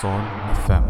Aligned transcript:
Sol 0.00 0.20
FM. 0.64 0.86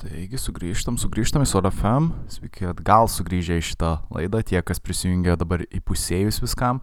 Taigi 0.00 0.38
sugrįžtam, 0.40 0.96
sugrįžtam 1.00 1.44
į 1.44 1.48
Sol 1.50 1.66
FM. 1.68 2.08
Sveiki 2.32 2.70
atgal 2.70 3.10
sugrįžę 3.12 3.58
į 3.60 3.66
šitą 3.68 3.90
laidą, 4.14 4.40
tie, 4.46 4.62
kas 4.64 4.80
prisijungia 4.80 5.36
dabar 5.40 5.66
įpusėjus 5.68 6.40
viskam. 6.40 6.80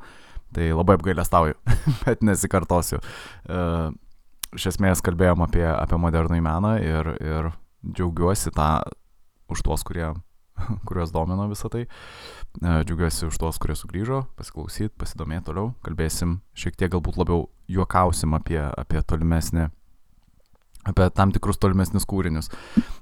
Tai 0.53 0.69
labai 0.77 0.99
apgailestauju, 0.99 1.57
bet 2.05 2.21
nesikartosiu. 2.21 3.01
Uh, 3.49 3.89
iš 4.53 4.69
esmės 4.75 5.01
kalbėjom 5.05 5.41
apie, 5.47 5.65
apie 5.65 5.99
modernų 5.99 6.39
meną 6.45 6.77
ir, 6.83 7.11
ir 7.17 7.51
džiaugiuosi 7.81 8.53
tą 8.53 8.69
už 9.49 9.65
tuos, 9.65 9.83
kurie, 9.87 10.11
kuriuos 10.87 11.13
domino 11.15 11.47
visą 11.51 11.71
tai. 11.73 11.85
Uh, 12.61 12.81
džiaugiuosi 12.83 13.27
už 13.29 13.39
tuos, 13.41 13.59
kurie 13.61 13.77
sugrįžo, 13.77 14.23
pasiklausyt, 14.39 14.95
pasidomėti 14.97 15.49
toliau. 15.51 15.73
Kalbėsim 15.85 16.39
šiek 16.57 16.79
tiek 16.79 16.93
galbūt 16.95 17.19
labiau 17.21 17.47
juokausim 17.71 18.37
apie, 18.37 18.61
apie 18.61 19.03
tolimesnį 19.05 19.69
apie 20.87 21.09
tam 21.11 21.33
tikrus 21.35 21.59
tolimesnius 21.61 22.07
kūrinius, 22.07 22.49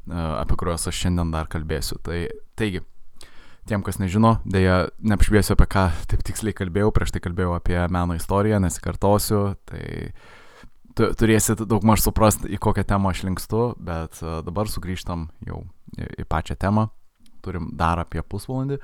apie 0.10 0.58
kuriuos 0.58 0.88
aš 0.90 1.04
šiandien 1.04 1.30
dar 1.34 1.50
kalbėsiu. 1.52 2.00
Tai, 2.06 2.24
taigi, 2.58 2.82
tiem, 3.70 3.84
kas 3.86 4.00
nežino, 4.02 4.38
dėja, 4.50 4.88
neapšviesiu 5.06 5.56
apie 5.56 5.68
ką 5.76 5.86
taip 6.12 6.26
tiksliai 6.26 6.58
kalbėjau, 6.58 6.94
prieš 6.96 7.16
tai 7.16 7.24
kalbėjau 7.26 7.56
apie 7.58 7.78
meno 7.94 8.18
istoriją, 8.18 8.62
nesikartosiu, 8.64 9.44
tai 9.70 9.86
tu, 10.98 11.12
turėsit 11.20 11.66
daug 11.66 11.86
maž 11.88 12.06
suprast, 12.06 12.48
į 12.50 12.60
kokią 12.62 12.86
temą 12.96 13.14
aš 13.14 13.26
linkstu, 13.28 13.68
bet 13.78 14.22
dabar 14.48 14.72
sugrįžtam 14.72 15.30
jau 15.48 15.64
į 15.96 16.28
pačią 16.30 16.58
temą, 16.60 16.90
turim 17.46 17.70
dar 17.78 18.02
apie 18.02 18.24
pusvalandį. 18.26 18.80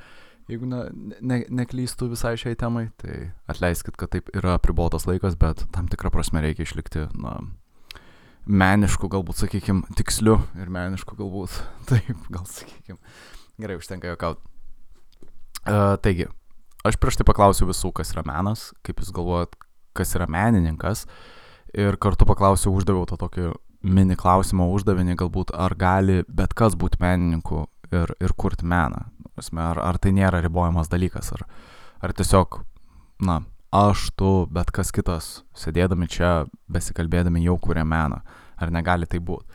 Jeigu 0.52 0.68
ne, 0.68 0.82
ne, 1.24 1.38
neklystų 1.62 2.10
visai 2.12 2.34
šiai 2.40 2.58
temai, 2.60 2.90
tai 3.00 3.30
atleiskit, 3.52 3.96
kad 4.00 4.12
taip 4.12 4.32
yra 4.36 4.58
pribotas 4.60 5.06
laikas, 5.08 5.38
bet 5.40 5.64
tam 5.76 5.88
tikrą 5.92 6.12
prasme 6.12 6.42
reikia 6.44 6.66
išlikti, 6.66 7.06
na, 7.22 7.38
menišku, 8.50 9.10
galbūt, 9.12 9.40
sakykime, 9.44 9.86
tiksliu 9.98 10.40
ir 10.60 10.72
menišku, 10.74 11.16
galbūt, 11.20 11.56
taip, 11.92 12.28
gal 12.34 12.46
sakykime. 12.50 13.00
Gerai, 13.62 13.78
užtenka 13.80 14.12
jokauti. 14.12 14.42
Uh, 15.62 15.96
taigi, 16.02 16.26
aš 16.88 16.98
prieš 16.98 17.20
tai 17.22 17.28
paklausiau 17.30 17.70
visų, 17.70 17.94
kas 17.96 18.16
yra 18.16 18.26
menas, 18.26 18.72
kaip 18.86 19.02
jūs 19.04 19.14
galvojat, 19.14 19.54
kas 19.98 20.16
yra 20.18 20.26
menininkas. 20.32 21.06
Ir 21.78 21.96
kartu 22.02 22.26
paklausiau, 22.28 22.74
uždaviau 22.76 23.06
tą 23.08 23.20
tokį 23.22 23.52
mini 23.88 24.18
klausimą 24.18 24.68
uždavinį, 24.74 25.16
galbūt 25.22 25.54
ar 25.56 25.76
gali 25.78 26.22
bet 26.28 26.56
kas 26.58 26.76
būti 26.78 27.00
menininku 27.02 27.66
ir, 27.92 28.14
ir 28.20 28.34
kurti 28.38 28.68
meną. 28.68 29.06
Ar, 29.58 29.80
ar 29.80 29.98
tai 30.02 30.12
nėra 30.16 30.42
ribojamas 30.44 30.92
dalykas, 30.92 31.32
ar, 31.36 31.46
ar 32.04 32.14
tiesiog, 32.18 32.62
na, 33.26 33.42
aš, 33.72 34.10
tu, 34.20 34.32
bet 34.52 34.74
kas 34.76 34.92
kitas, 34.94 35.32
sėdėdami 35.58 36.10
čia, 36.12 36.46
besikalbėdami 36.72 37.44
jau 37.46 37.58
kuria 37.62 37.86
meną. 37.88 38.22
Ar 38.62 38.74
negali 38.74 39.08
tai 39.10 39.22
būti? 39.24 39.48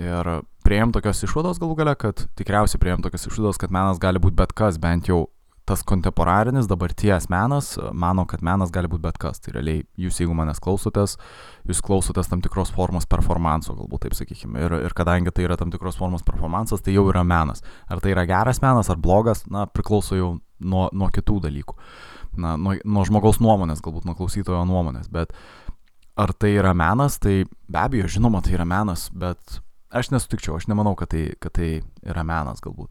Ir 0.00 0.30
prieėm 0.64 0.94
tokios 0.96 1.20
išvados 1.26 1.60
galų 1.62 1.76
gale, 1.78 1.94
kad 2.00 2.24
tikriausiai 2.38 2.80
prieėm 2.82 3.04
tokios 3.04 3.28
išvados, 3.28 3.60
kad 3.60 3.74
menas 3.74 4.00
gali 4.02 4.22
būti 4.22 4.38
bet 4.40 4.54
kas, 4.56 4.80
bent 4.80 5.10
jau 5.12 5.26
tas 5.64 5.82
kontemporarinis 5.82 6.66
dabarties 6.68 7.28
menas 7.32 7.78
mano, 7.92 8.26
kad 8.28 8.42
menas 8.44 8.72
gali 8.72 8.88
būti 8.90 9.04
bet 9.06 9.18
kas. 9.20 9.40
Tai 9.40 9.54
realiai 9.56 9.84
jūs, 9.96 10.18
jeigu 10.20 10.36
manęs 10.36 10.60
klausotės, 10.64 11.16
jūs 11.68 11.80
klausotės 11.84 12.28
tam 12.28 12.42
tikros 12.44 12.72
formos 12.74 13.08
performanso, 13.08 13.76
galbūt 13.78 14.04
taip 14.04 14.16
sakykime. 14.18 14.60
Ir, 14.60 14.76
ir 14.84 14.96
kadangi 14.96 15.32
tai 15.32 15.46
yra 15.48 15.56
tam 15.60 15.72
tikros 15.72 15.96
formos 16.00 16.24
performansas, 16.26 16.84
tai 16.84 16.96
jau 16.96 17.06
yra 17.08 17.24
menas. 17.24 17.64
Ar 17.88 18.04
tai 18.04 18.12
yra 18.12 18.26
geras 18.28 18.60
menas 18.64 18.92
ar 18.92 19.00
blogas, 19.00 19.46
na, 19.48 19.64
priklauso 19.64 20.20
jau 20.20 20.30
nuo, 20.60 20.88
nuo 20.92 21.08
kitų 21.12 21.40
dalykų. 21.48 21.76
Na, 22.44 22.56
nuo, 22.60 22.76
nuo 22.84 23.04
žmogaus 23.08 23.40
nuomonės, 23.40 23.80
galbūt 23.84 24.08
nuo 24.08 24.16
klausytojo 24.18 24.64
nuomonės. 24.68 25.08
Bet 25.12 25.32
ar 26.20 26.34
tai 26.36 26.54
yra 26.58 26.74
menas, 26.76 27.16
tai 27.22 27.44
be 27.48 27.80
abejo, 27.80 28.10
žinoma, 28.18 28.44
tai 28.44 28.58
yra 28.58 28.66
menas, 28.68 29.08
bet 29.16 29.62
aš 29.94 30.10
nesutikčiau, 30.12 30.58
aš 30.58 30.68
nemanau, 30.68 30.92
kad 30.98 31.12
tai, 31.14 31.30
kad 31.40 31.54
tai 31.56 31.78
yra 32.04 32.26
menas 32.26 32.60
galbūt. 32.64 32.90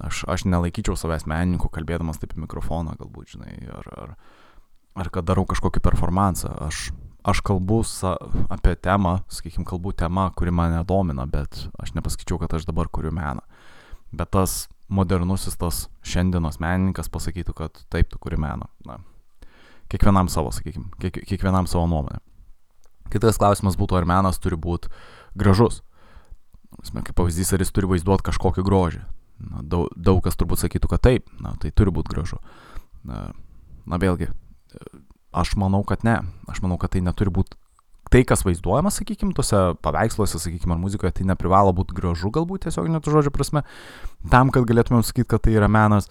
Aš, 0.00 0.24
aš 0.24 0.46
nelaikyčiau 0.48 0.96
savęs 0.96 1.26
menininku, 1.28 1.68
kalbėdamas 1.72 2.20
taip 2.20 2.32
į 2.36 2.44
mikrofoną, 2.46 2.96
galbūt, 3.00 3.34
žinai, 3.34 3.52
ar, 3.76 3.88
ar, 4.04 4.14
ar 4.96 5.10
kad 5.12 5.28
darau 5.28 5.44
kažkokį 5.48 5.82
performansą. 5.84 6.54
Aš, 6.66 6.88
aš 7.28 7.42
kalbu 7.44 7.82
sa, 7.84 8.14
apie 8.52 8.72
temą, 8.80 9.18
sakykime, 9.28 9.66
kalbu 9.68 9.92
temą, 9.92 10.30
kuri 10.36 10.54
mane 10.56 10.80
domina, 10.88 11.28
bet 11.28 11.66
aš 11.82 11.92
nepasakyčiau, 11.98 12.40
kad 12.40 12.56
aš 12.56 12.64
dabar 12.70 12.88
kuriu 12.88 13.12
meną. 13.12 13.44
Bet 14.16 14.32
tas 14.32 14.64
modernusis, 14.90 15.58
tas 15.60 15.84
šiandienos 16.02 16.58
menininkas 16.62 17.12
pasakytų, 17.12 17.54
kad 17.60 17.84
taip, 17.92 18.08
tu 18.10 18.18
kuri 18.22 18.40
meną. 18.40 18.66
Na, 18.88 18.98
kiekvienam 19.92 20.32
savo, 20.32 20.50
sakykime, 20.54 20.90
kiek, 21.02 21.22
kiekvienam 21.28 21.68
savo 21.70 21.84
nuomonę. 21.90 22.24
Kitas 23.10 23.38
klausimas 23.42 23.76
būtų, 23.78 24.00
ar 24.00 24.06
menas 24.06 24.38
turi 24.38 24.56
būti 24.56 24.90
gražus. 25.38 25.82
Kaip 26.80 27.16
pavyzdys, 27.18 27.50
ar 27.52 27.62
jis 27.62 27.72
turi 27.74 27.88
vaizduoti 27.90 28.30
kažkokį 28.30 28.64
grožį. 28.66 29.02
Na, 29.40 29.62
daug, 29.64 29.88
daug 29.96 30.20
kas 30.24 30.36
turbūt 30.36 30.60
sakytų, 30.60 30.90
kad 30.90 31.04
taip, 31.06 31.30
na, 31.40 31.54
tai 31.60 31.72
turi 31.72 31.92
būti 31.94 32.12
gražu. 32.12 32.40
Na, 33.08 33.30
na 33.88 33.98
vėlgi, 34.00 34.28
aš 35.32 35.54
manau, 35.60 35.80
kad 35.88 36.04
ne. 36.04 36.18
Aš 36.50 36.60
manau, 36.64 36.76
kad 36.80 36.92
tai 36.94 37.02
neturi 37.04 37.32
būti 37.32 37.56
tai, 38.10 38.24
kas 38.26 38.42
vaizduojama, 38.42 38.90
sakykime, 38.90 39.32
tose 39.36 39.56
paveiksluose, 39.84 40.40
sakykime, 40.42 40.74
ar 40.74 40.82
muzikoje, 40.82 41.14
tai 41.20 41.28
neprivalo 41.28 41.72
būti 41.76 41.94
gražu, 41.94 42.32
galbūt 42.34 42.66
tiesiog 42.66 42.90
net 42.90 43.06
žodžio 43.06 43.30
prasme, 43.34 43.62
tam, 44.32 44.50
kad 44.50 44.66
galėtumėm 44.66 45.04
sakyti, 45.06 45.28
kad 45.30 45.46
tai 45.46 45.54
yra 45.54 45.70
menas. 45.70 46.10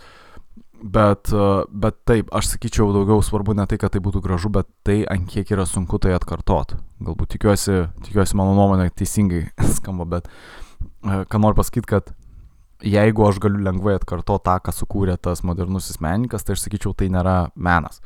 Bet, 0.79 1.27
bet 1.75 1.97
taip, 2.07 2.29
aš 2.31 2.53
sakyčiau, 2.53 2.93
daugiau 2.95 3.19
svarbu 3.19 3.51
ne 3.57 3.65
tai, 3.67 3.75
kad 3.81 3.91
tai 3.91 3.99
būtų 3.99 4.21
gražu, 4.23 4.47
bet 4.55 4.69
tai, 4.87 5.01
ant 5.11 5.27
kiek 5.27 5.51
yra 5.51 5.65
sunku 5.67 5.99
tai 5.99 6.13
atkartot. 6.15 6.77
Galbūt 7.03 7.33
tikiuosi, 7.35 7.81
tikiuosi 8.05 8.39
mano 8.39 8.53
nuomonė 8.55 8.87
teisingai 8.95 9.49
skamba, 9.75 10.07
bet 10.07 10.31
ką 11.03 11.43
noriu 11.43 11.59
pasakyti, 11.59 11.89
kad 11.91 12.13
jeigu 12.85 13.25
aš 13.27 13.39
galiu 13.43 13.61
lengvai 13.63 13.97
atkartoti 13.97 14.45
tą, 14.47 14.55
ką 14.63 14.73
sukūrė 14.75 15.17
tas 15.21 15.43
modernusis 15.47 15.99
menininkas, 16.03 16.45
tai 16.45 16.55
aš 16.55 16.65
sakyčiau, 16.65 16.95
tai 16.97 17.09
nėra 17.13 17.51
menas. 17.55 18.01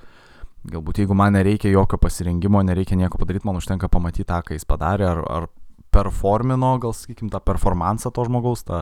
Galbūt 0.70 1.02
jeigu 1.04 1.16
man 1.18 1.36
nereikia 1.36 1.74
jokio 1.74 2.00
pasirinkimo, 2.00 2.62
nereikia 2.64 2.96
nieko 2.98 3.20
padaryti, 3.20 3.46
man 3.48 3.60
užtenka 3.60 3.90
pamatyti 3.92 4.26
tą, 4.30 4.40
ką 4.48 4.56
jis 4.56 4.66
padarė, 4.68 5.10
ar, 5.10 5.22
ar 5.28 5.50
performino, 5.94 6.78
gal 6.82 6.96
sakykim, 6.96 7.30
tą 7.34 7.42
performansą 7.44 8.14
to 8.16 8.26
žmogaus, 8.30 8.64
tą, 8.66 8.82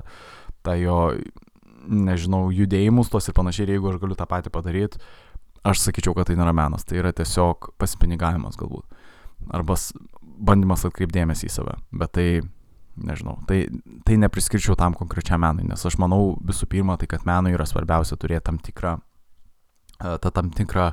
tą 0.64 0.78
jo, 0.80 1.00
nežinau, 1.90 2.46
judėjimus 2.54 3.10
tos 3.12 3.28
ir 3.28 3.36
panašiai, 3.36 3.66
ir 3.68 3.76
jeigu 3.76 3.92
aš 3.92 4.00
galiu 4.04 4.18
tą 4.20 4.30
patį 4.30 4.54
padaryti, 4.54 5.02
aš 5.68 5.82
sakyčiau, 5.88 6.16
kad 6.18 6.30
tai 6.30 6.38
nėra 6.40 6.54
menas, 6.56 6.86
tai 6.88 7.02
yra 7.02 7.12
tiesiog 7.18 7.74
pasipinigavimas 7.82 8.60
galbūt. 8.62 8.86
Arba 9.52 9.76
bandymas 10.22 10.86
atkreipdėmėsi 10.86 11.50
į 11.50 11.54
save. 11.54 11.76
Bet 11.98 12.14
tai 12.18 12.28
nežinau, 13.00 13.38
tai, 13.48 13.64
tai 14.06 14.18
nepriskirčiau 14.22 14.76
tam 14.80 14.96
konkrečiam 14.98 15.42
menui, 15.44 15.66
nes 15.70 15.86
aš 15.88 15.98
manau 16.02 16.36
visų 16.46 16.68
pirma, 16.72 16.98
tai 17.00 17.10
kad 17.12 17.26
menui 17.28 17.56
yra 17.56 17.68
svarbiausia 17.70 18.18
turėti 18.20 18.48
tam 18.50 18.60
tikrą, 18.62 18.98
tą 20.02 20.32
tam 20.34 20.52
tikrą, 20.56 20.92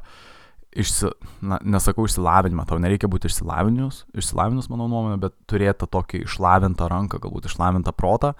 išsi, 0.79 1.11
na, 1.43 1.59
nesakau 1.65 2.07
išsilavinimą, 2.07 2.67
tau 2.69 2.79
nereikia 2.83 3.11
būti 3.11 3.31
išsilavinus, 3.31 4.05
išsilavinus 4.17 4.71
mano 4.73 4.89
nuomonė, 4.91 5.19
bet 5.23 5.37
turėti 5.51 5.83
tą 5.83 5.91
tokį 5.99 6.23
išlavintą 6.27 6.91
ranką, 6.93 7.21
galbūt 7.25 7.49
išlavintą 7.51 7.95
protą 7.97 8.35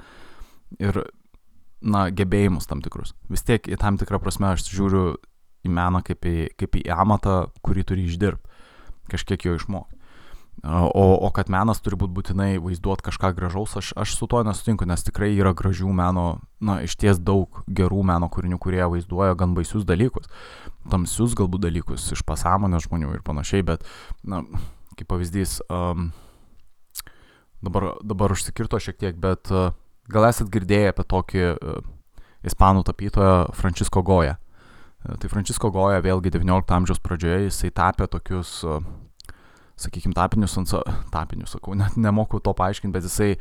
ir, 0.79 1.03
na, 1.83 2.09
gebėjimus 2.15 2.69
tam 2.71 2.83
tikrus. 2.85 3.15
Vis 3.33 3.45
tiek 3.47 3.67
į 3.67 3.81
tam 3.81 3.99
tikrą 4.01 4.21
prasme 4.23 4.53
aš 4.53 4.69
žiūriu 4.71 5.17
į 5.67 5.73
meną 5.75 6.03
kaip 6.07 6.27
į, 6.29 6.37
kaip 6.59 6.79
į 6.79 6.87
amatą, 6.95 7.49
kurį 7.65 7.87
turi 7.89 8.07
išdirbti, 8.09 8.59
kažkiek 9.11 9.49
jo 9.49 9.57
išmokti. 9.59 9.98
O, 10.65 11.19
o 11.27 11.31
kad 11.31 11.47
menas 11.53 11.79
turi 11.79 11.95
būti 11.95 12.15
būtinai 12.17 12.49
vaizduoti 12.59 13.05
kažką 13.07 13.31
gražaus, 13.37 13.77
aš, 13.79 13.93
aš 13.95 14.17
su 14.19 14.27
to 14.27 14.41
nesutinku, 14.43 14.89
nes 14.91 15.05
tikrai 15.07 15.31
yra 15.37 15.53
gražių 15.55 15.93
meno, 15.95 16.41
na, 16.59 16.81
iš 16.83 16.97
ties 16.99 17.21
daug 17.23 17.61
gerų 17.71 18.03
meno 18.11 18.27
kūrinių, 18.27 18.59
kurie 18.59 18.83
vaizduoja 18.83 19.37
gan 19.39 19.55
baisius 19.55 19.87
dalykus, 19.87 20.27
tamsius 20.91 21.39
galbūt 21.39 21.63
dalykus 21.69 22.11
iš 22.17 22.25
pasąmonės 22.27 22.89
žmonių 22.89 23.15
ir 23.15 23.23
panašiai, 23.23 23.63
bet, 23.71 23.87
na, 24.27 24.43
kaip 24.99 25.07
pavyzdys, 25.15 25.61
um, 25.71 26.11
dabar, 27.63 27.93
dabar 28.03 28.35
užsikirto 28.35 28.83
šiek 28.83 28.99
tiek, 28.99 29.15
bet 29.15 29.55
uh, 29.55 29.71
gal 30.11 30.27
esat 30.27 30.51
girdėję 30.51 30.91
apie 30.91 31.07
tokį 31.07 31.49
uh, 31.55 31.83
ispanų 32.43 32.83
tapytoją 32.91 33.43
Francisco 33.55 34.03
Goja. 34.03 34.41
Uh, 35.07 35.15
tai 35.23 35.31
Francisco 35.31 35.71
Goja 35.71 36.03
vėlgi 36.03 36.35
XIX 36.35 36.81
amžiaus 36.83 36.99
pradžioje 36.99 37.47
jisai 37.47 37.71
tapė 37.71 38.11
tokius 38.11 38.59
uh, 38.67 38.83
sakykime, 39.83 40.15
tapinius 40.17 40.57
ant, 40.61 40.75
tapinius, 41.13 41.55
sakau, 41.57 41.77
net 41.79 41.97
nemoku 42.01 42.41
to 42.45 42.55
paaiškinti, 42.57 42.95
bet 42.95 43.07
jisai, 43.07 43.33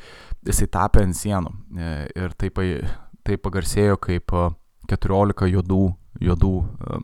jisai 0.47 0.69
tapė 0.73 1.03
ant 1.07 1.17
sienų. 1.17 1.53
E, 1.77 1.91
ir 2.17 2.35
tai, 2.39 2.51
tai 3.27 3.37
pagarsėjo 3.41 3.99
kaip 4.03 4.33
14 4.91 5.51
juodų, 5.51 5.83
juodų, 6.23 6.53
e, 6.63 7.01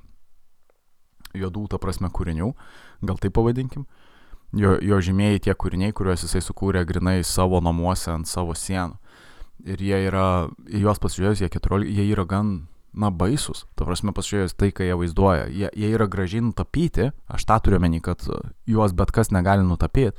juodų, 1.44 1.68
ta 1.72 1.82
prasme, 1.82 2.12
kūrinių, 2.14 2.54
gal 3.04 3.22
tai 3.22 3.34
pavadinkim. 3.34 3.88
Jo, 4.54 4.76
jo 4.86 5.00
žymėjai 5.02 5.48
tie 5.48 5.54
kūriniai, 5.58 5.96
kuriuos 5.98 6.28
jisai 6.28 6.44
sukūrė 6.46 6.84
grinai 6.86 7.24
savo 7.26 7.58
namuose 7.64 8.12
ant 8.14 8.30
savo 8.30 8.54
sienų. 8.54 9.00
Ir 9.64 9.82
jie 9.82 9.98
yra, 10.10 10.50
juos 10.68 11.00
pasižiūrėjus, 11.02 11.42
jie 11.42 11.50
14, 11.50 11.90
jie 11.90 12.06
yra 12.12 12.26
gan, 12.30 12.52
na, 12.94 13.10
baisus. 13.10 13.66
Ta 13.78 13.88
prasme, 13.88 14.14
pasižiūrėjus 14.16 14.56
tai, 14.58 14.70
ką 14.76 14.86
jie 14.86 14.96
vaizduoja. 14.98 15.48
Jie, 15.50 15.70
jie 15.78 15.90
yra 15.96 16.08
gražiai 16.12 16.44
nutapyti, 16.46 17.10
aš 17.28 17.48
tą 17.50 17.58
turiu 17.66 17.82
meni, 17.82 18.02
kad 18.04 18.24
juos 18.70 18.94
bet 18.96 19.12
kas 19.16 19.34
negali 19.34 19.66
nutapyti. 19.66 20.14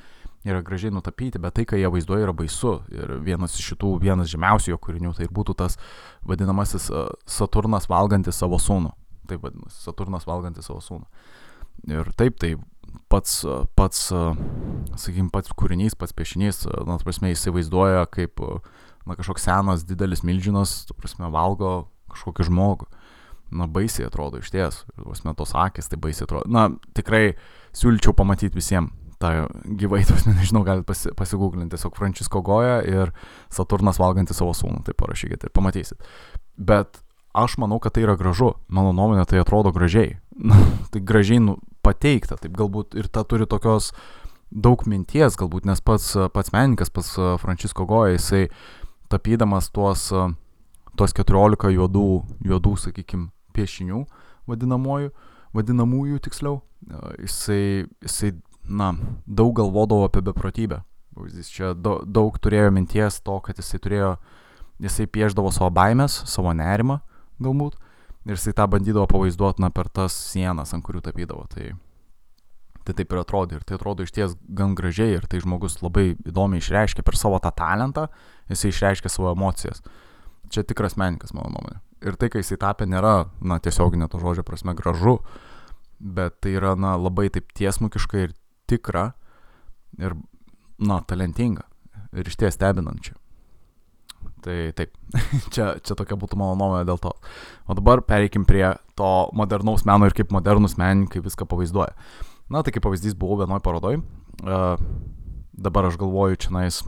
Yra 0.44 0.60
gražiai 0.60 0.92
nutapyti, 0.92 1.40
bet 1.40 1.54
tai, 1.56 1.64
ką 1.68 1.78
jie 1.80 1.88
vaizduoja, 1.88 2.26
yra 2.26 2.34
baisu. 2.36 2.74
Ir 2.92 3.14
vienas 3.24 3.56
iš 3.56 3.70
šitų, 3.72 3.94
vienas 4.02 4.28
žymiausių 4.32 4.74
jo 4.74 4.80
kūrinių, 4.82 5.14
tai 5.16 5.30
būtų 5.32 5.56
tas 5.62 5.78
vadinamasis 6.28 6.90
Saturnas 7.24 7.88
valgantis 7.88 8.42
savo 8.42 8.60
sūnų. 8.60 8.92
Taip 9.30 9.46
vadinasi, 9.46 9.80
Saturnas 9.86 10.28
valgantis 10.28 10.68
savo 10.68 10.82
sūnų. 10.84 11.08
Ir 11.94 12.10
taip, 12.18 12.36
tai 12.42 12.56
pats, 13.08 13.40
pats 13.78 14.10
sakykime, 14.10 15.30
pats 15.32 15.54
kūrinys, 15.56 15.96
pats 15.96 16.12
piešinys, 16.16 16.64
na, 16.84 16.98
prasme, 17.00 17.32
įsivaizduoja 17.32 18.04
kaip, 18.12 18.42
na, 19.08 19.16
kažkoks 19.16 19.48
senas, 19.48 19.86
didelis 19.88 20.24
milžinas, 20.26 20.82
prasme, 20.98 21.30
valgo 21.32 21.86
kažkokį 22.14 22.48
žmogų. 22.50 22.90
Na, 23.54 23.68
baisiai 23.70 24.08
atrodo 24.08 24.40
iš 24.40 24.50
ties, 24.50 24.82
prasme, 24.96 25.34
tos 25.38 25.52
akis, 25.54 25.90
tai 25.90 26.00
baisiai 26.00 26.26
atrodo. 26.26 26.48
Na, 26.50 26.70
tikrai 26.96 27.36
siūlyčiau 27.76 28.16
pamatyti 28.16 28.56
visiems 28.56 28.90
tą 29.24 29.46
gyvai, 29.64 30.02
tos, 30.08 30.26
nežinau, 30.28 30.64
galite 30.66 30.86
pasi, 30.88 31.12
pasigūglinti, 31.16 31.74
tiesiog 31.74 31.96
Frančisko 31.98 32.42
Goja 32.44 32.80
ir 32.86 33.12
Saturnas 33.52 34.00
valgantis 34.02 34.40
savo 34.40 34.54
sūnų, 34.56 34.82
tai 34.86 34.96
parašykite 34.98 35.48
ir 35.48 35.54
pamatysit. 35.54 36.10
Bet 36.56 37.00
aš 37.34 37.56
manau, 37.62 37.80
kad 37.82 37.94
tai 37.94 38.04
yra 38.04 38.16
gražu, 38.20 38.54
mano 38.68 38.94
nuomonė 38.96 39.26
tai 39.30 39.40
atrodo 39.42 39.72
gražiai. 39.74 40.18
Na, 40.50 40.58
tai 40.92 41.02
gražiai 41.04 41.42
nu, 41.42 41.58
pateikta, 41.84 42.38
taip 42.40 42.56
galbūt 42.58 42.98
ir 42.98 43.10
ta 43.12 43.24
turi 43.28 43.48
tokios 43.50 43.92
daug 44.54 44.84
minties, 44.90 45.38
galbūt, 45.38 45.66
nes 45.66 45.82
pats, 45.82 46.14
pats 46.34 46.52
menininkas, 46.54 46.92
pats 46.94 47.14
Frančisko 47.42 47.86
Goja, 47.90 48.14
jisai 48.14 48.48
tapydamas 49.12 49.70
tuos, 49.74 50.08
tuos 50.98 51.14
14 51.16 51.72
juodų, 51.74 52.08
juodų 52.46 52.74
sakykime, 52.80 53.28
piešinių, 53.54 54.04
vadinamųjų, 54.50 55.12
vadinamųjų 55.54 56.20
tiksliau, 56.24 56.58
jisai, 57.22 57.86
jisai, 58.04 58.34
na, 58.64 58.94
daug 59.26 59.54
galvodavo 59.56 60.08
apie 60.08 60.24
beprotybę. 60.24 60.82
Jis 61.30 61.50
čia 61.54 61.72
daug 61.78 62.34
turėjo 62.42 62.72
minties 62.74 63.20
to, 63.22 63.38
kad 63.44 63.58
jisai 63.60 63.78
turėjo, 63.82 64.14
jisai 64.82 65.06
pieždavo 65.06 65.52
savo 65.54 65.70
baimės, 65.74 66.24
savo 66.26 66.50
nerimą, 66.56 66.98
galbūt, 67.42 67.78
ir 68.26 68.34
jisai 68.34 68.54
tą 68.58 68.66
bandydavo 68.72 69.06
pavaizduoti, 69.12 69.62
na, 69.62 69.70
per 69.70 69.90
tas 69.92 70.16
sienas, 70.32 70.74
ant 70.74 70.84
kurių 70.84 71.04
tapydavo. 71.06 71.46
Tai, 71.52 71.70
tai 72.84 72.96
taip 72.98 73.14
ir 73.14 73.22
atrodo, 73.22 73.54
ir 73.54 73.66
tai 73.66 73.78
atrodo 73.78 74.02
iš 74.02 74.14
ties 74.16 74.34
gan 74.58 74.74
gražiai, 74.74 75.20
ir 75.20 75.28
tai 75.30 75.38
žmogus 75.44 75.78
labai 75.84 76.16
įdomiai 76.26 76.64
išreiškia 76.64 77.06
per 77.06 77.18
savo 77.20 77.38
tą 77.42 77.54
talentą, 77.54 78.08
jisai 78.50 78.74
išreiškia 78.74 79.12
savo 79.12 79.30
emocijas. 79.36 79.84
Čia 80.52 80.64
tikras 80.66 80.98
menininkas, 81.00 81.34
mano 81.36 81.54
nuomonė. 81.54 81.80
Ir 82.04 82.18
tai, 82.20 82.28
kai 82.32 82.42
jisai 82.42 82.58
tapė, 82.60 82.86
nėra, 82.90 83.30
na, 83.40 83.58
tiesioginė 83.64 84.10
to 84.12 84.20
žodžio 84.20 84.44
prasme 84.44 84.74
gražu, 84.76 85.18
bet 85.98 86.36
tai 86.44 86.56
yra, 86.58 86.74
na, 86.76 86.94
labai 87.00 87.30
taip 87.32 87.48
tiesmukiška 87.56 88.26
ir 88.26 88.34
tikra, 88.68 89.12
ir, 89.96 90.16
na, 90.78 91.00
talentinga, 91.08 91.64
ir 92.12 92.28
iš 92.28 92.36
ties 92.40 92.58
stebinančia. 92.58 93.16
Tai 94.44 94.58
taip, 94.76 94.92
čia, 95.54 95.72
čia 95.80 95.96
tokia 95.96 96.18
būtų 96.20 96.36
mano 96.36 96.58
nuomonė 96.60 96.84
dėl 96.88 97.00
to. 97.00 97.14
O 97.64 97.76
dabar 97.78 98.04
pereikim 98.04 98.44
prie 98.44 98.66
to 98.98 99.10
modernaus 99.32 99.86
meno 99.88 100.08
ir 100.08 100.16
kaip 100.16 100.34
modernus 100.34 100.76
menininkai 100.80 101.24
viską 101.24 101.48
pavaizduoja. 101.48 101.96
Na, 102.52 102.60
tai 102.60 102.74
kaip 102.74 102.84
pavyzdys 102.84 103.16
buvau 103.16 103.40
vienoj 103.40 103.62
parodoj. 103.64 104.02
Uh, 104.44 104.76
dabar 105.56 105.88
aš 105.88 105.96
galvoju, 106.00 106.42
čia 106.44 106.52
nais. 106.52 106.82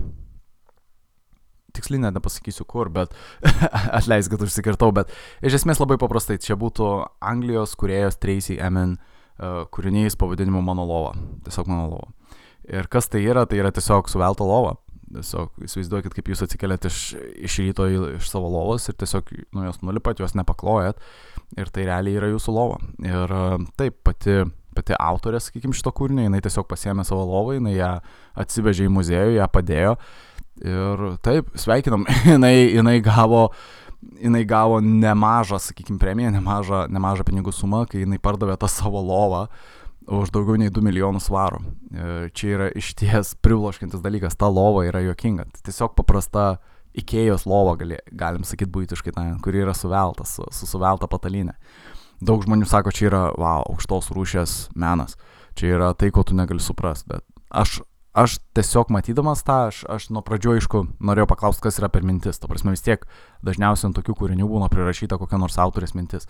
Tiksliai 1.77 2.03
net 2.03 2.17
nepasakysiu 2.17 2.67
kur, 2.69 2.91
bet 2.93 3.15
atleisk, 3.99 4.33
kad 4.35 4.47
užsikirtau, 4.47 4.93
bet 4.97 5.13
iš 5.45 5.61
esmės 5.61 5.83
labai 5.83 5.99
paprastai. 6.03 6.41
Čia 6.43 6.59
būtų 6.61 6.91
Anglijos 7.21 7.77
kuriejos 7.79 8.19
Tracy 8.23 8.59
Emin 8.63 8.97
uh, 8.97 9.65
kūrinys 9.73 10.19
pavadinimu 10.21 10.65
Mano 10.65 10.89
lova. 10.89 11.15
Tiesiog 11.47 11.71
Mano 11.71 11.91
lova. 11.93 12.11
Ir 12.67 12.89
kas 12.91 13.07
tai 13.13 13.23
yra, 13.23 13.47
tai 13.47 13.61
yra 13.63 13.71
tiesiog 13.71 14.11
suvelta 14.11 14.47
lova 14.47 14.75
Tiesiog 15.07 15.63
įsivaizduokit, 15.63 16.15
kaip 16.17 16.29
jūs 16.33 16.43
atsikeliat 16.43 16.87
iš, 16.89 17.01
iš 17.47 17.59
ryto 17.63 17.87
iš 18.17 18.27
savo 18.27 18.49
lovos 18.51 18.89
ir 18.91 18.97
tiesiog 18.99 19.29
nuo 19.55 19.67
jos 19.69 19.79
nulipat, 19.87 20.19
jos 20.19 20.35
nepaklojat 20.35 20.99
ir 21.61 21.71
tai 21.71 21.85
realiai 21.87 22.19
yra 22.19 22.31
jūsų 22.33 22.55
lova. 22.55 22.81
Ir 23.07 23.35
taip, 23.79 24.01
pati, 24.07 24.41
pati 24.75 24.97
autorė, 24.99 25.39
sakykime, 25.43 25.77
šito 25.79 25.93
kūrinio, 25.95 26.25
jinai 26.27 26.43
tiesiog 26.43 26.67
pasiemė 26.71 27.07
savo 27.07 27.23
lovą, 27.29 27.55
jinai 27.61 27.77
ją 27.77 27.93
atsivežė 28.43 28.89
į 28.89 28.95
muziejų, 28.97 29.37
ją 29.39 29.47
padėjo 29.53 29.95
ir 30.65 31.09
taip, 31.27 31.51
sveikinam, 31.59 32.07
jinai, 32.33 32.55
jinai 32.75 33.01
gavo 33.05 33.49
jinai 34.21 34.45
gavo 34.49 34.79
nemažą, 34.81 35.59
sakykime, 35.61 35.99
premiją, 35.99 36.31
nemažą, 36.37 36.85
nemažą 36.93 37.25
pinigų 37.27 37.53
sumą, 37.53 37.85
kai 37.91 38.05
jinai 38.05 38.21
pardavė 38.23 38.55
tą 38.61 38.69
savo 38.71 39.03
lovą 39.03 39.47
už 40.07 40.31
daugiau 40.31 40.59
nei 40.61 40.71
2 40.71 40.85
milijonus 40.87 41.27
svarų. 41.27 41.59
E, 41.61 42.07
čia 42.37 42.53
yra 42.55 42.69
iš 42.79 42.93
ties 43.01 43.35
privloškintis 43.43 44.05
dalykas, 44.05 44.39
ta 44.39 44.47
lova 44.47 44.85
yra 44.87 45.03
juokinga. 45.03 45.49
Tai 45.51 45.67
tiesiog 45.67 45.97
paprasta 45.99 46.57
Ikėjos 46.97 47.43
lova, 47.45 47.75
gali, 47.77 47.99
galim 48.17 48.45
sakyti 48.49 48.73
būtiškai, 48.73 49.13
kuri 49.45 49.61
yra 49.61 49.75
suvelta, 49.77 50.25
su, 50.25 50.47
su 50.49 50.69
suvelta 50.69 51.09
patalinė. 51.13 51.53
Daug 52.25 52.47
žmonių 52.47 52.65
sako, 52.71 52.93
čia 52.97 53.11
yra, 53.11 53.19
wow, 53.37 53.67
aukštos 53.69 54.09
rūšės 54.17 54.55
menas. 54.73 55.19
Čia 55.61 55.75
yra 55.75 55.91
tai, 55.93 56.09
ko 56.09 56.25
tu 56.25 56.37
negali 56.37 56.63
suprasti, 56.65 57.11
bet 57.13 57.25
aš, 57.53 57.83
aš 58.17 58.39
tiesiog 58.57 58.91
matydamas 58.95 59.45
tą, 59.45 59.59
aš, 59.71 59.83
aš 59.93 60.09
nuo 60.15 60.23
pradžio, 60.25 60.55
aišku, 60.57 60.83
norėjau 61.05 61.29
paklausti, 61.31 61.65
kas 61.67 61.77
yra 61.81 61.91
per 61.93 62.07
mintis. 62.07 62.41
Ta 62.41 62.49
prasme, 62.49 62.73
vis 62.73 62.85
tiek 62.85 63.05
dažniausiai 63.45 63.91
ant 63.91 63.99
tokių 63.99 64.17
kūrinių 64.17 64.49
būna 64.49 64.71
prirašyta 64.73 65.19
kokia 65.21 65.41
nors 65.43 65.59
autorės 65.61 65.93
mintis. 65.97 66.25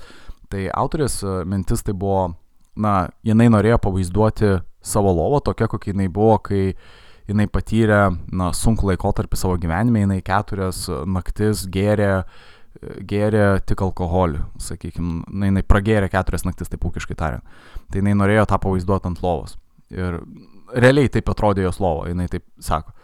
Tai 0.50 0.66
autorės 0.74 1.20
e, 1.22 1.38
mintis 1.46 1.86
tai 1.86 1.94
buvo 1.94 2.32
na, 2.76 2.96
jinai 3.26 3.48
norėjo 3.52 3.78
pavaizduoti 3.86 4.56
savo 4.84 5.12
lovą 5.14 5.40
tokia, 5.46 5.68
kokia 5.70 5.94
jinai 5.94 6.08
buvo, 6.12 6.40
kai 6.42 6.64
jinai 7.26 7.46
patyrė, 7.50 8.00
na, 8.34 8.50
sunku 8.54 8.90
laikotarpį 8.90 9.38
savo 9.38 9.56
gyvenime, 9.62 10.04
jinai 10.04 10.20
keturias 10.26 10.84
naktis 11.10 11.64
gėrė, 11.72 12.26
gėrė 13.08 13.46
tik 13.66 13.82
alkoholį, 13.86 14.42
sakykime, 14.62 15.22
na, 15.30 15.50
jinai 15.50 15.64
pragėrė 15.66 16.10
keturias 16.12 16.46
naktis, 16.46 16.70
taip 16.70 16.86
ūkiškai 16.86 17.18
tariant. 17.18 17.56
Tai 17.90 18.02
jinai 18.02 18.14
norėjo 18.18 18.46
tą 18.50 18.60
pavaizduoti 18.62 19.10
ant 19.10 19.24
lovos. 19.24 19.56
Ir 19.94 20.20
realiai 20.74 21.10
taip 21.12 21.28
atrodė 21.30 21.66
jos 21.66 21.80
lovo, 21.82 22.06
jinai 22.10 22.28
taip 22.32 22.46
sako. 22.62 22.94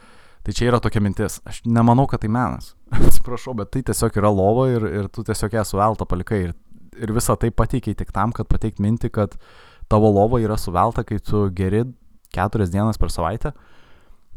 Tai 0.43 0.53
čia 0.59 0.73
yra 0.73 0.81
tokia 0.83 0.99
mintis. 1.05 1.39
Aš 1.47 1.61
nemanau, 1.71 2.09
kad 2.11 2.25
tai 2.25 2.31
menas. 2.33 2.73
Atsiprašau, 3.09 3.55
bet 3.59 3.71
tai 3.75 3.85
tiesiog 3.87 4.17
yra 4.19 4.31
lova 4.35 4.67
ir, 4.73 4.87
ir 5.03 5.11
tu 5.13 5.23
tiesiog 5.27 5.55
ją 5.55 5.63
suveltą 5.69 6.09
palikai. 6.11 6.41
Ir 6.49 6.57
ir 6.99 7.13
visą 7.15 7.37
tai 7.39 7.51
pateikiai 7.51 7.97
tik 7.97 8.13
tam, 8.13 8.33
kad 8.33 8.49
pateik 8.49 8.81
minti, 8.83 9.11
kad 9.11 9.37
tavo 9.91 10.11
lova 10.13 10.41
yra 10.43 10.59
suvelta, 10.61 11.05
kai 11.05 11.19
tu 11.19 11.47
geri 11.57 11.85
keturias 12.33 12.73
dienas 12.73 13.01
per 13.01 13.13
savaitę. 13.13 13.53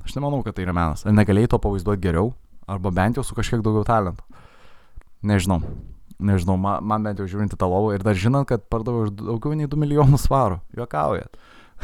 Aš 0.05 0.15
nemanau, 0.17 0.43
kad 0.45 0.55
tai 0.55 0.65
yra 0.67 0.75
menas. 0.75 1.05
Ar 1.05 1.15
negalėjai 1.15 1.53
to 1.53 1.59
pavaizduoti 1.61 2.03
geriau, 2.03 2.33
arba 2.69 2.91
bent 2.93 3.17
jau 3.17 3.25
su 3.25 3.35
kažkiek 3.37 3.63
daugiau 3.65 3.85
talento. 3.87 4.25
Nežinau. 5.25 5.61
Nežinau, 6.21 6.55
man, 6.61 6.83
man 6.85 7.03
bent 7.03 7.19
jau 7.19 7.27
žiūrinti 7.27 7.57
tą 7.59 7.67
lovą 7.67 7.95
ir 7.95 8.05
dar 8.05 8.15
žinant, 8.15 8.47
kad 8.47 8.63
pardaviau 8.71 9.09
už 9.09 9.15
daugiau 9.17 9.57
nei 9.57 9.67
2 9.67 9.79
milijonus 9.81 10.27
svarų. 10.29 10.61
Juokaujat. 10.77 11.39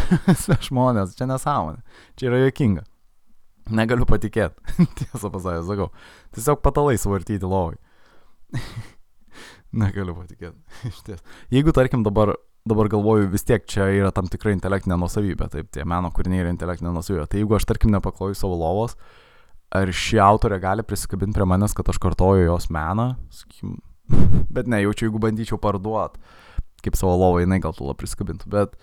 Žmonės, 0.68 1.16
čia 1.18 1.28
nesąmonė. 1.30 1.82
Čia 2.20 2.32
yra 2.32 2.42
juokinga. 2.46 2.86
Negaliu 3.72 4.08
patikėti. 4.10 4.58
Tiesą 5.00 5.30
pasakęs, 5.32 5.68
sakau. 5.70 5.92
Tiesiog 6.36 6.62
patalai 6.66 6.98
suvartyti 7.00 7.48
lovai. 7.48 7.78
Negaliu 9.82 10.16
patikėti. 10.18 10.58
Iš 10.90 11.02
ties. 11.08 11.22
Jeigu, 11.54 11.74
tarkim, 11.76 12.04
dabar, 12.08 12.34
dabar 12.68 12.90
galvoju, 12.92 13.30
vis 13.32 13.46
tiek 13.48 13.66
čia 13.70 13.88
yra 13.96 14.12
tam 14.16 14.28
tikra 14.32 14.54
intelektinė 14.56 14.98
nusavybė, 15.00 15.48
taip, 15.54 15.70
tie 15.74 15.86
meno 15.88 16.12
kūriniai 16.14 16.44
yra 16.46 16.54
intelektinė 16.54 16.94
nusavybė. 16.98 17.30
Tai 17.32 17.42
jeigu 17.42 17.58
aš, 17.58 17.68
tarkim, 17.70 17.94
nepakloju 17.96 18.38
savo 18.38 18.58
lovos, 18.60 18.98
ar 19.72 19.92
ši 19.96 20.20
autorė 20.24 20.60
gali 20.64 20.86
prisikabinti 20.88 21.38
prie 21.38 21.48
manęs, 21.48 21.76
kad 21.78 21.88
aš 21.94 22.02
kartoju 22.04 22.50
jos 22.50 22.68
meną, 22.74 23.14
sakykim, 23.32 23.78
bet 24.52 24.68
ne, 24.68 24.82
jaučiu, 24.84 25.08
jeigu 25.08 25.22
bandyčiau 25.24 25.62
parduot, 25.62 26.20
kaip 26.84 26.98
savo 27.00 27.16
lovą 27.22 27.46
jinai 27.46 27.62
gal 27.64 27.76
tula 27.78 27.96
prisikabintų, 27.96 28.52
bet, 28.52 28.76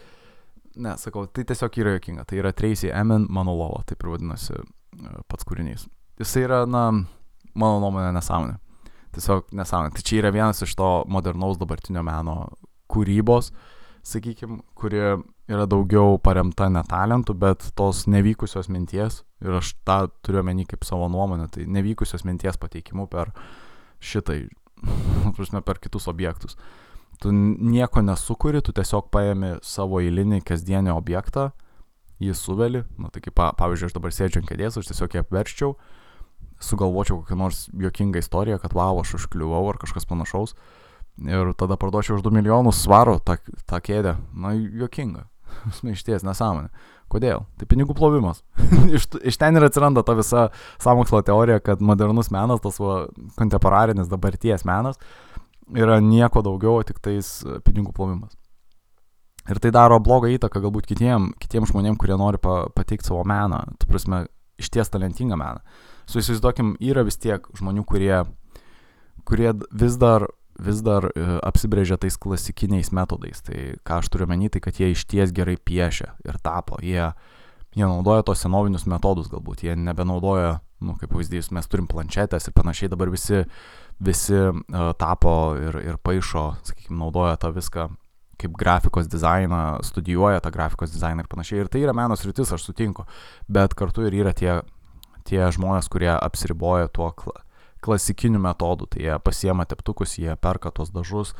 ne, 0.78 0.94
sakau, 1.00 1.26
tai 1.32 1.44
tiesiog 1.49 1.78
yra 1.82 1.97
jokinga. 1.97 2.25
Tai 2.28 2.40
yra 2.40 2.54
Tracy 2.56 2.92
Emin 2.94 3.26
mano 3.35 3.54
lova, 3.56 3.82
taip 3.88 4.02
ir 4.04 4.14
vadinasi 4.14 4.54
e, 4.56 4.62
pats 5.28 5.47
kūrinys. 5.49 5.88
Jisai 6.18 6.47
yra, 6.47 6.64
na, 6.70 6.88
mano 7.54 7.82
nuomonė 7.85 8.14
nesąmonė 8.16 8.58
tiesiog 9.18 9.50
nesąmonė. 9.56 9.94
Tai 9.97 10.04
čia 10.04 10.20
yra 10.23 10.32
vienas 10.35 10.62
iš 10.64 10.75
to 10.78 10.88
modernaus 11.11 11.58
dabartinio 11.61 12.02
meno 12.06 12.37
kūrybos, 12.92 13.50
sakykime, 14.06 14.61
kuri 14.78 15.00
yra 15.49 15.66
daugiau 15.68 16.18
paremta 16.23 16.68
ne 16.73 16.82
talentu, 16.88 17.35
bet 17.37 17.70
tos 17.76 18.06
nevykusios 18.11 18.70
minties, 18.73 19.23
ir 19.44 19.58
aš 19.61 19.75
tą 19.88 20.00
turiu 20.25 20.42
omeny 20.42 20.66
kaip 20.68 20.87
savo 20.88 21.08
nuomonę, 21.12 21.49
tai 21.52 21.66
nevykusios 21.68 22.25
minties 22.28 22.61
pateikimu 22.61 23.08
per 23.11 23.32
šitai, 24.00 24.47
prasme, 25.37 25.64
per 25.64 25.82
kitus 25.82 26.08
objektus. 26.11 26.56
Tu 27.19 27.33
nieko 27.35 28.03
nesukuri, 28.05 28.63
tu 28.63 28.75
tiesiog 28.75 29.09
paėmi 29.15 29.57
savo 29.67 29.99
eilinį 30.03 30.43
kasdienį 30.47 30.93
objektą, 30.95 31.49
jį 32.23 32.35
suveli, 32.35 32.85
na 32.99 33.11
tai 33.15 33.23
kaip, 33.25 33.35
pavyzdžiui, 33.35 33.89
aš 33.91 33.97
dabar 33.97 34.15
sėdžiu 34.15 34.43
ant 34.43 34.51
kėdės, 34.51 34.79
aš 34.79 34.91
tiesiog 34.93 35.17
ją 35.17 35.25
apverščiau, 35.25 35.73
sugalvočiau 36.63 37.23
kokią 37.23 37.39
nors 37.39 37.65
juokingą 37.75 38.23
istoriją, 38.23 38.59
kad 38.63 38.75
wow, 38.75 39.01
aš 39.03 39.17
užkliuvau 39.19 39.65
ar 39.71 39.81
kažkas 39.83 40.07
panašaus, 40.11 40.55
ir 41.27 41.53
tada 41.59 41.79
parduočiau 41.79 42.19
už 42.19 42.27
2 42.27 42.35
milijonus 42.39 42.83
svarų 42.85 43.19
tą, 43.27 43.39
tą 43.67 43.83
kėdę. 43.83 44.15
Na, 44.35 44.55
juokinga. 44.55 45.27
iš 45.95 46.05
ties 46.07 46.27
nesąmonė. 46.27 46.71
Kodėl? 47.09 47.47
Tai 47.59 47.69
pinigų 47.71 47.97
plovimas. 47.97 48.43
iš, 48.97 49.09
iš 49.27 49.39
ten 49.41 49.57
ir 49.57 49.67
atsiranda 49.67 50.05
ta 50.07 50.15
visa 50.19 50.49
samokslo 50.83 51.23
teorija, 51.27 51.63
kad 51.65 51.83
modernus 51.85 52.31
menas, 52.35 52.63
tas 52.65 52.79
va, 52.83 53.07
kontemporarinis 53.39 54.11
dabarties 54.11 54.67
menas, 54.69 55.01
yra 55.77 55.99
nieko 56.05 56.43
daugiau, 56.47 56.83
tik 56.87 57.01
tais 57.05 57.29
pinigų 57.67 57.93
plovimas. 57.97 58.37
Ir 59.49 59.61
tai 59.65 59.73
daro 59.73 59.97
blogą 60.05 60.29
įtaką 60.35 60.61
galbūt 60.61 60.89
kitiem, 60.91 61.31
kitiem 61.41 61.67
žmonėm, 61.69 61.97
kurie 62.01 62.19
nori 62.21 62.41
pa, 62.41 62.67
pateikti 62.77 63.09
savo 63.09 63.23
meną, 63.29 63.63
tu 63.81 63.89
prasme, 63.89 64.27
iš 64.61 64.69
ties 64.75 64.93
talentingą 64.93 65.39
meną. 65.41 65.63
Su 66.09 66.21
įsivaizduokim, 66.21 66.75
yra 66.85 67.05
vis 67.07 67.17
tiek 67.21 67.47
žmonių, 67.57 67.85
kurie, 67.89 68.25
kurie 69.29 69.55
vis 69.73 69.97
dar 70.01 70.29
vis 70.59 70.81
dar 70.83 71.07
e, 71.15 71.25
apsibrėžia 71.47 71.99
tais 72.03 72.19
klasikiniais 72.19 72.91
metodais. 72.95 73.43
Tai 73.47 73.59
ką 73.87 74.01
aš 74.03 74.11
turiu 74.13 74.29
menį, 74.31 74.53
tai 74.55 74.63
kad 74.65 74.79
jie 74.81 74.91
iš 74.93 75.05
ties 75.11 75.33
gerai 75.35 75.57
piešia 75.57 76.15
ir 76.27 76.39
tapo. 76.43 76.81
Jie, 76.83 77.13
jie 77.77 77.85
naudoja 77.85 78.27
tos 78.27 78.43
senovinius 78.43 78.89
metodus 78.91 79.31
galbūt, 79.31 79.65
jie 79.67 79.77
nebenaudoja, 79.79 80.59
nu, 80.83 80.97
kaip 80.99 81.13
pavyzdys, 81.15 81.53
mes 81.55 81.71
turim 81.71 81.89
planšetės 81.91 82.51
ir 82.51 82.57
panašiai 82.59 82.91
dabar 82.91 83.11
visi, 83.15 83.45
visi 84.05 84.37
uh, 84.38 84.90
tapo 84.99 85.33
ir, 85.59 85.81
ir 85.83 85.97
paaišo, 86.02 86.45
sakykime, 86.69 86.99
naudoja 87.00 87.38
tą 87.40 87.52
viską 87.57 87.88
kaip 88.38 88.55
grafikos 88.55 89.09
dizainą, 89.11 89.81
studijuoja 89.83 90.40
tą 90.40 90.52
grafikos 90.55 90.93
dizainą 90.95 91.25
ir 91.25 91.31
panašiai. 91.31 91.64
Ir 91.64 91.71
tai 91.73 91.83
yra 91.83 91.95
menos 91.97 92.23
rytis, 92.26 92.52
aš 92.55 92.69
sutinku. 92.69 93.07
Bet 93.50 93.75
kartu 93.78 94.07
ir 94.07 94.14
yra 94.14 94.35
tie, 94.37 94.61
tie 95.26 95.43
žmonės, 95.55 95.90
kurie 95.90 96.12
apsiriboja 96.14 96.90
tuo 96.95 97.12
kla 97.19 97.43
klasikinių 97.78 98.40
metodų, 98.43 98.88
tai 98.90 99.05
jie 99.05 99.17
pasiema 99.23 99.62
teptukus, 99.69 100.17
jie 100.19 100.33
perka 100.43 100.73
tos 100.75 100.90
dažus, 100.90 101.35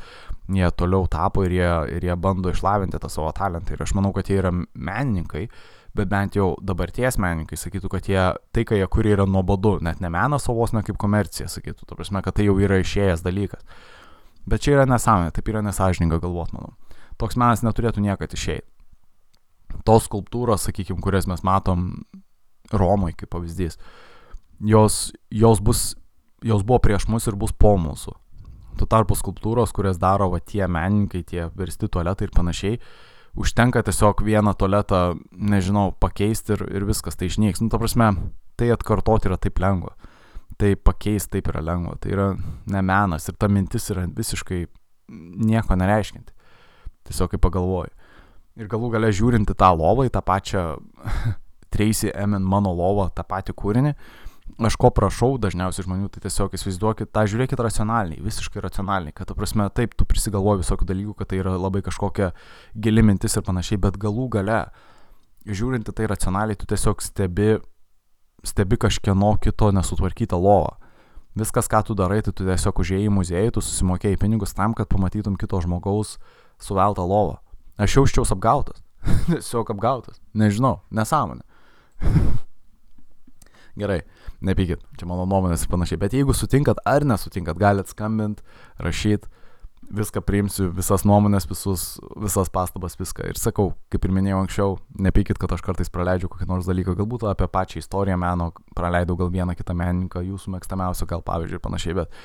jie 0.47 0.69
toliau 0.71 1.03
tapo 1.11 1.43
ir 1.43 1.55
jie, 1.57 1.71
ir 1.97 2.05
jie 2.07 2.15
bando 2.15 2.53
išlavinti 2.53 3.01
tą 3.01 3.09
savo 3.11 3.33
talentą. 3.35 3.75
Ir 3.75 3.83
aš 3.83 3.91
manau, 3.97 4.13
kad 4.15 4.31
jie 4.31 4.37
yra 4.39 4.53
menininkai, 4.55 5.49
bet 5.97 6.09
bent 6.11 6.37
jau 6.37 6.51
dabarties 6.65 7.17
menininkai 7.21 7.57
sakytų, 7.59 7.91
kad 7.91 8.09
jie, 8.09 8.21
tai, 8.55 8.65
ką 8.67 8.77
jie 8.77 8.87
kuria, 8.91 9.15
yra 9.17 9.27
nuobodu, 9.29 9.77
net 9.85 10.01
ne 10.03 10.11
menas, 10.13 10.47
o 10.49 10.55
vos 10.57 10.73
ne 10.75 10.83
kaip 10.85 10.99
komercija, 11.01 11.49
sakytų, 11.51 11.87
ta 11.89 11.97
prasme, 11.97 12.23
kad 12.25 12.37
tai 12.37 12.47
jau 12.47 12.57
yra 12.61 12.79
išėjęs 12.83 13.25
dalykas. 13.25 13.63
Bet 14.49 14.65
čia 14.65 14.77
yra 14.77 14.87
nesąmonė, 14.89 15.33
taip 15.35 15.49
yra 15.51 15.63
nesažininga 15.65 16.21
galvot, 16.23 16.53
manau. 16.55 16.75
Toks 17.19 17.37
menas 17.39 17.65
neturėtų 17.65 18.03
niekad 18.05 18.33
išeiti. 18.33 18.67
Tos 19.85 20.07
skulptūros, 20.07 20.63
sakykime, 20.65 21.01
kurias 21.03 21.27
mes 21.29 21.43
matom 21.45 21.91
Romoje 22.73 23.15
kaip 23.17 23.31
pavyzdys, 23.33 23.77
jos, 24.61 25.09
jos 25.33 25.61
bus 25.65 25.83
jos 26.41 26.63
buvo 26.63 26.79
prieš 26.79 27.07
mus 27.07 27.27
ir 27.27 27.37
bus 27.39 27.51
po 27.51 27.75
mūsų. 27.79 28.15
Tuo 28.79 28.87
tarpu 28.87 29.17
skulptūros, 29.17 29.73
kurias 29.75 29.99
daro 29.99 30.29
va, 30.31 30.39
tie 30.39 30.63
menininkai, 30.67 31.23
tie 31.27 31.47
versti 31.55 31.89
tualetai 31.91 32.29
ir 32.29 32.35
panašiai, 32.35 32.79
užtenka 33.35 33.83
tiesiog 33.85 34.23
vieną 34.25 34.53
tualetą, 34.57 35.19
nežinau, 35.31 35.91
pakeisti 35.99 36.55
ir, 36.55 36.65
ir 36.79 36.85
viskas 36.87 37.19
tai 37.19 37.29
išnyks. 37.29 37.61
Nu, 37.63 37.69
ta 37.69 37.79
prasme, 37.81 38.11
tai 38.59 38.71
atkartoti 38.73 39.29
yra 39.29 39.37
taip 39.41 39.59
lengva. 39.61 39.95
Tai 40.59 40.73
pakeisti 40.75 41.37
taip 41.37 41.51
yra 41.53 41.63
lengva. 41.63 41.95
Tai 42.01 42.13
yra 42.15 42.27
ne 42.73 42.81
menas 42.85 43.29
ir 43.29 43.37
ta 43.39 43.49
mintis 43.51 43.89
yra 43.93 44.07
visiškai 44.07 44.65
nieko 45.49 45.77
nereiškinti. 45.79 46.33
Tiesiog 47.09 47.33
kaip 47.33 47.43
pagalvoju. 47.45 47.93
Ir 48.59 48.67
galų 48.67 48.89
gale 48.91 49.11
žiūrinti 49.15 49.55
tą 49.55 49.69
lovą, 49.77 50.07
į 50.09 50.13
tą 50.13 50.21
pačią 50.25 50.63
Tracy 51.73 52.11
Emin 52.11 52.43
mano 52.43 52.73
lovą, 52.75 53.07
tą 53.15 53.23
patį 53.23 53.55
kūrinį, 53.55 53.93
aš 54.57 54.75
ko 54.79 54.89
prašau 54.95 55.37
dažniausiai 55.41 55.85
žmonių, 55.85 56.09
tai 56.13 56.23
tiesiog 56.25 56.55
įsivaizduokit 56.57 57.11
tą, 57.13 57.25
žiūrėkit 57.29 57.61
racionaliai, 57.61 58.21
visiškai 58.23 58.63
racionaliai, 58.63 59.13
kad, 59.15 59.29
ta 59.29 59.37
prasme, 59.37 59.67
taip, 59.75 59.93
tu 59.99 60.07
prisigalvoji 60.09 60.63
visokių 60.63 60.87
dalykų, 60.89 61.15
kad 61.19 61.31
tai 61.31 61.41
yra 61.43 61.55
labai 61.55 61.83
kažkokia 61.85 62.31
gili 62.73 63.03
mintis 63.05 63.37
ir 63.37 63.45
panašiai, 63.47 63.79
bet 63.81 63.99
galų 64.01 64.27
gale, 64.35 64.59
žiūrinti 65.47 65.95
tai 65.95 66.09
racionaliai, 66.11 66.57
tu 66.59 66.67
tiesiog 66.69 67.03
stebi, 67.03 67.57
stebi 68.47 68.79
kažkieno 68.81 69.35
kito 69.43 69.71
nesutvarkytą 69.75 70.39
lovą. 70.39 70.75
Viskas, 71.39 71.69
ką 71.71 71.83
tu 71.85 71.95
darai, 71.95 72.19
tai 72.25 72.33
tu 72.33 72.43
tiesiog 72.47 72.81
užėjai 72.81 73.07
į 73.07 73.15
muziejų, 73.15 73.55
tu 73.55 73.63
susimokėjai 73.63 74.19
pinigus 74.19 74.55
tam, 74.57 74.73
kad 74.75 74.89
pamatytum 74.91 75.37
kito 75.39 75.61
žmogaus 75.63 76.17
suveltą 76.59 77.05
lovą. 77.05 77.37
Aš 77.79 78.01
jaučiausi 78.01 78.35
apgautas. 78.35 78.81
tiesiog 79.29 79.71
apgautas. 79.71 80.19
Nežinau, 80.33 80.79
nesąmonė. 80.91 81.45
Gerai, 83.79 84.01
nepykit, 84.45 84.83
čia 84.99 85.07
mano 85.09 85.25
nuomonės 85.29 85.65
ir 85.65 85.71
panašiai, 85.71 85.99
bet 86.01 86.15
jeigu 86.15 86.35
sutinkat 86.35 86.79
ar 86.87 87.05
nesutinkat, 87.07 87.59
galite 87.59 87.91
skambinti, 87.91 88.45
rašyti, 88.79 89.27
viską 89.89 90.21
priimsiu, 90.25 90.67
visas 90.75 91.03
nuomonės, 91.07 91.47
visus, 91.49 91.85
visas 92.19 92.51
pastabas, 92.53 92.97
viską. 92.99 93.25
Ir 93.31 93.39
sakau, 93.41 93.71
kaip 93.93 94.05
ir 94.05 94.13
minėjau 94.13 94.41
anksčiau, 94.43 94.75
nepykit, 95.01 95.39
kad 95.41 95.53
aš 95.55 95.63
kartais 95.65 95.89
praleidžiu 95.93 96.29
kokį 96.31 96.49
nors 96.49 96.69
dalyką, 96.69 96.93
galbūt 96.99 97.25
apie 97.29 97.47
pačią 97.49 97.81
istoriją 97.81 98.19
meno, 98.21 98.51
praleidau 98.77 99.17
gal 99.19 99.31
vieną 99.33 99.55
kitą 99.57 99.75
menininką, 99.77 100.23
jūsų 100.27 100.53
mėgstamiausio 100.55 101.09
gal 101.09 101.23
pavyzdžiui 101.25 101.57
ir 101.57 101.63
panašiai, 101.63 101.97
bet, 102.01 102.19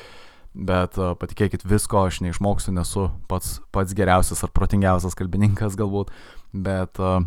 bet 0.72 1.00
uh, 1.00 1.14
patikėkit, 1.20 1.64
visko 1.68 2.04
aš 2.10 2.20
neišmoksiu, 2.26 2.74
nesu 2.76 3.08
pats, 3.30 3.56
pats 3.74 3.96
geriausias 3.96 4.44
ar 4.44 4.52
protingiausias 4.54 5.16
kalbininkas 5.18 5.78
galbūt, 5.80 6.12
bet 6.52 7.00
uh, 7.00 7.22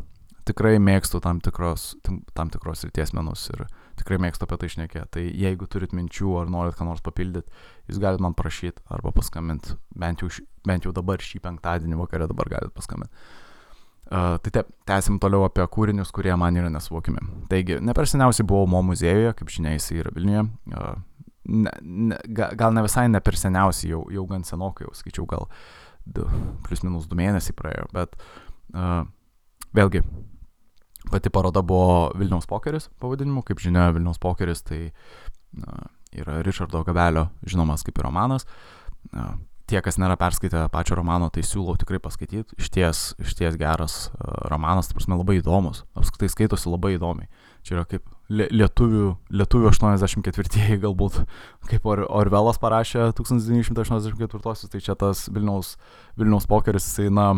tikrai 0.47 0.77
mėgstu 0.83 1.23
tam 1.23 1.41
tikros, 1.43 1.95
tam 2.37 2.53
tikros 2.53 2.85
ryties 2.87 3.15
menus 3.17 3.49
ir 3.55 3.65
tikrai 3.99 4.19
mėgstu 4.21 4.47
apie 4.47 4.59
tai 4.61 4.69
išnekėti. 4.71 5.09
Tai 5.15 5.25
jeigu 5.25 5.67
turit 5.71 5.95
minčių 5.97 6.37
ar 6.41 6.53
norit 6.53 6.77
ką 6.77 6.87
nors 6.87 7.03
papildyti, 7.05 7.51
jūs 7.89 7.99
galite 8.03 8.23
man 8.25 8.37
prašyti 8.37 8.83
arba 8.93 9.13
paskambinti, 9.15 9.75
bent 9.97 10.23
jau, 10.23 10.29
bent 10.67 10.87
jau 10.87 10.93
dabar 10.95 11.23
šį 11.23 11.41
penktadienį 11.43 11.99
vakarą 12.03 12.29
dabar 12.31 12.51
galite 12.57 12.75
paskambinti. 12.77 13.27
Uh, 14.07 14.37
tai 14.39 14.53
taip, 14.55 14.69
tęsim 14.87 15.17
toliau 15.19 15.43
apie 15.43 15.65
kūrinius, 15.67 16.13
kurie 16.15 16.31
man 16.39 16.55
yra 16.55 16.69
nesuvokimi. 16.71 17.19
Taigi, 17.51 17.81
ne 17.83 17.91
per 17.97 18.07
seniausiai 18.07 18.47
buvau 18.47 18.69
Mo 18.71 18.79
muziejuje, 18.87 19.33
kaip 19.35 19.51
žinia, 19.51 19.73
jis 19.75 19.89
yra 19.97 20.13
Vilniuje. 20.15 20.45
Uh, 20.71 20.93
ne, 21.47 21.73
ne, 21.81 22.19
gal 22.31 22.71
ne 22.75 22.85
visai 22.85 23.09
ne 23.11 23.19
per 23.23 23.35
seniausiai, 23.35 23.91
jau, 23.91 24.05
jau 24.13 24.23
gan 24.29 24.47
senokai, 24.47 24.87
jau 24.87 24.95
skaičiau, 24.95 25.27
gal 25.27 25.47
du, 26.07 26.23
plus 26.63 26.83
minus 26.85 27.07
du 27.11 27.19
mėnesiai 27.19 27.55
praėjo, 27.57 27.89
bet 27.95 28.15
uh, 28.71 29.03
vėlgi, 29.75 30.03
Pati 31.11 31.31
paroda 31.33 31.61
buvo 31.63 32.11
Vilniaus 32.19 32.47
pokeris 32.49 32.89
pavadinimu, 33.01 33.43
kaip 33.47 33.61
žinia, 33.63 33.89
Vilniaus 33.95 34.19
pokeris 34.19 34.63
tai 34.67 34.89
na, 35.55 35.87
yra 36.11 36.41
Richardo 36.45 36.83
Gabelio 36.87 37.29
žinomas 37.47 37.85
kaip 37.87 37.99
ir 37.99 38.07
romanas. 38.09 38.47
Na, 39.13 39.35
tie, 39.67 39.79
kas 39.83 39.99
nėra 39.99 40.17
perskaitę 40.19 40.65
pačio 40.73 40.97
romano, 40.99 41.29
tai 41.33 41.43
siūlau 41.45 41.77
tikrai 41.79 41.99
paskaityti. 42.03 42.57
Iš 42.59 42.71
ties, 42.73 43.03
iš 43.23 43.35
ties 43.39 43.57
geras 43.59 43.97
uh, 44.09 44.47
romanas, 44.51 44.89
tai 44.89 44.97
prasme 44.97 45.19
labai 45.19 45.39
įdomus, 45.41 45.83
apskritai 45.97 46.31
skaitosi 46.33 46.71
labai 46.71 46.95
įdomiai. 46.95 47.27
Čia 47.67 47.79
yra 47.79 47.87
kaip 47.89 48.07
lietuvių, 48.27 49.11
lietuvių 49.31 49.69
84-ieji 49.71 50.79
galbūt, 50.83 51.21
kaip 51.69 51.85
Or 51.87 52.03
Orvelas 52.19 52.59
parašė 52.59 53.11
1984, 53.15 54.67
tai 54.71 54.81
čia 54.83 54.95
tas 54.99 55.27
Vilniaus, 55.31 55.75
Vilniaus 56.19 56.47
pokeris, 56.49 56.89
jisai, 56.89 57.07
na, 57.13 57.29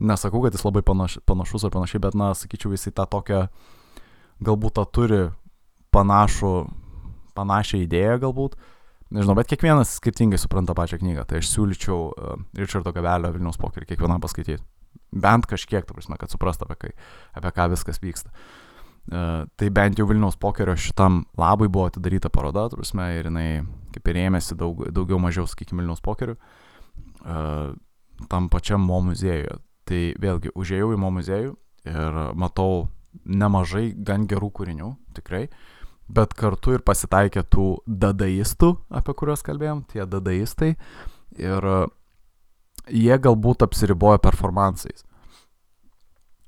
nesakau, 0.00 0.40
kad 0.44 0.56
jis 0.56 0.64
labai 0.64 0.82
panaš, 0.86 1.18
panašus 1.28 1.66
ar 1.68 1.74
panašiai, 1.74 2.00
bet, 2.06 2.16
na, 2.16 2.32
sakyčiau, 2.38 2.72
jisai 2.72 2.94
tą 2.96 3.04
tokią, 3.12 3.44
galbūt 4.48 4.78
tą 4.78 4.86
turi 4.88 5.20
panašų, 5.94 6.54
panašią 7.36 7.82
idėją 7.84 8.16
galbūt, 8.24 8.56
nežinau, 9.12 9.36
bet 9.36 9.52
kiekvienas 9.52 9.98
skirtingai 10.00 10.40
supranta 10.40 10.76
pačią 10.76 11.00
knygą, 11.02 11.26
tai 11.28 11.42
aš 11.42 11.52
siūlyčiau 11.52 11.98
uh, 12.08 12.40
Richardo 12.56 12.94
Gavelio 12.96 13.34
Vilniaus 13.36 13.60
pokerį 13.60 13.92
kiekvienam 13.92 14.24
paskaityti. 14.24 14.64
Bent 15.12 15.44
kažkiek, 15.48 15.84
ta 15.84 15.94
prasme, 15.96 16.16
kad 16.20 16.32
suprastų, 16.32 16.66
apie, 16.68 16.76
kai, 16.80 16.90
apie 17.36 17.52
ką 17.56 17.68
viskas 17.72 18.00
vyksta. 18.02 18.32
Uh, 18.32 18.67
tai 19.08 19.68
bent 19.72 19.98
jau 19.98 20.06
Vilniaus 20.08 20.36
pokerio 20.36 20.76
šitam 20.76 21.22
labui 21.40 21.70
buvo 21.72 21.86
atidaryta 21.88 22.28
paroda, 22.32 22.66
turusme, 22.72 23.06
ir 23.16 23.30
jinai 23.30 23.48
kaip 23.94 24.10
ir 24.10 24.20
ėmėsi 24.26 24.56
daug, 24.58 24.82
daugiau 24.92 25.20
mažiau, 25.22 25.48
sakykime, 25.48 25.80
Vilniaus 25.80 26.04
pokerių 26.04 26.36
uh, 26.36 27.72
tam 28.28 28.48
pačiam 28.52 28.84
Mo 28.84 29.00
muziejuje. 29.06 29.58
Tai 29.88 30.02
vėlgi, 30.20 30.52
užėjau 30.52 30.92
į 30.92 31.00
Mo 31.00 31.10
muziejų 31.16 31.54
ir 31.88 32.22
matau 32.36 32.88
nemažai 33.24 33.92
gan 33.96 34.26
gerų 34.28 34.50
kūrinių, 34.52 34.90
tikrai, 35.16 35.46
bet 36.08 36.34
kartu 36.36 36.76
ir 36.76 36.84
pasitaikė 36.84 37.44
tų 37.48 37.68
dadaistų, 37.88 38.74
apie 38.92 39.14
kuriuos 39.16 39.44
kalbėjom, 39.46 39.86
tie 39.88 40.04
dadaistai, 40.04 40.74
ir 41.40 41.68
jie 42.88 43.18
galbūt 43.24 43.64
apsiribojo 43.64 44.20
performansais. 44.24 45.07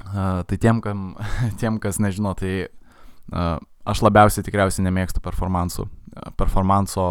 Uh, 0.04 0.40
tai 0.49 0.57
tiem, 0.59 0.80
kam, 0.80 1.14
tiem, 1.61 1.78
kas 1.83 2.00
nežino, 2.02 2.33
tai 2.38 2.54
uh, 2.66 3.59
aš 3.88 4.02
labiausiai 4.04 4.47
tikriausiai 4.47 4.87
nemėgstu 4.87 5.23
performansų. 5.25 5.87
Uh, 5.87 6.30
performanso, 6.40 7.07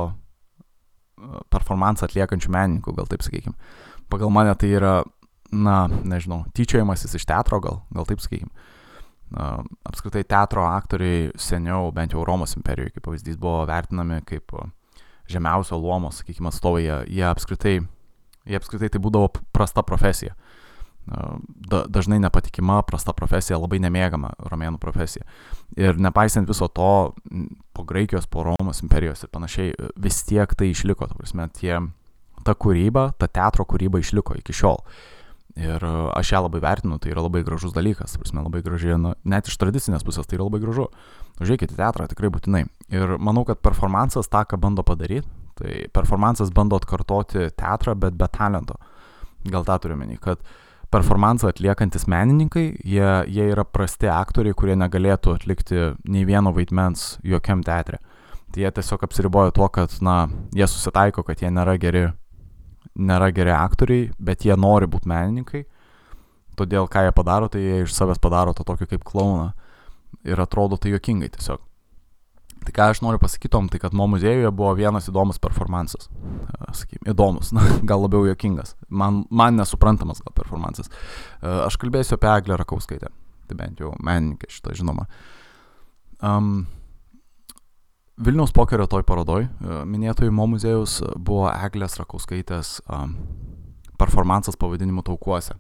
uh, 1.19 1.37
performansą 1.53 2.09
atliekančių 2.09 2.51
menininkų, 2.55 2.95
gal 2.97 3.09
taip 3.11 3.23
sakykime. 3.25 3.55
Pagal 4.09 4.33
mane 4.33 4.55
tai 4.59 4.73
yra, 4.79 4.95
na, 5.53 5.83
nežinau, 5.87 6.43
tyčiojimasis 6.57 7.15
iš 7.19 7.27
teatro, 7.29 7.61
gal, 7.63 7.83
gal 7.93 8.09
taip 8.09 8.23
sakykime. 8.25 8.51
Uh, 9.29 9.61
apskritai 9.85 10.25
teatro 10.25 10.65
aktoriai 10.65 11.29
seniau, 11.37 11.91
bent 11.93 12.15
jau 12.15 12.25
Romos 12.25 12.57
imperijoje, 12.57 12.95
kaip 12.95 13.05
pavyzdys, 13.05 13.37
buvo 13.37 13.61
vertinami 13.69 14.23
kaip 14.25 14.55
žemiausio 15.29 15.77
luomo, 15.77 16.09
sakykime, 16.09 16.49
atstovai. 16.49 16.87
Jie, 16.87 16.99
jie 17.19 17.25
apskritai 17.29 17.77
jie 18.49 18.59
apskritai 18.59 18.89
tai 18.93 19.01
būdavo 19.03 19.29
prasta 19.55 19.83
profesija. 19.85 20.35
Da, 21.09 21.83
dažnai 21.87 22.19
nepatikima, 22.19 22.81
prasta 22.85 23.15
profesija, 23.17 23.57
labai 23.57 23.79
nemėgama 23.81 24.29
romėnų 24.51 24.77
profesija. 24.81 25.25
Ir 25.77 25.97
nepaisant 25.97 26.49
viso 26.49 26.67
to, 26.69 26.89
po 27.73 27.85
Graikijos, 27.87 28.27
po 28.29 28.43
Romos 28.45 28.83
imperijos 28.85 29.23
ir 29.25 29.31
panašiai, 29.33 29.71
vis 29.97 30.21
tiek 30.27 30.53
tai 30.53 30.69
išliko, 30.69 31.07
ta 31.09 31.17
prasme, 31.17 31.47
tie, 31.57 31.79
ta 32.45 32.53
kūryba, 32.53 33.09
ta 33.17 33.29
teatro 33.31 33.65
kūryba 33.65 34.03
išliko 34.03 34.37
iki 34.37 34.53
šiol. 34.53 34.83
Ir 35.57 35.81
aš 35.81 36.35
ją 36.35 36.43
labai 36.45 36.61
vertinu, 36.61 36.99
tai 37.01 37.15
yra 37.15 37.25
labai 37.25 37.41
gražus 37.47 37.73
dalykas, 37.73 38.13
prasme, 38.21 38.45
labai 38.45 38.61
graži, 38.65 38.93
na, 39.01 39.15
net 39.25 39.49
iš 39.49 39.57
tradicinės 39.59 40.05
pusės 40.05 40.29
tai 40.29 40.37
yra 40.37 40.45
labai 40.45 40.61
gražu. 40.61 40.87
Užėjkite 41.41 41.73
teatrą, 41.79 42.05
tikrai 42.11 42.29
būtinai. 42.35 42.63
Ir 42.93 43.17
manau, 43.17 43.47
kad 43.49 43.63
performances 43.65 44.29
tą, 44.29 44.45
ką 44.45 44.61
bando 44.61 44.85
padaryti, 44.85 45.27
tai 45.57 45.83
performances 45.91 46.53
bando 46.53 46.77
atkartoti 46.77 47.49
teatrą, 47.57 47.97
bet 47.97 48.15
be 48.19 48.29
talento. 48.31 48.77
Gal 49.49 49.65
tą 49.65 49.79
turiu 49.81 49.97
menį, 49.99 50.19
kad 50.21 50.43
uh, 50.43 50.57
performansą 50.93 51.49
atliekantis 51.51 52.07
menininkai, 52.09 52.65
jie, 52.85 53.09
jie 53.29 53.49
yra 53.53 53.65
prasti 53.65 54.09
aktoriai, 54.09 54.55
kurie 54.57 54.77
negalėtų 54.79 55.35
atlikti 55.37 55.83
nei 56.09 56.25
vieno 56.25 56.53
vaidmens 56.55 57.17
jokiam 57.25 57.61
teatre. 57.65 57.99
Tai 58.49 58.63
jie 58.63 58.71
tiesiog 58.73 59.05
apsiribojo 59.05 59.53
tuo, 59.53 59.69
kad, 59.69 59.93
na, 60.05 60.23
jie 60.57 60.65
susitaiko, 60.67 61.23
kad 61.27 61.43
jie 61.43 61.51
nėra 61.53 61.77
geri, 61.81 62.07
nėra 62.97 63.29
geri 63.35 63.53
aktoriai, 63.53 64.09
bet 64.17 64.47
jie 64.47 64.57
nori 64.57 64.89
būti 64.89 65.09
menininkai. 65.11 65.63
Todėl, 66.57 66.89
ką 66.91 67.05
jie 67.05 67.15
padaro, 67.15 67.47
tai 67.47 67.61
jie 67.61 67.83
iš 67.85 67.93
savęs 67.95 68.19
padaro 68.19 68.55
to 68.57 68.65
tokio 68.67 68.89
kaip 68.89 69.05
klauną. 69.05 69.51
Ir 70.25 70.41
atrodo 70.41 70.81
tai 70.81 70.95
jokingai 70.95 71.29
tiesiog. 71.37 71.61
Tai 72.65 72.73
ką 72.75 72.87
aš 72.91 73.01
noriu 73.01 73.21
pasakytom, 73.21 73.69
tai 73.71 73.79
kad 73.81 73.95
Mo 73.95 74.07
muziejuje 74.11 74.49
buvo 74.51 74.73
vienas 74.77 75.07
įdomus 75.09 75.39
performances. 75.41 76.09
Sakykime, 76.75 77.13
įdomus, 77.13 77.51
na, 77.55 77.63
gal 77.87 78.03
labiau 78.03 78.27
jokingas. 78.27 78.75
Man, 78.89 79.23
man 79.31 79.59
nesuprantamas 79.59 80.21
gal 80.25 80.35
performances. 80.35 80.91
Aš 81.41 81.79
kalbėsiu 81.81 82.17
apie 82.17 82.31
Eglę 82.33 82.59
Rakauskaitę. 82.59 83.13
Tai 83.49 83.57
bent 83.57 83.79
jau 83.81 83.93
menininkė 84.05 84.51
šitą 84.53 84.75
žinoma. 84.77 85.07
Um, 86.21 86.67
Vilniaus 88.19 88.51
pokerio 88.51 88.83
toj 88.91 89.05
parodoj, 89.07 89.47
minėtojų 89.87 90.33
Mo 90.35 90.49
muziejaus, 90.51 90.97
buvo 91.15 91.47
Eglės 91.53 91.95
Rakauskaitės 92.01 92.81
um, 92.91 93.15
performances 93.97 94.59
pavadinimu 94.59 95.05
Taukuose. 95.07 95.55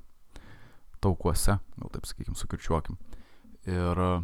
Taukuose, 0.99 1.55
gal 1.79 1.93
taip 1.93 2.09
sakykime, 2.09 2.35
sukirčiuokim. 2.35 2.99
Ir 3.71 4.03
uh, 4.03 4.19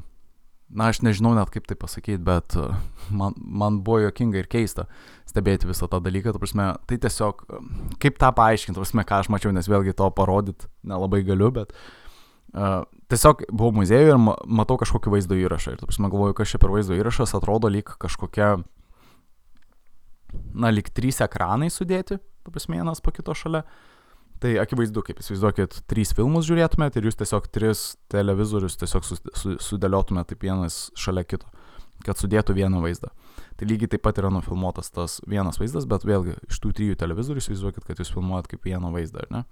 na, 0.69 0.89
aš 0.89 1.01
nežinau 1.05 1.35
net 1.37 1.51
kaip 1.53 1.67
tai 1.69 1.77
pasakyti, 1.79 2.21
bet 2.25 2.55
e, 2.57 2.65
man, 3.13 3.35
man 3.37 3.81
buvo 3.85 4.01
jokinga 4.05 4.41
ir 4.41 4.49
keista 4.51 4.87
stebėti 5.29 5.69
visą 5.69 5.89
tą 5.91 6.01
dalyką. 6.03 6.33
Prasme, 6.41 6.71
tai 6.89 6.97
tiesiog, 7.01 7.45
e, 7.45 7.61
kaip 8.01 8.19
tą 8.21 8.31
paaiškinti, 8.37 8.79
prasme, 8.81 9.05
ką 9.07 9.21
aš 9.23 9.31
mačiau, 9.33 9.53
nes 9.55 9.69
vėlgi 9.69 9.95
to 9.97 10.09
parodyti 10.17 10.69
nelabai 10.87 11.21
galiu, 11.27 11.51
bet 11.53 11.73
uh, 11.75 12.83
tiesiog 13.11 13.45
buvau 13.51 13.73
muziejuje 13.81 14.13
ir 14.13 14.21
matau 14.21 14.77
kažkokį 14.81 15.13
vaizdo 15.17 15.37
įrašą. 15.39 15.75
Ir, 15.75 15.83
prasme, 15.85 16.09
galvoju, 16.13 16.37
kas 16.37 16.53
čia 16.53 16.61
per 16.61 16.73
vaizdo 16.73 16.97
įrašas 16.97 17.35
atrodo 17.37 17.69
lyg 17.71 17.89
kažkokia, 18.01 18.55
na, 20.53 20.71
lyg 20.73 20.89
trys 20.93 21.21
ekranai 21.25 21.69
sudėti, 21.73 22.19
prasme, 22.47 22.81
vienas 22.81 23.03
po 23.05 23.13
kito 23.13 23.37
šalia. 23.37 23.65
Uh, 23.65 23.94
Tai 24.43 24.51
akivaizdu, 24.59 24.99
kaip 25.05 25.21
įsivaizduokit, 25.23 25.77
trys 25.89 26.11
filmus 26.15 26.47
žiūrėtumėt 26.49 26.97
ir 26.99 27.07
jūs 27.07 27.15
tiesiog 27.21 27.47
tris 27.55 27.83
televizorius 28.11 28.75
tiesiog 28.81 29.05
sudėliotumėt 29.63 30.33
taip 30.33 30.43
vienas 30.43 30.89
šalia 30.99 31.23
kito, 31.23 31.47
kad 32.03 32.19
sudėtų 32.19 32.57
vieną 32.57 32.81
vaizdą. 32.83 33.13
Tai 33.55 33.67
lygiai 33.69 33.93
taip 33.93 34.03
pat 34.03 34.19
yra 34.19 34.31
nufilmuotas 34.35 34.91
tas 34.91 35.21
vienas 35.31 35.61
vaizdas, 35.61 35.87
bet 35.87 36.03
vėlgi 36.07 36.35
iš 36.49 36.59
tų 36.59 36.73
trijų 36.75 36.97
televizorių 36.99 37.43
įsivaizduokit, 37.43 37.85
kad 37.87 38.01
jūs 38.01 38.11
filmuojat 38.11 38.51
kaip 38.51 38.67
vieną 38.67 38.91
vaizdą, 38.91 39.23
ar 39.23 39.31
ne? 39.31 39.43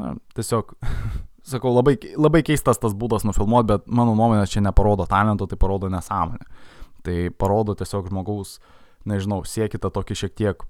Na, 0.00 0.14
tiesiog, 0.38 0.72
sakau, 1.52 1.74
labai, 1.76 1.98
labai 2.16 2.40
keistas 2.46 2.80
tas 2.80 2.96
būdas 2.96 3.28
nufilmuoti, 3.28 3.74
bet 3.74 3.92
mano 3.92 4.16
nuomonė 4.16 4.48
čia 4.48 4.64
neparodo 4.64 5.04
talento, 5.10 5.50
tai 5.50 5.60
parodo 5.60 5.92
nesąmonę. 5.92 6.48
Tai 7.04 7.20
parodo 7.36 7.76
tiesiog 7.76 8.08
žmogaus, 8.08 8.56
nežinau, 9.08 9.42
siekite 9.44 9.92
tokį 9.92 10.16
šiek 10.22 10.36
tiek 10.38 10.64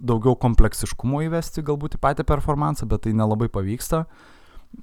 daugiau 0.00 0.36
kompleksiškumo 0.38 1.22
įvesti 1.26 1.64
galbūt 1.66 1.98
į 1.98 2.02
patį 2.02 2.26
performansą, 2.28 2.88
bet 2.90 3.06
tai 3.06 3.14
nelabai 3.16 3.48
pavyksta. 3.52 4.04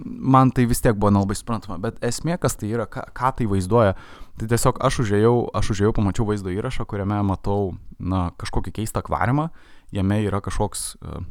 Man 0.04 0.49
tai 0.49 0.65
vis 0.65 0.82
tiek 0.82 0.97
buvo 0.97 1.12
nelabai 1.13 1.36
suprantama, 1.38 1.78
bet 1.82 1.99
esmė, 2.04 2.39
kas 2.41 2.58
tai 2.58 2.71
yra, 2.73 2.88
ką, 2.89 3.04
ką 3.15 3.30
tai 3.38 3.45
vaizduoja, 3.49 3.93
tai 4.39 4.47
tiesiog 4.49 4.80
aš 4.82 5.04
užėjau, 5.04 5.36
aš 5.56 5.69
užėjau, 5.75 5.91
pamačiau 5.93 6.25
vaizdo 6.25 6.49
įrašą, 6.49 6.88
kuriame 6.89 7.19
matau, 7.28 7.75
na, 8.01 8.32
kažkokį 8.41 8.73
keistą 8.80 9.04
akvariumą, 9.04 9.51
jame 9.93 10.17
yra 10.25 10.41
kažkoks 10.43 10.88
uh, 10.97 11.21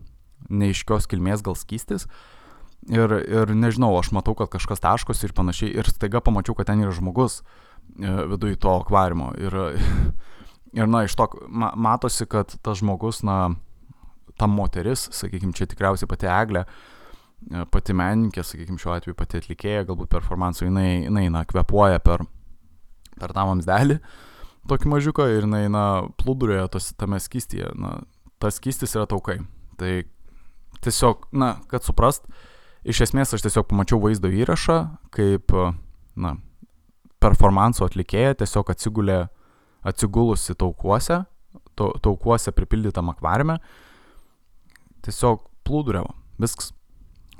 neiškios 0.55 1.11
kilmės 1.11 1.43
gal 1.45 1.59
skystis. 1.59 2.07
Ir, 2.93 3.11
ir 3.11 3.51
nežinau, 3.57 3.91
aš 3.99 4.13
matau, 4.15 4.37
kad 4.39 4.53
kažkas 4.53 4.83
taškosi 4.85 5.27
ir 5.27 5.35
panašiai, 5.35 5.75
ir 5.75 5.91
staiga 5.91 6.23
pamačiau, 6.23 6.55
kad 6.55 6.71
ten 6.71 6.85
yra 6.85 6.95
žmogus 6.95 7.41
uh, 7.43 8.25
viduje 8.31 8.61
to 8.61 8.71
akvariumo. 8.71 9.33
Ir, 9.41 9.59
ir, 10.79 10.87
na, 10.87 11.05
iš 11.09 11.19
to 11.19 11.27
ma, 11.49 11.73
matosi, 11.75 12.27
kad 12.31 12.55
tas 12.63 12.79
žmogus, 12.85 13.25
na, 13.27 13.57
ta 14.41 14.49
moteris, 14.51 15.09
sakykime, 15.15 15.55
čia 15.55 15.67
tikriausiai 15.71 16.11
pati 16.11 16.29
Eglė, 16.31 16.65
e, 16.65 17.65
pati 17.71 17.97
menininkė, 17.97 18.45
sakykime, 18.47 18.81
šiuo 18.83 18.95
atveju 18.97 19.19
pati 19.19 19.41
atlikėja, 19.41 19.85
galbūt 19.89 20.11
performansų, 20.15 20.69
jinai, 20.69 20.89
jinai 21.07 21.29
na, 21.33 21.45
kvepuoja 21.49 22.03
per, 22.05 22.25
per 23.19 23.35
tą 23.37 23.47
vamsdelį, 23.51 23.99
tokį 24.71 24.91
mažiuką 24.95 25.29
ir 25.35 25.47
jinai, 25.47 25.67
na, 25.73 25.85
plūdurėje 26.21 26.67
tos, 26.75 26.91
tame 26.99 27.21
skystyje, 27.23 27.71
na, 27.79 28.01
tas 28.43 28.59
skystis 28.59 28.97
yra 28.99 29.07
taukai. 29.11 29.39
Tai 29.79 29.93
tiesiog, 30.85 31.29
na, 31.37 31.55
kad 31.71 31.87
suprast, 31.87 32.27
iš 32.85 33.07
esmės 33.07 33.37
aš 33.37 33.47
tiesiog 33.47 33.69
pamačiau 33.71 34.03
vaizdo 34.03 34.33
įrašą, 34.35 34.81
kaip, 35.15 35.55
na, 36.19 36.37
performansų 37.23 37.87
atlikėja 37.87 38.35
tiesiog 38.43 38.75
atsigulė, 38.75 39.23
atsigulusi 39.87 40.57
taukuose, 40.59 41.23
taukuose 41.77 42.53
pripildytam 42.55 43.11
akvariume 43.13 43.59
tiesiog 45.05 45.45
plūduriavo. 45.67 46.15
Viskas. 46.41 46.73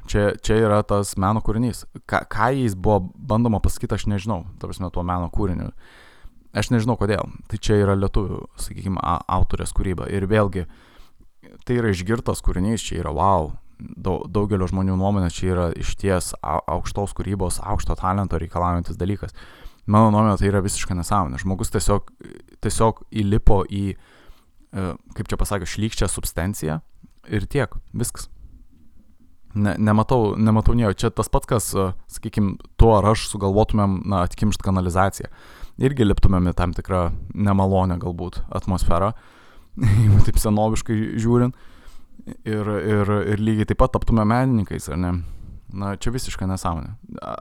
Čia, 0.05 0.35
čia 0.45 0.59
yra 0.61 0.83
tas 0.85 1.15
meno 1.17 1.41
kūrinys. 1.45 1.87
Ka, 2.05 2.21
ką 2.29 2.51
jais 2.53 2.75
buvo 2.77 3.09
bandoma 3.17 3.61
pasakyti, 3.65 3.97
aš 3.97 4.05
nežinau, 4.13 4.43
ta 4.61 4.69
prasme, 4.69 4.91
tuo 4.93 5.05
meno 5.07 5.31
kūriniu. 5.33 5.71
Aš 6.55 6.71
nežinau 6.75 6.99
kodėl. 7.01 7.31
Tai 7.49 7.59
čia 7.59 7.81
yra 7.81 7.97
lietuvių, 7.97 8.43
sakykime, 8.61 9.01
autorės 9.01 9.73
kūryba. 9.75 10.11
Ir 10.13 10.29
vėlgi, 10.31 10.67
tai 11.65 11.81
yra 11.81 11.91
išgirtas 11.95 12.45
kūrinys, 12.45 12.85
čia 12.85 13.01
yra 13.01 13.15
wow. 13.17 13.55
Daugelio 13.81 14.69
žmonių 14.71 14.95
nuomonė 15.01 15.33
čia 15.35 15.51
yra 15.51 15.67
išties 15.77 16.35
aukštos 16.45 17.17
kūrybos, 17.17 17.59
aukšto 17.65 17.97
talento 17.99 18.39
reikalaujantis 18.39 19.01
dalykas. 19.01 19.35
Mano 19.91 20.13
nuomonė 20.13 20.37
tai 20.41 20.53
yra 20.53 20.63
visiškai 20.65 20.97
nesąmonė. 21.01 21.41
Žmogus 21.43 21.73
tiesiog, 21.75 22.13
tiesiog 22.65 23.03
įlipo 23.25 23.65
į, 23.67 23.85
e, 23.97 24.87
kaip 25.17 25.33
čia 25.33 25.41
pasakė, 25.41 25.69
šlykščią 25.69 26.09
substanciją 26.13 26.79
ir 27.29 27.47
tiek, 27.51 27.75
viskas. 27.97 28.29
Ne, 29.55 29.77
nematau, 29.79 30.35
nematau 30.35 30.75
nieko. 30.75 30.97
Čia 30.99 31.13
tas 31.15 31.31
pats, 31.31 31.47
kas, 31.47 31.69
sakykime, 32.11 32.57
tu 32.81 32.89
ar 32.91 33.07
aš 33.13 33.29
sugalvotumėm, 33.31 34.01
na, 34.11 34.25
atkimšt 34.27 34.65
kanalizaciją. 34.67 35.31
Irgi 35.83 36.07
liptumėm 36.07 36.51
į 36.51 36.57
tam 36.59 36.75
tikrą 36.75 37.05
nemalonę 37.35 38.01
galbūt 38.03 38.41
atmosferą, 38.55 39.13
taip 40.27 40.41
senoviškai 40.43 40.99
žiūrint. 41.23 41.71
Ir, 42.25 42.67
ir, 42.67 43.11
ir 43.35 43.41
lygiai 43.43 43.69
taip 43.69 43.83
pat 43.83 43.93
taptume 43.95 44.25
menininkais, 44.27 44.87
ar 44.91 44.99
ne? 44.99 45.13
Na, 45.75 45.95
čia 45.99 46.13
visiškai 46.15 46.47
nesąmonė. 46.47 46.95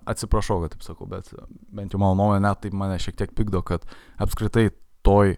Atsiprašau, 0.09 0.63
kad 0.63 0.73
taip 0.73 0.85
sakau, 0.85 1.07
bet 1.09 1.29
bent 1.73 1.93
jau 1.93 2.01
mano 2.01 2.17
nuomonė 2.17 2.41
net 2.45 2.63
taip 2.65 2.75
mane 2.77 2.97
šiek 3.01 3.17
tiek 3.19 3.33
pykdo, 3.37 3.61
kad 3.65 3.85
apskritai 4.21 4.71
toj, 5.05 5.35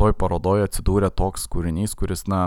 toj 0.00 0.14
parodoje 0.20 0.64
atsidūrė 0.68 1.12
toks 1.12 1.44
kūrinys, 1.52 1.96
kuris, 1.98 2.24
na, 2.30 2.46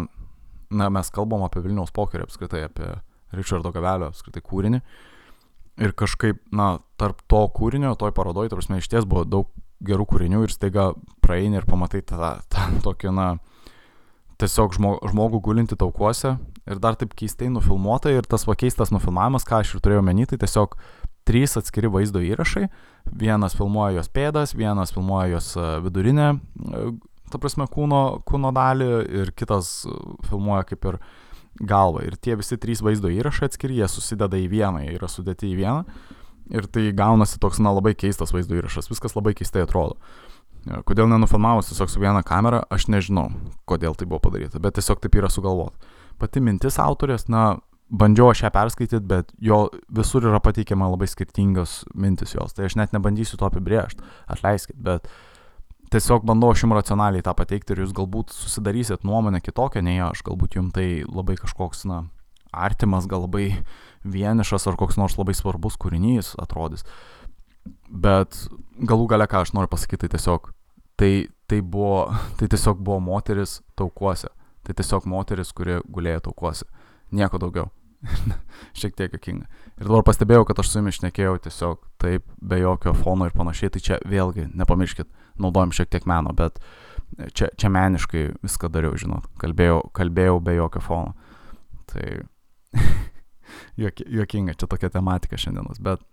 na, 0.70 0.90
mes 0.94 1.12
kalbam 1.14 1.46
apie 1.46 1.64
Vilniaus 1.66 1.94
pokerį 1.96 2.28
apskritai, 2.28 2.66
apie 2.68 2.90
Richardo 3.36 3.72
Gavelio 3.76 4.12
apskritai 4.12 4.44
kūrinį. 4.44 4.82
Ir 5.84 5.94
kažkaip, 5.98 6.40
na, 6.56 6.78
tarp 6.98 7.22
to 7.30 7.44
kūrinio, 7.54 7.94
toj 8.00 8.14
parodoj, 8.18 8.50
tarp 8.52 8.66
iš 8.78 8.90
ties 8.90 9.06
buvo 9.06 9.26
daug 9.28 9.52
gerų 9.86 10.08
kūrinių 10.10 10.46
ir 10.46 10.54
staiga 10.54 10.92
praeini 11.22 11.60
ir 11.60 11.68
pamatai 11.70 12.02
tą, 12.02 12.18
tą 12.50 12.70
tokį, 12.86 13.14
na, 13.14 13.28
tiesiog 14.42 14.76
žmogų, 14.78 15.42
gulinti 15.46 15.78
taukuose 15.78 16.36
ir 16.68 16.82
dar 16.82 16.98
taip 17.00 17.14
keistai 17.18 17.50
nufilmuota 17.54 18.12
ir 18.14 18.28
tas 18.30 18.46
pakeistas 18.48 18.92
nufilmavimas, 18.94 19.46
ką 19.48 19.62
aš 19.62 19.76
ir 19.76 19.84
turėjau 19.86 20.06
menį, 20.06 20.32
tai 20.32 20.42
tiesiog 20.44 20.78
trys 21.28 21.58
atskiri 21.60 21.90
vaizdo 21.92 22.22
įrašai. 22.24 22.68
Vienas 23.08 23.56
filmuoja 23.58 24.00
jos 24.00 24.10
pėdas, 24.14 24.56
vienas 24.56 24.94
filmuoja 24.96 25.38
jos 25.38 25.54
e, 25.60 25.68
vidurinę 25.84 26.28
e, 26.34 26.84
ta 27.32 27.40
prasme, 27.42 27.68
kūno, 27.72 28.02
kūno 28.28 28.52
dalį 28.56 28.92
ir 29.22 29.34
kitas 29.38 29.82
uh, 29.90 30.16
filmuoja 30.28 30.68
kaip 30.70 30.86
ir 30.92 31.00
galvą. 31.58 32.06
Ir 32.06 32.18
tie 32.22 32.38
visi 32.40 32.60
trys 32.62 32.84
vaizdo 32.86 33.12
įrašai 33.14 33.50
atskiri, 33.50 33.80
jie 33.82 33.90
susideda 33.92 34.40
į 34.40 34.48
vieną, 34.52 34.86
jie 34.86 34.96
yra 35.00 35.10
sudėti 35.12 35.50
į 35.52 35.60
vieną. 35.62 36.00
Ir 36.54 36.68
tai 36.72 36.88
gaunasi 36.96 37.42
toks, 37.44 37.60
na, 37.60 37.74
labai 37.76 37.92
keistas 37.98 38.32
vaizdo 38.32 38.56
įrašas, 38.56 38.88
viskas 38.92 39.18
labai 39.18 39.34
keistai 39.36 39.66
atrodo. 39.66 39.98
Kodėl 40.88 41.08
nenufilmavus 41.12 41.70
tiesiog 41.70 41.92
su 41.92 42.02
viena 42.04 42.24
kamera, 42.28 42.62
aš 42.72 42.90
nežinau, 42.92 43.30
kodėl 43.70 43.96
tai 43.96 44.08
buvo 44.08 44.20
padaryta, 44.26 44.60
bet 44.64 44.76
tiesiog 44.80 45.00
taip 45.04 45.16
yra 45.16 45.30
sugalvota. 45.32 45.76
pati 46.18 46.42
mintis 46.42 46.80
autorės, 46.82 47.28
na, 47.30 47.60
bandžiau 47.90 48.32
aš 48.32 48.44
ją 48.44 48.52
perskaityti, 48.52 49.06
bet 49.08 49.32
jo 49.40 49.68
visur 49.94 50.26
yra 50.28 50.40
pateikiama 50.44 50.90
labai 50.90 51.08
skirtingos 51.08 51.84
mintis 51.96 52.34
jos, 52.36 52.56
tai 52.58 52.66
aš 52.68 52.76
net 52.76 52.96
nebandysiu 52.96 53.38
to 53.38 53.46
apibriežti, 53.48 54.04
atleiskit, 54.28 54.76
bet 54.82 55.08
tiesiog 55.94 56.26
bandau 56.28 56.52
aš 56.52 56.64
jums 56.64 56.78
racionaliai 56.78 57.24
tą 57.26 57.34
pateikti 57.38 57.74
ir 57.74 57.84
jūs 57.84 57.96
galbūt 57.96 58.34
susidarysit 58.36 59.06
nuomonę 59.08 59.42
kitokią 59.44 59.84
nei 59.86 60.02
aš, 60.04 60.24
galbūt 60.28 60.58
jums 60.60 60.76
tai 60.76 61.04
labai 61.08 61.38
kažkoks, 61.40 61.86
na, 61.90 62.04
artimas, 62.52 63.08
gal 63.08 63.26
labai 63.26 63.64
vienišas 64.08 64.68
ar 64.68 64.78
koks 64.80 64.98
nors 65.00 65.18
labai 65.20 65.36
svarbus 65.38 65.78
kūrinys 65.80 66.36
atrodys. 66.42 66.86
Bet 67.88 68.38
galų 68.80 69.08
gale, 69.12 69.28
ką 69.28 69.44
aš 69.44 69.54
noriu 69.56 69.72
pasakyti, 69.72 70.08
tai 70.08 70.16
tiesiog, 70.16 70.52
tai, 71.00 71.12
tai, 71.48 71.62
buvo, 71.62 72.08
tai 72.40 72.50
tiesiog 72.52 72.80
buvo 72.80 73.00
moteris 73.04 73.60
taukuose. 73.80 74.32
Tai 74.68 74.76
tiesiog 74.76 75.08
moteris, 75.08 75.54
kuri 75.56 75.80
gulėjo 75.88 76.28
taukuose. 76.28 76.68
Nieko 77.16 77.40
daugiau. 77.40 77.72
Šiek 78.80 78.96
tiek 78.98 79.14
jokinga. 79.18 79.48
Ir 79.78 79.90
dabar 79.90 80.04
pastebėjau, 80.08 80.46
kad 80.50 80.60
aš 80.62 80.72
su 80.72 80.80
jumis 80.80 80.98
šnekėjau 81.00 81.38
tiesiog 81.46 81.80
taip, 82.02 82.26
be 82.42 82.60
jokio 82.62 82.94
fono 82.98 83.28
ir 83.28 83.36
panašiai. 83.38 83.74
Tai 83.74 83.82
čia 83.84 84.00
vėlgi, 84.08 84.48
nepamirškit, 84.58 85.10
naudojam 85.42 85.74
šiek 85.76 85.92
tiek 85.94 86.08
meno, 86.10 86.34
bet 86.38 86.60
čia, 87.34 87.50
čia 87.58 87.72
meniškai 87.74 88.24
viską 88.46 88.72
dariau, 88.74 88.98
žinot. 89.00 89.28
Kalbėjau, 89.42 89.82
kalbėjau 89.98 90.40
be 90.44 90.58
jokio 90.58 90.84
fono. 90.84 91.16
Tai 91.92 92.06
juokinga, 93.82 94.58
čia 94.58 94.70
tokia 94.70 94.92
tematika 94.94 95.40
šiandienos, 95.40 95.82
bet 95.84 96.04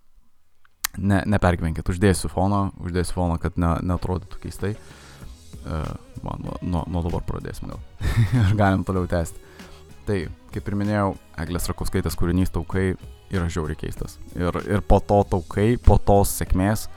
ne, 0.99 1.23
nepergyvenkit, 1.29 1.89
uždėsiu 1.91 2.31
foną, 2.33 2.69
uždėsiu 2.85 3.17
foną, 3.17 3.39
kad 3.43 3.59
ne, 3.61 3.77
netrodytų 3.93 4.45
keistai. 4.45 4.75
Uh, 5.65 5.89
man, 6.21 6.43
nuo, 6.61 6.83
nuo 6.85 7.03
dabar 7.07 7.25
pradėsim 7.25 7.71
gal. 7.71 7.81
ir 8.43 8.57
galim 8.59 8.85
toliau 8.85 9.09
tęsti. 9.09 9.54
Tai, 10.05 10.19
kaip 10.53 10.67
ir 10.69 10.75
minėjau, 10.77 11.15
Eglės 11.41 11.71
Rakauskaitės 11.71 12.17
kūrinys 12.21 12.53
taukai 12.53 12.91
yra 13.33 13.47
žiauriai 13.49 13.79
keistas. 13.81 14.19
Ir, 14.37 14.53
ir 14.69 14.83
po 14.85 14.99
to 15.01 15.23
taukai, 15.31 15.79
po 15.81 15.97
tos 15.97 16.35
sėkmės, 16.37 16.89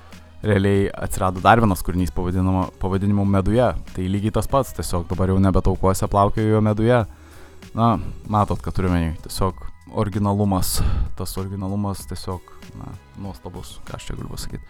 realiai 0.43 0.89
atsirado 0.91 1.39
dar 1.43 1.61
vienas 1.63 1.83
kūrinys 1.87 2.11
pavadinimu 2.11 3.23
meduje. 3.31 3.69
Tai 3.93 4.09
lygiai 4.11 4.35
tas 4.35 4.51
pats, 4.51 4.75
tiesiog 4.75 5.07
dabar 5.07 5.31
jau 5.31 5.39
nebe 5.39 5.63
taukuose 5.63 6.09
plaukioju 6.11 6.57
jo 6.57 6.61
meduje. 6.67 6.99
Na, 7.77 7.93
matot, 8.27 8.59
kad 8.63 8.75
turime 8.75 9.15
tiesiog 9.23 9.63
originalumas, 9.95 10.81
tas 11.15 11.37
originalumas 11.39 12.03
tiesiog, 12.11 12.53
na, 12.75 12.91
nuostabus, 13.23 13.77
ką 13.87 13.95
aš 13.97 14.11
čia 14.11 14.19
galiu 14.19 14.35
pasakyti. 14.35 14.63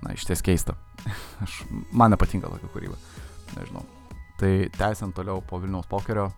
Na, 0.00 0.16
iš 0.16 0.24
ties 0.24 0.40
keista. 0.46 0.78
aš, 1.44 1.60
man 1.92 2.16
nepatinka 2.16 2.48
tokia 2.48 2.72
kūryba. 2.72 2.98
Nežinau. 3.58 3.84
Tai 4.40 4.52
tęsiant 4.72 5.12
toliau 5.12 5.42
po 5.44 5.60
Vilniaus 5.60 5.88
pokerio, 5.90 6.30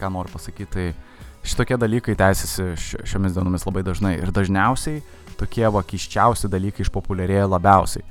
ką 0.00 0.12
noriu 0.12 0.32
pasakyti, 0.32 0.70
tai 0.72 0.86
šitokie 1.46 1.78
dalykai 1.80 2.16
tęsiasi 2.18 2.96
šiomis 3.08 3.36
dienomis 3.36 3.66
labai 3.66 3.84
dažnai. 3.86 4.16
Ir 4.22 4.32
dažniausiai 4.34 5.02
tokie 5.40 5.66
vakiščiausi 5.74 6.50
dalykai 6.52 6.86
išpopuliarėja 6.86 7.50
labiausiai. 7.50 8.06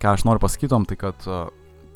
Ką 0.00 0.14
aš 0.16 0.24
noriu 0.28 0.42
pasakytom, 0.42 0.86
tai 0.88 0.96
kad 1.00 1.30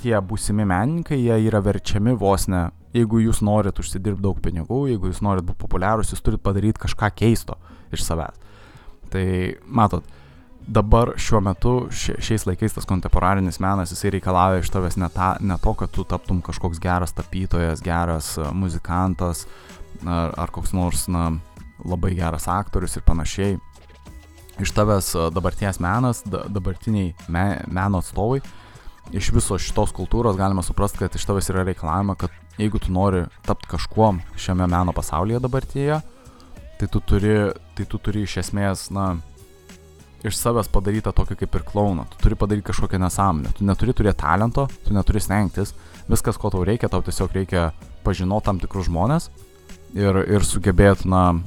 tie 0.03 0.17
būsimi 0.21 0.67
menininkai, 0.69 1.21
jie 1.21 1.39
yra 1.49 1.63
verčiami 1.65 2.17
vos 2.21 2.49
ne 2.53 2.67
jeigu 2.95 3.21
jūs 3.25 3.43
norit 3.45 3.79
užsidirbti 3.81 4.23
daug 4.23 4.39
pinigų, 4.43 4.85
jeigu 4.93 5.11
jūs 5.11 5.23
norit 5.25 5.47
būti 5.47 5.61
populiarūs, 5.65 6.13
jūs 6.15 6.23
turit 6.25 6.43
padaryti 6.45 6.83
kažką 6.85 7.11
keisto 7.19 7.59
iš 7.95 8.05
savęs. 8.07 8.39
Tai 9.11 9.25
matot, 9.67 10.07
dabar 10.67 11.13
šiuo 11.21 11.41
metu, 11.45 11.73
šiais 11.93 12.47
laikais 12.49 12.75
tas 12.77 12.87
kontemporarinis 12.89 13.61
menas, 13.61 13.93
jisai 13.93 14.15
reikalauja 14.17 14.63
iš 14.63 14.71
tavęs 14.73 14.97
ne, 15.01 15.09
ta, 15.13 15.35
ne 15.41 15.59
to, 15.61 15.75
kad 15.77 15.93
tu 15.93 16.05
taptum 16.09 16.41
kažkoks 16.45 16.81
geras 16.81 17.13
tapytojas, 17.17 17.83
geras 17.85 18.35
e, 18.39 18.47
muzikantas 18.57 19.45
ar, 20.07 20.33
ar 20.41 20.53
koks 20.55 20.73
nors, 20.77 21.07
na, 21.13 21.31
labai 21.85 22.15
geras 22.17 22.49
aktorius 22.49 22.97
ir 22.97 23.05
panašiai. 23.05 23.59
Iš 24.63 24.73
tavęs 24.73 25.13
e, 25.15 25.27
dabarties 25.35 25.81
menas, 25.85 26.23
dabartiniai 26.25 27.13
me, 27.29 27.45
meno 27.69 28.01
atstovai, 28.01 28.41
iš 29.13 29.31
viso 29.37 29.59
šitos 29.61 29.93
kultūros 29.93 30.39
galima 30.41 30.65
suprasti, 30.65 31.03
kad 31.05 31.15
iš 31.15 31.29
tavęs 31.29 31.53
yra 31.53 31.67
reikalavima, 31.69 32.17
kad 32.17 32.33
jeigu 32.59 32.81
tu 32.81 32.93
nori 32.95 33.27
tapti 33.45 33.69
kažkuom 33.69 34.23
šiame 34.41 34.67
meno 34.71 34.97
pasaulyje 34.97 35.45
dabartyje, 35.45 36.01
tai 36.81 36.89
tu 36.89 37.05
turi, 37.05 37.53
tai 37.77 37.85
tu 37.85 38.01
turi 38.01 38.25
iš 38.25 38.39
esmės, 38.47 38.89
na, 38.95 39.13
iš 40.25 40.39
savęs 40.41 40.71
padarytą 40.73 41.13
tokį 41.17 41.39
kaip 41.43 41.59
ir 41.59 41.65
klauną. 41.69 42.07
Tu 42.13 42.21
turi 42.25 42.39
padaryti 42.41 42.69
kažkokią 42.71 43.01
nesąmonę. 43.03 43.55
Tu 43.59 43.67
neturi 43.69 43.95
turėti 43.97 44.23
talento, 44.23 44.67
tu 44.87 44.97
neturi 44.97 45.23
stengtis. 45.23 45.75
Viskas, 46.09 46.39
ko 46.41 46.51
tau 46.53 46.65
reikia, 46.67 46.91
tau 46.93 47.05
tiesiog 47.05 47.33
reikia 47.37 47.73
pažinoti 48.05 48.49
tam 48.49 48.61
tikrus 48.61 48.91
žmonės 48.91 49.31
ir, 49.97 50.19
ir 50.29 50.45
sugebėti, 50.45 51.09
na, 51.09 51.39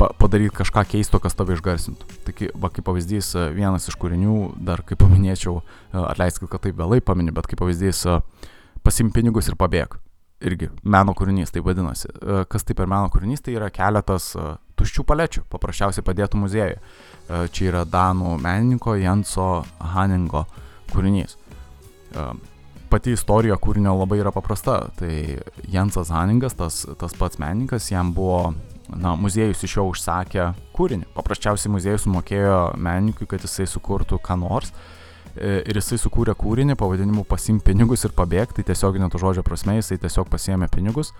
pa, 0.00 0.08
padaryti 0.20 0.54
kažką 0.62 0.86
keisto, 0.94 1.20
kas 1.20 1.36
tave 1.36 1.56
išgarsintų. 1.58 2.08
Tai, 2.24 2.34
va, 2.56 2.72
kaip 2.72 2.86
pavyzdys, 2.88 3.34
vienas 3.56 3.90
iš 3.90 3.98
kūrinių, 4.00 4.38
dar 4.64 4.84
kaip 4.86 5.02
paminėčiau, 5.04 5.60
atleiskit, 5.92 6.48
kad 6.52 6.64
taip 6.64 6.80
vėlai 6.80 7.02
pamini, 7.04 7.34
bet 7.36 7.50
kaip 7.50 7.60
pavyzdys, 7.60 8.06
uh, 8.08 8.50
pasim 8.84 9.10
pinigus 9.14 9.48
ir 9.48 9.56
pabėg. 9.58 9.96
Irgi 10.44 10.68
meno 10.82 11.14
kūrinys 11.16 11.54
tai 11.54 11.62
vadinasi. 11.64 12.10
E, 12.10 12.42
kas 12.50 12.66
tai 12.68 12.76
per 12.76 12.88
meno 12.90 13.08
kūrinys, 13.12 13.40
tai 13.44 13.54
yra 13.56 13.70
keletas 13.72 14.32
e, 14.36 14.48
tuščių 14.76 15.04
palečių, 15.08 15.44
paprasčiausiai 15.52 16.04
padėtų 16.04 16.40
muziejui. 16.42 16.80
E, 17.28 17.44
čia 17.54 17.70
yra 17.70 17.84
Danų 17.88 18.36
menininko 18.42 18.96
Jenso 19.00 19.64
Haningo 19.94 20.44
kūrinys. 20.92 21.38
Pati 22.90 23.14
istorija 23.16 23.56
kūrinio 23.58 23.96
labai 23.98 24.20
yra 24.22 24.30
paprasta. 24.34 24.76
Tai 24.98 25.12
Jensas 25.66 26.12
Haningas, 26.14 26.54
tas, 26.54 26.84
tas 27.00 27.16
pats 27.18 27.40
menininkas, 27.42 27.88
jam 27.90 28.12
buvo, 28.14 28.52
na, 28.94 29.16
muziejus 29.18 29.64
iš 29.66 29.78
jo 29.80 29.88
užsakė 29.90 30.52
kūrinį. 30.76 31.08
Paprasčiausiai 31.16 31.72
muziejus 31.74 32.06
sumokėjo 32.06 32.60
menininkui, 32.78 33.26
kad 33.30 33.42
jisai 33.42 33.66
sukurtų 33.70 34.20
ką 34.22 34.38
nors. 34.44 34.70
Uh, 34.70 34.92
E, 34.94 35.03
ir 35.34 35.78
jisai 35.78 35.98
sukūrė 35.98 36.34
kūrinį 36.38 36.76
pavadinimu 36.78 37.24
Pasim 37.26 37.58
pinigus 37.62 38.04
ir 38.06 38.12
pabėg, 38.14 38.52
tai 38.54 38.62
tiesioginė 38.66 39.08
to 39.10 39.18
žodžio 39.18 39.42
prasme, 39.46 39.74
jisai 39.80 39.98
tiesiog 40.02 40.30
pasiemė 40.30 40.68
pinigus, 40.70 41.10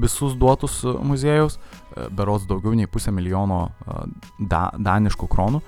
visus 0.00 0.36
duotus 0.40 0.80
e, 0.88 0.94
muziejaus, 1.04 1.58
e, 1.58 2.08
berots 2.16 2.48
daugiau 2.48 2.72
nei 2.78 2.88
pusę 2.88 3.12
milijono 3.12 3.66
da, 4.40 4.68
daniškų 4.72 5.28
kronų. 5.28 5.62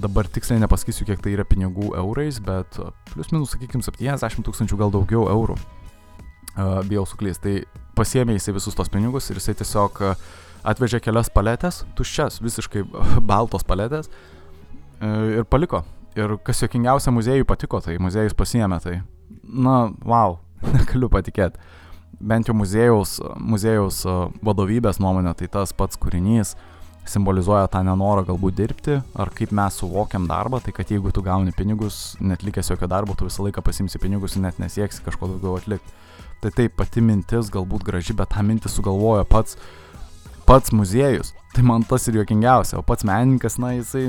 Dabar 0.00 0.24
tiksliai 0.32 0.62
nepasakysiu, 0.62 1.04
kiek 1.10 1.20
tai 1.20 1.34
yra 1.36 1.44
pinigų 1.44 1.92
eurais, 2.00 2.40
bet 2.40 2.80
plus 3.12 3.32
minus, 3.34 3.52
sakykime, 3.52 3.84
70 3.84 4.46
tūkstančių 4.48 4.80
gal 4.80 4.94
daugiau 4.94 5.26
eurų. 5.28 5.58
Bijau 6.88 7.04
suklysti. 7.08 7.42
Tai 7.44 7.84
pasiemė 8.00 8.38
jisai 8.38 8.56
visus 8.56 8.76
tos 8.76 8.88
pinigus 8.92 9.28
ir 9.28 9.36
jisai 9.36 9.58
tiesiog 9.60 10.00
atvežė 10.64 11.02
kelias 11.04 11.28
paletės, 11.32 11.82
tuščias, 11.98 12.40
visiškai 12.40 12.86
baltos 13.30 13.68
paletės 13.68 14.08
ir 15.02 15.44
paliko 15.52 15.82
Ir 16.18 16.36
kas 16.44 16.60
jokingiausia 16.60 17.12
muziejui 17.14 17.46
patiko, 17.48 17.80
tai 17.80 17.96
muziejus 18.02 18.36
pasiemė 18.36 18.80
tai. 18.84 18.98
Na, 19.42 19.92
wow, 20.04 20.38
negaliu 20.76 21.08
patikėti. 21.12 21.60
Bent 22.22 22.46
jau 22.46 22.54
muziejaus, 22.54 23.16
muziejaus 23.40 24.02
vadovybės 24.44 25.00
nuomonė, 25.02 25.32
tai 25.38 25.48
tas 25.50 25.72
pats 25.74 25.98
kūrinys 25.98 26.52
simbolizuoja 27.08 27.66
tą 27.72 27.82
nenorą 27.86 28.22
galbūt 28.28 28.56
dirbti, 28.58 28.98
ar 29.18 29.30
kaip 29.34 29.52
mes 29.56 29.78
suvokiam 29.80 30.28
darbą, 30.30 30.60
tai 30.62 30.74
kad 30.76 30.90
jeigu 30.92 31.10
tu 31.14 31.22
gauni 31.24 31.54
pinigus, 31.56 32.14
net 32.20 32.44
likęs 32.46 32.70
jokio 32.70 32.88
darbo, 32.90 33.16
tu 33.18 33.26
visą 33.26 33.46
laiką 33.46 33.64
pasimsi 33.64 33.98
pinigus 34.02 34.36
ir 34.36 34.44
net 34.46 34.60
nesieksi 34.62 35.02
kažko 35.02 35.32
daugiau 35.34 35.58
atlikti. 35.58 35.96
Tai 36.42 36.50
taip, 36.54 36.74
pati 36.78 37.02
mintis 37.02 37.50
galbūt 37.54 37.84
graži, 37.86 38.14
bet 38.18 38.32
tą 38.34 38.42
mintį 38.46 38.70
sugalvojo 38.70 39.26
pats, 39.30 39.58
pats 40.46 40.72
muziejus. 40.74 41.32
Tai 41.52 41.64
man 41.68 41.84
tas 41.84 42.06
ir 42.08 42.16
juokingiausia, 42.16 42.78
o 42.80 42.86
pats 42.86 43.04
menininkas, 43.04 43.58
na, 43.60 43.74
jisai 43.76 44.06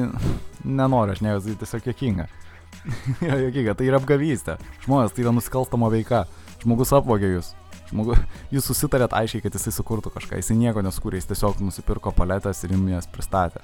nenori, 0.63 1.15
aš 1.15 1.23
ne, 1.25 1.33
jisai 1.35 1.57
tiesiog 1.59 1.89
juokinga. 1.89 2.29
jo, 3.27 3.35
juokinga, 3.47 3.75
tai 3.79 3.89
yra 3.89 3.99
apgavystė. 3.99 4.55
Žmonės, 4.85 5.15
tai 5.15 5.25
yra 5.25 5.33
nusikalstama 5.35 5.91
veika. 5.91 6.23
Žmogus 6.63 6.93
apvogė 6.95 7.33
jūs. 7.33 7.51
Žmogu, 7.89 8.15
jūs 8.53 8.69
susitarėt 8.71 9.15
aiškiai, 9.15 9.43
kad 9.43 9.57
jisai 9.57 9.73
sukurtų 9.75 10.13
kažką. 10.15 10.39
Jisai 10.39 10.55
nieko 10.59 10.83
neskūrė, 10.85 11.19
jis 11.19 11.29
tiesiog 11.33 11.59
nusipirko 11.63 12.13
paletės 12.15 12.63
ir 12.63 12.73
jums 12.77 12.95
jas 12.95 13.09
pristatė. 13.11 13.63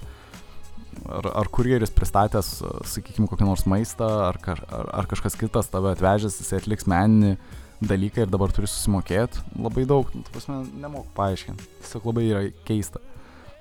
Ar, 1.08 1.30
ar 1.40 1.48
kurjeris 1.54 1.94
pristatęs, 1.96 2.52
sakykime, 2.92 3.30
kokį 3.32 3.48
nors 3.48 3.64
maistą, 3.70 4.10
ar, 4.28 4.40
ar, 4.52 4.62
ar 5.00 5.08
kažkas 5.10 5.40
kitas 5.40 5.72
tave 5.72 5.94
atvežęs, 5.96 6.42
jisai 6.42 6.60
atliks 6.60 6.90
meninį 6.90 7.38
dalyką 7.82 8.26
ir 8.26 8.32
dabar 8.32 8.52
turi 8.52 8.68
susimokėti 8.68 9.44
labai 9.60 9.86
daug, 9.88 10.10
nu, 10.16 10.24
tu 10.26 10.34
prasme, 10.34 10.62
nemoku 10.82 11.08
paaiškinti. 11.16 11.68
Tiesiog 11.84 12.10
labai 12.12 12.26
yra 12.28 12.44
keista. 12.68 13.02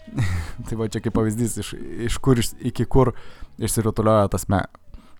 tai 0.66 0.78
va 0.80 0.88
čia 0.90 1.02
kaip 1.04 1.14
pavyzdys, 1.14 1.58
iš, 1.62 1.72
iš 2.08 2.18
kur 2.24 2.40
iš, 2.40 2.52
iki 2.70 2.86
kur 2.88 3.12
išsirutulioja 3.60 4.30
tas, 4.32 4.48
me, 4.50 4.62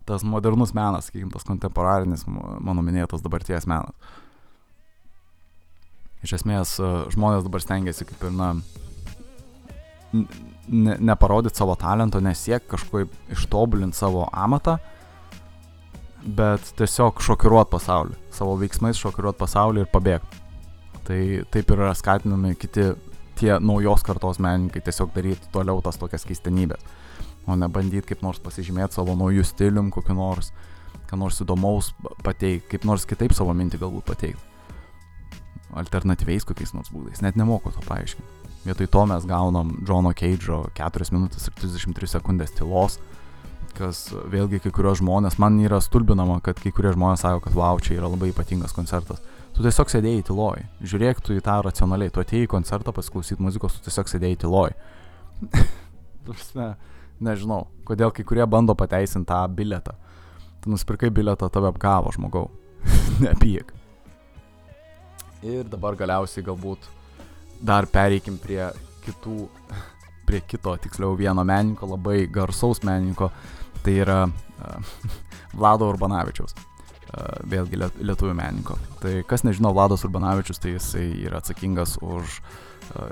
tas 0.09 0.25
modernus 0.27 0.73
menas, 0.77 1.11
sakykim, 1.11 1.31
tas 1.35 1.47
kontemporarinis 1.47 2.25
mano 2.27 2.85
minėtas 2.85 3.23
dabarties 3.25 3.69
menas. 3.71 3.95
Iš 6.27 6.41
esmės, 6.41 6.75
e, 6.83 6.93
žmonės 7.15 7.45
dabar 7.47 7.63
stengiasi 7.63 8.09
kaip 8.09 8.25
ir, 8.27 8.35
na, 8.35 8.49
ne, 10.13 10.97
neparodyti 10.99 11.61
savo 11.61 11.77
talento, 11.79 12.21
nesiek 12.25 12.65
kažkaip 12.71 13.13
ištobulinti 13.35 13.99
savo 13.99 14.27
amatą, 14.33 14.79
bet 16.25 16.73
tiesiog 16.79 17.23
šokiruot 17.23 17.71
pasaulį, 17.71 18.17
savo 18.39 18.57
veiksmais 18.61 18.99
šokiruot 19.01 19.39
pasaulį 19.41 19.85
ir 19.85 19.91
pabėgti. 19.93 20.43
Tai 21.09 21.21
taip 21.53 21.71
yra 21.75 21.93
skatinami 21.97 22.55
kiti 22.61 22.91
tie 23.39 23.55
naujos 23.63 24.03
kartos 24.07 24.41
menininkai 24.43 24.83
tiesiog 24.85 25.13
daryti 25.15 25.51
toliau 25.55 25.83
tas 25.85 25.99
tokias 26.01 26.27
keistenybės, 26.29 26.83
o 27.47 27.57
ne 27.57 27.69
bandyti 27.73 28.11
kaip 28.11 28.25
nors 28.27 28.41
pasižymėti 28.43 28.99
savo 28.99 29.15
naujų 29.19 29.47
stilium, 29.47 29.93
kokiu 29.95 30.17
nors, 30.19 30.51
ką 31.09 31.19
nors 31.21 31.39
įdomaus 31.45 31.93
pateikti, 32.27 32.67
kaip 32.75 32.89
nors 32.89 33.07
kitaip 33.09 33.35
savo 33.37 33.55
mintį 33.57 33.81
galbūt 33.85 34.09
pateikti. 34.09 34.45
Alternatyviais 35.79 36.47
kokiais 36.49 36.75
nors 36.75 36.91
būdais, 36.91 37.23
net 37.23 37.39
nemoku 37.39 37.71
to 37.73 37.85
paaiškinti. 37.87 38.37
Vietoj 38.67 38.89
to 38.93 39.05
mes 39.09 39.27
gaunam 39.29 39.77
Johno 39.87 40.11
Cage'o 40.17 40.65
4 40.77 41.13
minutės 41.15 41.47
ir 41.49 41.55
33 41.61 42.11
sekundės 42.19 42.53
tylos, 42.59 42.99
kas 43.77 44.07
vėlgi 44.33 44.61
kai 44.65 44.73
kurios 44.75 45.01
žmonės, 45.03 45.39
man 45.43 45.59
yra 45.63 45.81
stulbinama, 45.83 46.39
kad 46.45 46.61
kai 46.63 46.73
kurie 46.75 46.93
žmonės 46.95 47.25
sako, 47.25 47.43
kad 47.45 47.57
wow, 47.59 47.81
čia 47.83 47.97
yra 47.99 48.11
labai 48.11 48.31
ypatingas 48.33 48.75
koncertas. 48.77 49.23
Tu 49.57 49.65
tiesiog 49.65 49.91
sėdėjai 49.91 50.25
tyloj, 50.29 50.63
žiūrėk 50.87 51.23
tu 51.25 51.35
į 51.35 51.43
tą 51.43 51.57
racionaliai, 51.67 52.13
tu 52.15 52.23
atėjai 52.23 52.47
į 52.47 52.51
koncertą 52.53 52.95
pasiklausyti 52.95 53.43
muzikos, 53.43 53.75
tu 53.75 53.89
tiesiog 53.89 54.11
sėdėjai 54.13 54.39
tyloj. 54.45 54.77
ne, 56.61 56.69
nežinau, 57.31 57.65
kodėl 57.89 58.13
kai 58.15 58.27
kurie 58.29 58.47
bando 58.47 58.77
pateisinti 58.79 59.29
tą 59.33 59.41
biletą. 59.51 59.97
Tu 60.63 60.71
nusipirkai 60.71 61.11
biletą, 61.15 61.51
tave 61.51 61.73
apgavo 61.73 62.13
žmogau. 62.15 62.47
Nepyk. 63.25 63.75
Ir 65.47 65.67
dabar 65.71 65.99
galiausiai 65.99 66.47
galbūt 66.47 66.87
dar 67.63 67.87
pereikim 67.91 68.39
prie 68.43 68.63
kitų, 69.07 69.49
prie 70.29 70.43
kito, 70.45 70.77
tiksliau 70.85 71.17
vieno 71.19 71.45
menininko, 71.49 71.89
labai 71.95 72.27
garsaus 72.33 72.83
menininko, 72.85 73.31
tai 73.85 73.99
yra 74.05 74.25
uh, 74.29 74.97
Vlado 75.59 75.89
Urbanavičiaus. 75.93 76.57
Uh, 77.09 77.39
vėlgi 77.49 77.79
lietuvių 77.81 78.35
menininko. 78.37 78.77
Tai 79.01 79.15
kas 79.29 79.47
nežino, 79.49 79.73
Vladas 79.73 80.05
Urbanavičius, 80.05 80.61
tai 80.61 80.75
jisai 80.75 81.07
yra 81.25 81.41
atsakingas 81.41 81.97
už 82.05 82.41
uh, 82.43 83.09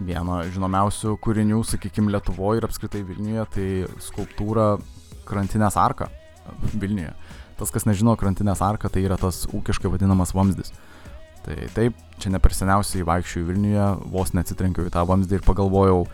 vieno 0.00 0.40
žinomiausių 0.48 1.16
kūrinių, 1.22 1.60
sakykime, 1.68 2.12
Lietuvoje 2.14 2.62
ir 2.62 2.68
apskritai 2.68 3.04
Vilniuje, 3.06 3.44
tai 3.54 3.68
skulptūra 4.02 4.74
Krantinės 5.28 5.76
arka 5.80 6.08
Vilniuje. 6.72 7.12
Tas, 7.58 7.70
kas 7.70 7.86
nežino, 7.86 8.16
Krantinės 8.18 8.62
arka, 8.64 8.90
tai 8.90 9.04
yra 9.06 9.18
tas 9.20 9.44
ūkiškai 9.52 9.92
vadinamas 9.92 10.34
vamzdis. 10.34 10.72
Tai 11.44 11.56
taip, 11.76 11.98
čia 12.18 12.32
ne 12.32 12.40
per 12.40 12.56
seniausiai 12.56 13.04
vaikščiau 13.06 13.46
Vilniuje, 13.50 13.88
vos 14.12 14.32
neatsitrenkiau 14.34 14.88
į 14.88 14.94
tą 14.94 15.04
vamzdį 15.08 15.38
ir 15.38 15.46
pagalvojau, 15.46 16.06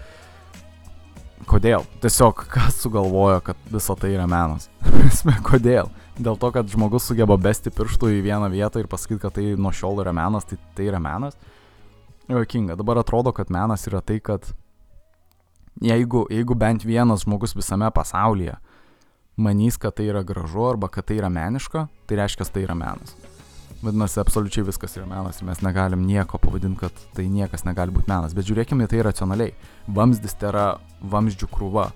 kodėl? 1.51 1.85
Tiesiog 2.03 2.45
kas 2.51 2.79
sugalvojo, 2.85 3.41
kad 3.51 3.59
visa 3.73 3.97
tai 3.99 4.13
yra 4.15 4.29
menas? 4.31 4.69
kodėl? 5.51 5.91
Dėl 6.21 6.39
to, 6.41 6.51
kad 6.55 6.69
žmogus 6.71 7.09
sugeba 7.09 7.37
besti 7.41 7.73
pirštų 7.75 8.13
į 8.19 8.23
vieną 8.27 8.51
vietą 8.53 8.83
ir 8.83 8.89
pasakyti, 8.91 9.23
kad 9.23 9.35
tai 9.39 9.47
nuo 9.59 9.73
šiol 9.75 10.03
yra 10.05 10.13
menas, 10.17 10.47
tai 10.47 10.61
tai 10.77 10.91
yra 10.91 11.01
menas. 11.03 11.39
Jokinga. 12.31 12.77
Dabar 12.79 13.01
atrodo, 13.01 13.33
kad 13.35 13.51
menas 13.51 13.87
yra 13.91 14.03
tai, 14.05 14.21
kad 14.23 14.47
jeigu, 15.83 16.27
jeigu 16.31 16.55
bent 16.55 16.85
vienas 16.87 17.25
žmogus 17.27 17.57
visame 17.59 17.89
pasaulyje 17.95 18.59
manys, 19.41 19.79
kad 19.81 19.97
tai 19.97 20.11
yra 20.13 20.23
gražu 20.23 20.69
arba 20.69 20.89
kad 20.93 21.09
tai 21.09 21.17
yra 21.19 21.31
meniška, 21.33 21.87
tai 22.07 22.21
reiškia, 22.21 22.47
tai 22.53 22.67
yra 22.67 22.77
menas. 22.77 23.17
Vadinasi, 23.81 24.19
absoliučiai 24.21 24.67
viskas 24.67 24.93
yra 24.99 25.07
menas 25.09 25.39
ir 25.41 25.47
mes 25.49 25.63
negalim 25.65 26.03
nieko 26.05 26.37
pavadinti, 26.39 26.83
kad 26.83 26.97
tai 27.17 27.25
niekas 27.33 27.63
negali 27.65 27.95
būti 27.95 28.11
menas. 28.13 28.35
Bet 28.37 28.45
žiūrėkime 28.45 28.85
tai 28.91 29.01
racionaliai. 29.07 29.55
Vamzdis 29.89 30.35
tai 30.37 30.51
yra 30.51 30.65
vamzdžių 31.01 31.47
krūva. 31.49 31.87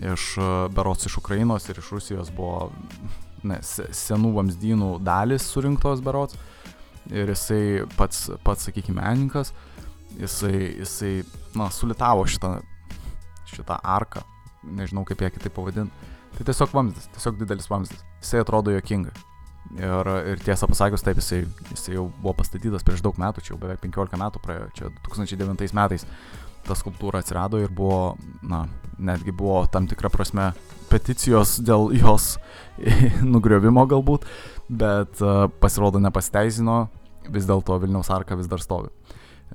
Iš 0.00 0.28
e, 0.40 0.46
berots 0.72 1.04
iš 1.10 1.18
Ukrainos 1.20 1.68
ir 1.68 1.82
iš 1.82 1.90
Rusijos 1.92 2.30
buvo 2.32 2.70
ne, 3.44 3.58
senų 3.60 4.30
vamzdynų 4.38 4.88
dalis 5.04 5.44
surinktos 5.52 6.00
berots. 6.04 6.38
Ir 7.12 7.28
jisai 7.34 7.82
pats, 7.98 8.30
pats 8.46 8.64
sakykime, 8.70 9.02
menininkas, 9.02 9.50
jisai, 10.16 10.54
jisai 10.80 11.10
na, 11.58 11.66
sulitavo 11.74 12.24
šitą, 12.24 12.54
šitą 13.52 13.76
arką. 13.98 14.24
Nežinau, 14.78 15.04
kaip 15.04 15.26
ją 15.26 15.28
kitaip 15.34 15.58
pavadinti. 15.58 16.08
Tai 16.38 16.48
tiesiog 16.48 16.72
vamzdis, 16.72 17.10
tiesiog 17.18 17.36
didelis 17.42 17.68
vamzdis. 17.68 18.00
Jisai 18.22 18.40
atrodo 18.46 18.72
jokingai. 18.72 19.12
Ir, 19.72 20.08
ir 20.28 20.40
tiesą 20.44 20.68
pasakius, 20.68 21.00
taip, 21.00 21.16
jisai, 21.16 21.46
jisai 21.70 21.94
jau 21.94 22.10
buvo 22.20 22.34
pastatytas 22.36 22.84
prieš 22.84 23.00
daug 23.04 23.16
metų, 23.16 23.40
čia 23.40 23.54
jau 23.54 23.60
beveik 23.62 23.80
15 23.80 24.18
metų 24.20 24.40
praėjo, 24.44 24.66
čia 24.76 24.90
2009 25.06 25.72
metais 25.78 26.04
ta 26.66 26.76
skulptūra 26.78 27.22
atsirado 27.22 27.58
ir 27.58 27.72
buvo, 27.72 28.18
na, 28.44 28.66
netgi 29.00 29.32
buvo 29.34 29.62
tam 29.72 29.88
tikra 29.90 30.10
prasme 30.12 30.50
peticijos 30.92 31.56
dėl 31.64 31.88
jos 32.02 32.36
nugriovimo 33.24 33.86
galbūt, 33.88 34.26
bet 34.68 35.22
uh, 35.24 35.46
pasirodo 35.62 36.02
nepasiteisino, 36.02 36.84
vis 37.32 37.48
dėlto 37.48 37.78
Vilniaus 37.82 38.12
arka 38.12 38.36
vis 38.38 38.50
dar 38.50 38.60
stovi. 38.62 38.92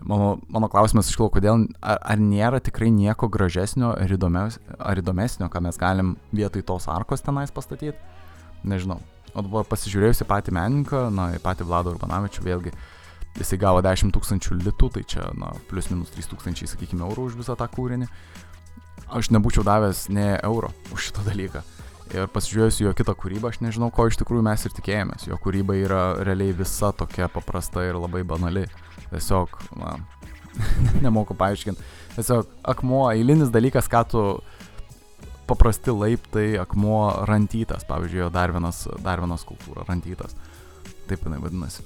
Mano, 0.01 0.35
mano 0.53 0.69
klausimas 0.69 1.09
iškilo, 1.09 1.29
kodėl, 1.33 1.65
ar, 1.81 2.01
ar 2.01 2.21
nėra 2.21 2.61
tikrai 2.61 2.91
nieko 2.93 3.29
gražesnio 3.33 3.95
ar, 3.95 4.13
įdomes, 4.13 4.59
ar 4.77 5.01
įdomesnio, 5.01 5.49
ką 5.53 5.61
mes 5.65 5.77
galim 5.81 6.15
vietoj 6.33 6.65
tos 6.65 6.89
arkos 6.91 7.25
tenais 7.25 7.53
pastatyti? 7.53 7.97
Nežinau. 8.67 9.01
O 9.35 9.43
dabar 9.43 9.67
pasižiūrėjus 9.69 10.23
į 10.23 10.29
patį 10.29 10.53
menininką, 10.57 11.07
na, 11.13 11.31
į 11.37 11.41
patį 11.43 11.67
Vladą 11.67 11.93
Urbanavičių, 11.93 12.43
vėlgi, 12.45 12.73
jisai 13.37 13.59
gavo 13.61 13.81
10 13.85 14.13
tūkstančių 14.15 14.59
litų, 14.63 14.91
tai 14.95 15.03
čia, 15.07 15.27
na, 15.37 15.51
plus 15.69 15.91
minus 15.91 16.13
3 16.15 16.31
tūkstančiai, 16.31 16.69
sakykime, 16.71 17.05
eurų 17.05 17.29
už 17.31 17.39
visą 17.41 17.57
tą 17.59 17.67
kūrinį. 17.69 18.07
Aš 19.17 19.29
nebūčiau 19.31 19.63
davęs 19.67 20.07
ne 20.11 20.33
euro 20.43 20.71
už 20.95 21.09
šitą 21.09 21.23
dalyką. 21.27 21.61
Ir 22.15 22.29
pasižiūrėjus 22.31 22.79
jo 22.85 22.91
kitą 22.95 23.13
kūrybą, 23.19 23.51
aš 23.51 23.59
nežinau, 23.63 23.89
ko 23.91 24.05
iš 24.07 24.17
tikrųjų 24.21 24.43
mes 24.47 24.63
ir 24.63 24.73
tikėjomės. 24.77 25.27
Jo 25.27 25.37
kūryba 25.43 25.75
yra 25.75 26.01
realiai 26.23 26.55
visa 26.55 26.93
tokia 26.95 27.27
paprasta 27.31 27.83
ir 27.83 27.99
labai 27.99 28.23
banali. 28.27 28.63
Tiesiog, 29.11 29.59
na, 29.79 29.97
nemoku 31.05 31.35
paaiškinti. 31.37 31.83
Tiesiog 32.15 32.47
akmuo, 32.73 33.03
eilinis 33.11 33.51
dalykas, 33.53 33.89
ką 33.91 34.03
tu 34.11 34.23
paprasti 35.47 35.93
laiptai, 35.95 36.47
akmuo, 36.61 37.25
rantytas, 37.29 37.85
pavyzdžiui, 37.87 38.27
dar 38.33 38.53
vienas, 38.55 38.83
dar 39.03 39.23
vienas 39.23 39.45
skulptūra, 39.45 39.85
rantytas. 39.87 40.35
Taip 41.07 41.23
jinai 41.23 41.39
vadinasi. 41.41 41.85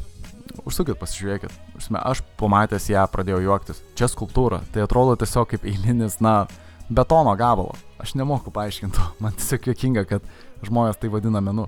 Užsukit, 0.68 0.98
pasižiūrėkit. 1.00 1.54
Aš 2.02 2.24
pamatęs 2.40 2.90
ją 2.92 3.06
pradėjau 3.14 3.40
juoktis. 3.46 3.82
Čia 3.98 4.10
skulptūra. 4.12 4.62
Tai 4.74 4.84
atrodo 4.86 5.16
tiesiog 5.22 5.48
kaip 5.54 5.66
eilinis, 5.70 6.20
na, 6.24 6.46
betono 6.90 7.34
gabalo. 7.40 7.78
Aš 8.02 8.16
nemoku 8.20 8.52
paaiškinti. 8.52 9.00
Man 9.24 9.38
tiesiog 9.38 9.72
juokinga, 9.72 10.06
kad 10.10 10.26
žmonės 10.66 11.00
tai 11.02 11.12
vadina 11.14 11.42
menu. 11.44 11.68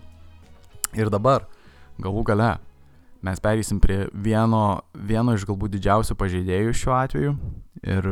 Ir 0.94 1.10
dabar, 1.14 1.48
galų 2.02 2.26
gale, 2.28 2.52
mes 3.26 3.40
pereisim 3.42 3.80
prie 3.82 4.04
vieno, 4.14 4.84
vieno 4.94 5.34
iš 5.34 5.46
galbūt 5.50 5.74
didžiausių 5.78 6.18
pažeidėjų 6.20 6.76
šiuo 6.78 6.98
atveju. 7.00 7.36
Ir 7.82 8.10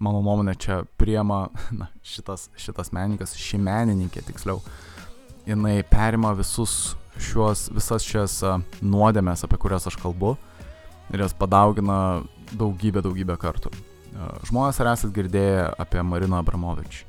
mano 0.00 0.22
nuomonė, 0.24 0.56
čia 0.60 0.80
priema, 1.00 1.46
na, 1.80 1.90
šitas, 2.02 2.48
šitas 2.60 2.92
menininkas, 2.96 3.36
ši 3.38 3.60
menininkė 3.62 4.24
tiksliau, 4.28 4.62
jinai 5.48 5.80
perima 5.88 6.32
visus 6.38 6.96
šiuos, 7.20 7.68
visas 7.74 8.06
šias 8.06 8.40
nuodėmės, 8.80 9.44
apie 9.44 9.60
kurias 9.60 9.88
aš 9.90 9.98
kalbu, 10.00 10.36
ir 11.12 11.24
jas 11.24 11.36
padaugina 11.36 12.22
daugybę, 12.52 13.02
daugybę 13.04 13.36
kartų. 13.40 13.72
Žmonės 14.48 14.80
ar 14.82 14.92
esat 14.94 15.12
girdėję 15.14 15.70
apie 15.80 16.02
Mariną 16.02 16.40
Abramovič? 16.42 17.04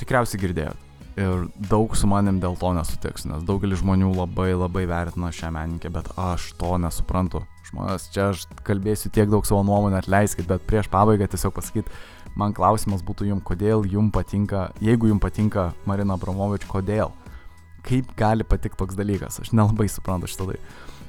Tikriausiai 0.00 0.40
girdėjot. 0.40 0.82
Ir 1.16 1.46
daug 1.70 1.94
su 1.96 2.08
manim 2.08 2.42
dėl 2.42 2.58
to 2.60 2.74
nesutiks, 2.76 3.24
nes 3.24 3.44
daugelis 3.48 3.80
žmonių 3.80 4.10
labai 4.12 4.50
labai 4.52 4.84
vertina 4.88 5.30
šią 5.32 5.48
menininkę, 5.54 5.88
bet 5.92 6.10
aš 6.20 6.50
to 6.60 6.74
nesuprantu. 6.80 7.40
Žmonės, 7.76 8.06
čia 8.08 8.30
aš 8.32 8.46
kalbėsiu 8.64 9.10
tiek 9.12 9.28
daug 9.28 9.44
savo 9.44 9.60
nuomonę, 9.66 9.98
atleiskit, 10.00 10.46
bet 10.48 10.62
prieš 10.64 10.88
pabaigą 10.88 11.26
tiesiog 11.28 11.52
pasakyti, 11.52 11.92
man 12.32 12.54
klausimas 12.56 13.02
būtų 13.04 13.28
jum, 13.28 13.42
kodėl 13.44 13.84
jum 13.84 14.08
patinka, 14.14 14.70
jeigu 14.80 15.10
jum 15.10 15.20
patinka 15.20 15.74
Marina 15.84 16.16
Abramovič, 16.16 16.64
kodėl? 16.70 17.12
Kaip 17.84 18.08
gali 18.16 18.48
patikti 18.48 18.80
toks 18.80 18.96
dalykas? 18.96 19.42
Aš 19.44 19.52
nelabai 19.52 19.90
suprantu 19.92 20.30
šitą 20.32 20.48
tai. 20.54 20.58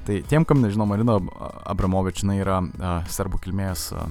Tai 0.04 0.20
tiem, 0.28 0.44
kam 0.44 0.60
nežinau, 0.60 0.84
Marina 0.88 1.16
Abramovič, 1.64 2.20
jinai 2.20 2.38
yra 2.42 2.60
uh, 2.60 3.00
serbų 3.08 3.40
kilmės 3.48 3.88
uh, 3.96 4.04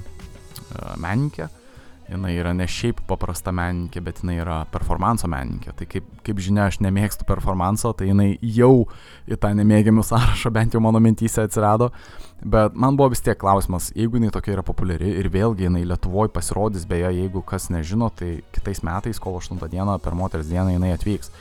menininkė. 0.97 1.45
Uh, 1.45 1.66
jinai 2.07 2.33
yra 2.39 2.53
ne 2.55 2.67
šiaip 2.69 3.01
paprasta 3.09 3.51
menininkė, 3.55 4.01
bet 4.03 4.21
jinai 4.23 4.37
yra 4.41 4.57
performanso 4.71 5.27
menininkė. 5.31 5.73
Tai 5.77 5.87
kaip, 5.91 6.07
kaip 6.25 6.39
žinia, 6.43 6.67
aš 6.69 6.79
nemėgstu 6.83 7.27
performanso, 7.27 7.91
tai 7.97 8.09
jinai 8.11 8.29
jau 8.41 8.87
į 9.27 9.39
tą 9.41 9.51
nemėgiamų 9.57 10.05
sąrašą 10.07 10.51
bent 10.55 10.77
jau 10.77 10.81
mano 10.83 11.01
mintyse 11.03 11.43
atsirado. 11.43 11.91
Bet 12.37 12.77
man 12.77 12.97
buvo 12.99 13.11
vis 13.15 13.23
tiek 13.25 13.37
klausimas, 13.39 13.89
jeigu 13.97 14.19
jinai 14.19 14.31
tokia 14.33 14.55
yra 14.55 14.63
populiari 14.65 15.15
ir 15.19 15.29
vėlgi 15.33 15.67
jinai 15.67 15.83
Lietuvoje 15.89 16.31
pasirodys, 16.33 16.87
beje, 16.87 17.09
jeigu 17.17 17.43
kas 17.45 17.71
nežino, 17.73 18.11
tai 18.13 18.37
kitais 18.55 18.83
metais, 18.85 19.19
kovo 19.19 19.41
8 19.41 19.59
dieną 19.67 19.99
per 20.03 20.15
moters 20.15 20.51
dieną 20.51 20.77
jinai 20.77 20.93
atvyks. 20.95 21.33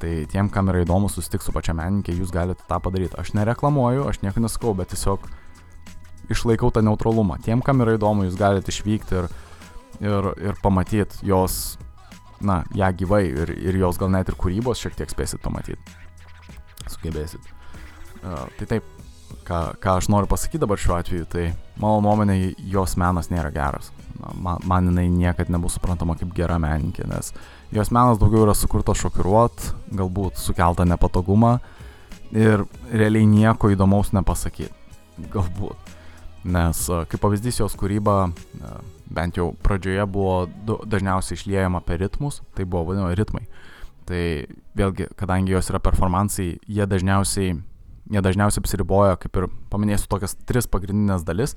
Tai 0.00 0.12
tiem, 0.30 0.50
kam 0.52 0.68
yra 0.72 0.82
įdomu 0.84 1.08
susitikti 1.10 1.46
su 1.48 1.54
pačia 1.54 1.74
menininkė, 1.76 2.16
jūs 2.18 2.32
galite 2.34 2.64
tą 2.68 2.80
padaryti. 2.82 3.16
Aš 3.20 3.32
nereklamuoju, 3.36 4.08
aš 4.10 4.22
nieko 4.24 4.42
nesakau, 4.42 4.74
bet 4.78 4.90
tiesiog 4.92 5.26
išlaikau 6.34 6.70
tą 6.74 6.82
neutralumą. 6.84 7.38
Tiem, 7.44 7.62
kam 7.64 7.82
yra 7.84 7.96
įdomu, 7.98 8.26
jūs 8.26 8.38
galite 8.38 8.72
išvykti 8.72 9.20
ir 9.20 9.28
ir, 10.00 10.30
ir 10.42 10.58
pamatyt 10.62 11.18
jos, 11.26 11.76
na, 12.40 12.62
ją 12.74 12.90
gyvai 12.98 13.24
ir, 13.28 13.54
ir 13.58 13.78
jos 13.82 14.00
gal 14.00 14.12
net 14.14 14.30
ir 14.30 14.38
kūrybos 14.40 14.82
šiek 14.82 14.96
tiek 14.98 15.12
spėsit 15.12 15.42
pamatyti. 15.44 15.80
Sugebėsit. 16.90 17.52
Uh, 18.24 18.46
tai 18.58 18.68
taip, 18.76 18.88
ką, 19.44 19.60
ką 19.80 19.98
aš 19.98 20.08
noriu 20.12 20.28
pasakyti 20.30 20.62
dabar 20.64 20.80
šiuo 20.80 20.96
atveju, 20.98 21.26
tai 21.30 21.50
mano 21.80 22.00
nuomonė, 22.04 22.54
jos 22.70 22.96
menas 23.00 23.30
nėra 23.32 23.52
geras. 23.54 23.90
Man, 24.34 24.62
man 24.64 24.88
jinai 24.88 25.08
niekada 25.10 25.52
nebus 25.52 25.76
suprantama 25.76 26.14
kaip 26.16 26.30
gera 26.36 26.56
menininkė, 26.62 27.06
nes 27.10 27.32
jos 27.74 27.90
menas 27.94 28.20
daugiau 28.20 28.46
yra 28.46 28.54
sukurtas 28.56 29.00
šokiruot, 29.02 29.66
galbūt 29.98 30.38
sukeltą 30.40 30.86
nepatogumą 30.88 31.58
ir 32.34 32.64
realiai 32.92 33.26
nieko 33.28 33.72
įdomaus 33.74 34.14
nepasakyti. 34.14 34.72
Galbūt. 35.34 35.94
Nes 36.44 36.80
kaip 37.10 37.20
pavyzdys 37.22 37.60
jos 37.62 37.76
kūryba, 37.78 38.28
bent 39.14 39.38
jau 39.38 39.52
pradžioje 39.64 40.06
buvo 40.10 40.44
dažniausiai 40.66 41.38
išliejama 41.38 41.82
per 41.86 42.02
ritmus, 42.02 42.42
tai 42.56 42.66
buvo 42.66 42.90
vadinama 42.90 43.14
ritmai. 43.18 43.46
Tai 44.04 44.24
vėlgi, 44.76 45.08
kadangi 45.16 45.54
jos 45.54 45.70
yra 45.72 45.80
performansai, 45.80 46.50
jie 46.68 46.86
dažniausiai 46.90 47.54
jie 48.12 48.20
dažniausiai 48.20 48.62
apsiriboja, 48.62 49.16
kaip 49.20 49.38
ir 49.40 49.48
paminėsiu 49.72 50.08
tokias 50.12 50.36
tris 50.48 50.68
pagrindinės 50.70 51.24
dalis, 51.24 51.54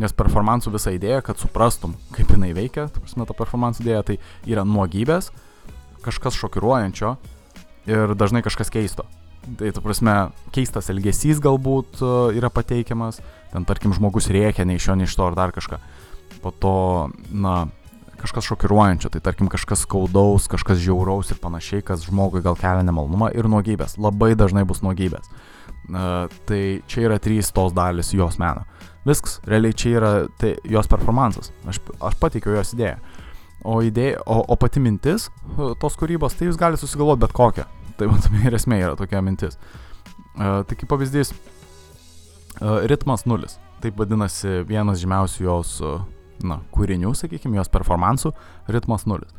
nes 0.00 0.14
performansų 0.16 0.72
visa 0.74 0.94
idėja, 0.94 1.20
kad 1.22 1.38
suprastum, 1.38 1.94
kaip 2.14 2.32
jinai 2.34 2.50
veikia, 2.56 2.88
ta 2.90 3.02
prasme, 3.02 3.26
ta 3.28 3.36
performansų 3.36 3.84
idėja, 3.84 4.02
tai 4.10 4.16
yra 4.50 4.64
nuogybės, 4.66 5.30
kažkas 6.04 6.38
šokiruojančio 6.40 7.14
ir 7.90 8.16
dažnai 8.18 8.42
kažkas 8.44 8.72
keisto. 8.74 9.06
Tai, 9.44 9.70
ta 9.76 9.82
prasme, 9.84 10.14
keistas 10.56 10.88
elgesys 10.88 11.40
galbūt 11.44 12.00
e, 12.00 12.10
yra 12.40 12.48
pateikiamas, 12.52 13.20
ten 13.52 13.66
tarkim 13.68 13.92
žmogus 13.94 14.30
rėkia, 14.32 14.64
nei 14.64 14.80
iš 14.80 14.88
jo, 14.88 14.96
nei 14.96 15.08
iš 15.08 15.16
to 15.18 15.26
ar 15.28 15.36
dar 15.36 15.52
kažką. 15.54 15.78
Po 16.44 16.52
to, 16.52 16.76
na, 17.32 17.64
kažkas 18.24 18.44
šokiruojančio, 18.48 19.10
tai 19.12 19.20
tarkim 19.24 19.48
kažkas 19.52 19.84
skaudaus, 19.84 20.48
kažkas 20.48 20.80
žiauraus 20.80 21.32
ir 21.32 21.40
panašiai, 21.42 21.84
kas 21.84 22.06
žmogui 22.08 22.40
gal 22.44 22.56
kelia 22.56 22.84
nemalnumą 22.86 23.30
ir 23.36 23.48
nuogybės. 23.52 23.98
Labai 24.00 24.32
dažnai 24.38 24.64
bus 24.68 24.80
nuogybės. 24.84 25.28
Uh, 25.84 26.32
tai 26.48 26.60
čia 26.88 27.04
yra 27.04 27.18
trys 27.20 27.52
tos 27.52 27.74
dalis 27.76 28.14
jos 28.16 28.38
meno. 28.40 28.64
Viskas, 29.04 29.36
realiai 29.44 29.76
čia 29.76 29.92
yra 29.98 30.12
tai 30.40 30.54
jos 30.64 30.88
performances. 30.88 31.52
Aš, 31.68 31.82
aš 32.00 32.16
pateikiau 32.20 32.56
jos 32.56 32.72
idėją. 32.72 32.96
O, 33.64 33.78
idėja, 33.84 34.22
o, 34.24 34.40
o 34.40 34.56
pati 34.60 34.80
mintis 34.80 35.28
tos 35.80 35.98
kūrybos, 36.00 36.36
tai 36.36 36.48
jūs 36.48 36.60
galite 36.60 36.80
susigalvoti 36.80 37.26
bet 37.26 37.36
kokią. 37.36 37.66
Tai 38.00 38.08
matome 38.08 38.40
ir 38.48 38.56
esmė 38.56 38.80
yra 38.86 38.96
tokia 38.96 39.20
mintis. 39.24 39.60
Uh, 40.34 40.62
tai 40.64 40.80
kaip 40.80 40.88
pavyzdys, 40.90 41.34
uh, 41.36 42.80
ritmas 42.88 43.28
nulis. 43.28 43.58
Taip 43.84 44.00
vadinasi 44.00 44.62
vienas 44.64 45.04
žymiausių 45.04 45.44
jos 45.44 45.76
uh, 45.84 46.00
na, 46.42 46.58
kūrinių, 46.74 47.12
sakykime, 47.16 47.58
jos 47.60 47.70
performansų, 47.72 48.32
ritmas 48.74 49.06
nulis. 49.06 49.30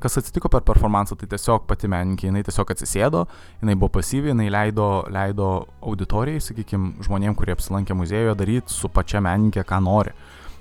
Kas 0.00 0.16
atsitiko 0.20 0.48
per 0.52 0.64
performansą, 0.64 1.16
tai 1.20 1.28
tiesiog 1.28 1.66
pati 1.68 1.90
menininkė, 1.92 2.30
jinai 2.30 2.42
tiesiog 2.46 2.72
atsisėdo, 2.72 3.26
jinai 3.60 3.76
buvo 3.76 3.92
pasyvi, 3.98 4.32
jinai 4.32 4.48
leido, 4.52 4.88
leido 5.12 5.50
auditorijai, 5.84 6.40
sakykime, 6.44 7.04
žmonėm, 7.04 7.36
kurie 7.36 7.52
apsilankė 7.56 7.96
muziejuje, 7.98 8.36
daryti 8.38 8.72
su 8.72 8.88
pačia 8.92 9.20
menininkė, 9.24 9.66
ką 9.68 9.82
nori. 9.84 10.14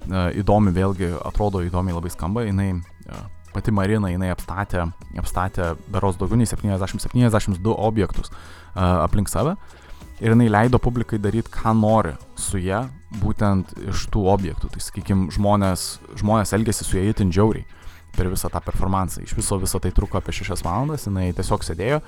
Įdomi, 0.07 0.71
vėlgi, 0.75 1.09
atrodo 1.27 1.63
įdomiai 1.65 1.95
labai 1.95 2.11
skamba, 2.13 2.43
jinai 2.47 2.73
pati 3.55 3.73
Marina, 3.73 4.11
jinai 4.11 4.29
apstatė, 4.33 4.85
apstatė 5.19 5.73
beros 5.91 6.19
daugiau 6.19 6.39
nei 6.39 6.47
70-72 6.47 7.73
objektus 7.87 8.31
aplink 8.77 9.31
save 9.31 9.55
ir 10.21 10.33
jinai 10.33 10.49
leido 10.49 10.79
publikai 10.81 11.19
daryti, 11.21 11.51
ką 11.53 11.73
nori 11.77 12.13
su 12.37 12.59
ją, 12.61 12.83
būtent 13.21 13.73
iš 13.87 14.07
tų 14.11 14.25
objektų. 14.33 14.71
Tai 14.73 14.83
sakykime, 14.83 15.31
žmonės, 15.33 15.97
žmonės 16.19 16.53
elgėsi 16.57 16.87
su 16.87 16.99
ją 16.99 17.05
itin 17.11 17.31
žiauriai 17.35 17.65
per 18.17 18.29
visą 18.31 18.49
tą 18.51 18.61
performansą. 18.65 19.21
Iš 19.23 19.35
viso 19.37 19.59
visą 19.61 19.79
tai 19.83 19.93
truko 19.95 20.19
apie 20.19 20.33
6 20.33 20.65
valandas, 20.65 21.05
jinai 21.07 21.29
tiesiog 21.37 21.63
sėdėjo, 21.65 22.01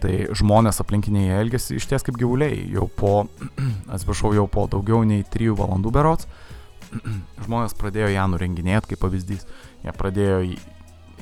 tai 0.00 0.14
žmonės 0.40 0.80
aplinkiniai 0.80 1.36
elgėsi 1.42 1.76
iš 1.76 1.86
ties 1.90 2.06
kaip 2.06 2.18
gyvuliai. 2.20 2.62
Jau 2.72 2.88
po, 2.88 3.26
atsiprašau, 3.94 4.32
jau 4.38 4.46
po 4.50 4.66
daugiau 4.72 5.04
nei 5.06 5.26
3 5.36 5.52
valandų 5.60 5.92
berots, 5.94 6.28
žmonės 7.46 7.76
pradėjo 7.78 8.10
ją 8.14 8.26
nurenginėti 8.32 8.94
kaip 8.94 9.04
pavyzdys. 9.04 9.46
Jie 9.84 9.96
pradėjo 9.96 10.40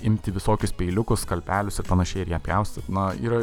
imti 0.07 0.33
visokius 0.35 0.75
peiliukus, 0.79 1.25
skalpelius 1.27 1.81
ir 1.81 1.89
panašiai 1.89 2.25
ir 2.25 2.35
ją 2.37 2.41
pjaustyti. 2.43 2.95
Na, 2.95 3.11
yra, 3.19 3.43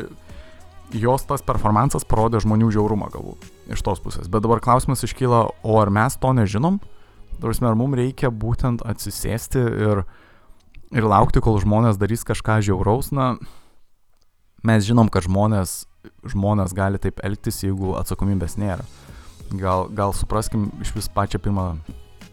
jos 0.93 1.25
tas 1.25 1.41
performansas 1.45 2.05
parodė 2.07 2.41
žmonių 2.43 2.69
žiaurumą 2.75 3.09
galbūt 3.13 3.47
iš 3.73 3.81
tos 3.85 4.03
pusės. 4.03 4.29
Bet 4.29 4.45
dabar 4.45 4.61
klausimas 4.61 5.03
iškyla, 5.07 5.41
o 5.65 5.79
ar 5.81 5.89
mes 5.93 6.19
to 6.21 6.33
nežinom? 6.37 6.79
Tarsi, 7.41 7.65
ar 7.67 7.75
mums 7.75 7.97
reikia 7.99 8.29
būtent 8.31 8.85
atsisėsti 8.85 9.59
ir 9.59 10.05
ir 10.95 11.07
laukti, 11.07 11.41
kol 11.43 11.57
žmonės 11.59 11.99
darys 11.99 12.23
kažką 12.27 12.61
žiauraus, 12.65 13.11
na, 13.15 13.35
mes 14.65 14.85
žinom, 14.87 15.09
kad 15.11 15.25
žmonės, 15.27 15.83
žmonės 16.31 16.75
gali 16.77 17.01
taip 17.01 17.21
elgtis, 17.25 17.63
jeigu 17.65 17.95
atsakomybės 17.99 18.57
nėra. 18.61 18.85
Gal, 19.55 19.89
gal 19.93 20.13
supraskim 20.15 20.69
iš 20.81 20.93
vis 20.95 21.09
pačią 21.11 21.41
pirmą, 21.43 21.67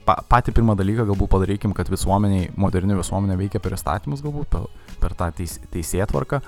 pa, 0.07 0.17
patį 0.29 0.55
pirmą 0.57 0.77
dalyką 0.79 1.07
galbūt 1.11 1.33
padarykim, 1.33 1.75
kad 1.77 1.91
visuomeniai, 1.93 2.51
moderni 2.57 2.97
visuomenė 2.97 3.37
veikia 3.41 3.61
per 3.62 3.77
įstatymus 3.77 4.25
galbūt, 4.25 4.49
per, 4.53 4.69
per 5.03 5.17
tą 5.19 5.29
teis, 5.43 5.59
teisėtvarką. 5.75 6.41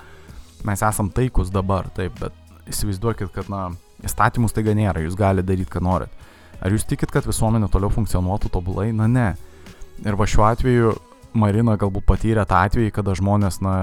Mes 0.65 0.81
esam 0.81 1.11
taikus 1.13 1.51
dabar, 1.53 1.89
taip, 1.93 2.15
bet 2.21 2.69
įsivaizduokit, 2.71 3.29
kad, 3.35 3.49
na, 3.53 3.67
įstatymus 4.05 4.55
taiga 4.55 4.73
nėra, 4.77 5.03
jūs 5.05 5.17
galite 5.19 5.47
daryti, 5.47 5.69
ką 5.71 5.83
norit. 5.85 6.25
Ar 6.63 6.73
jūs 6.73 6.87
tikit, 6.87 7.11
kad 7.13 7.27
visuomenė 7.27 7.69
toliau 7.71 7.91
funkcionuotų 7.93 8.49
tobulai? 8.53 8.89
Na 8.95 9.09
ne. 9.11 9.27
Ir 10.03 10.17
va 10.17 10.27
šiuo 10.27 10.45
atveju 10.47 10.95
Marina 11.35 11.75
galbūt 11.79 12.07
patyrė 12.07 12.45
tą 12.47 12.63
atvejį, 12.65 12.93
kada 12.95 13.15
žmonės, 13.17 13.59
na, 13.63 13.75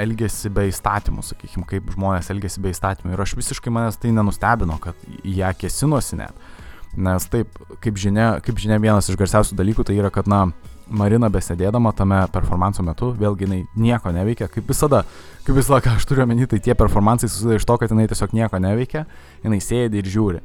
elgesi 0.00 0.50
be 0.52 0.66
įstatymų, 0.70 1.24
sakykime, 1.26 1.66
kaip 1.68 1.92
žmonės 1.94 2.30
elgesi 2.32 2.62
be 2.62 2.72
įstatymų. 2.72 3.14
Ir 3.14 3.22
aš 3.24 3.36
visiškai 3.38 3.72
manęs 3.74 4.00
tai 4.00 4.14
nenustebino, 4.16 4.78
kad 4.82 4.98
ją 5.24 5.52
kesinosi 5.60 6.20
net. 6.20 6.48
Nes 6.96 7.26
taip, 7.30 7.54
kaip 7.84 7.98
žinia, 8.00 8.32
kaip 8.44 8.58
žinia, 8.58 8.80
vienas 8.82 9.10
iš 9.10 9.18
garsiausių 9.20 9.58
dalykų 9.58 9.86
tai 9.86 9.98
yra, 10.00 10.10
kad, 10.14 10.30
na, 10.30 10.48
Marina 10.90 11.30
besėdėdama 11.30 11.92
tame 11.96 12.18
performanso 12.34 12.82
metu, 12.86 13.12
vėlgi 13.18 13.46
jinai 13.46 13.60
nieko 13.78 14.12
neveikia, 14.14 14.50
kaip 14.50 14.66
visada, 14.68 15.04
kaip 15.46 15.54
visada, 15.56 15.78
ką 15.84 15.94
aš 15.98 16.08
turiu 16.10 16.24
omeny, 16.26 16.48
tai 16.50 16.58
tie 16.62 16.74
performansai 16.78 17.30
susideda 17.30 17.60
iš 17.60 17.68
to, 17.68 17.78
kad 17.78 17.94
jinai 17.94 18.08
tiesiog 18.10 18.34
nieko 18.36 18.60
neveikia, 18.62 19.06
jinai 19.44 19.60
sėdi 19.64 20.02
ir 20.02 20.10
žiūri. 20.10 20.42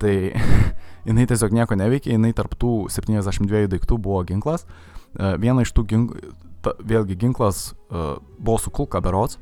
Tai 0.00 0.14
jinai 1.08 1.26
tiesiog 1.30 1.56
nieko 1.56 1.80
neveikia, 1.80 2.12
jinai 2.16 2.34
tarptų 2.36 2.74
72 2.92 3.66
daiktų 3.72 4.00
buvo 4.04 4.22
ginklas, 4.28 4.68
E, 5.18 5.34
viena 5.42 5.64
iš 5.64 5.72
tų 5.74 5.86
ginklų, 5.90 6.32
vėlgi 6.84 7.16
ginklas 7.16 7.70
uh, 7.88 8.18
buvo 8.36 8.58
su 8.60 8.68
kulka 8.68 9.00
berots 9.00 9.38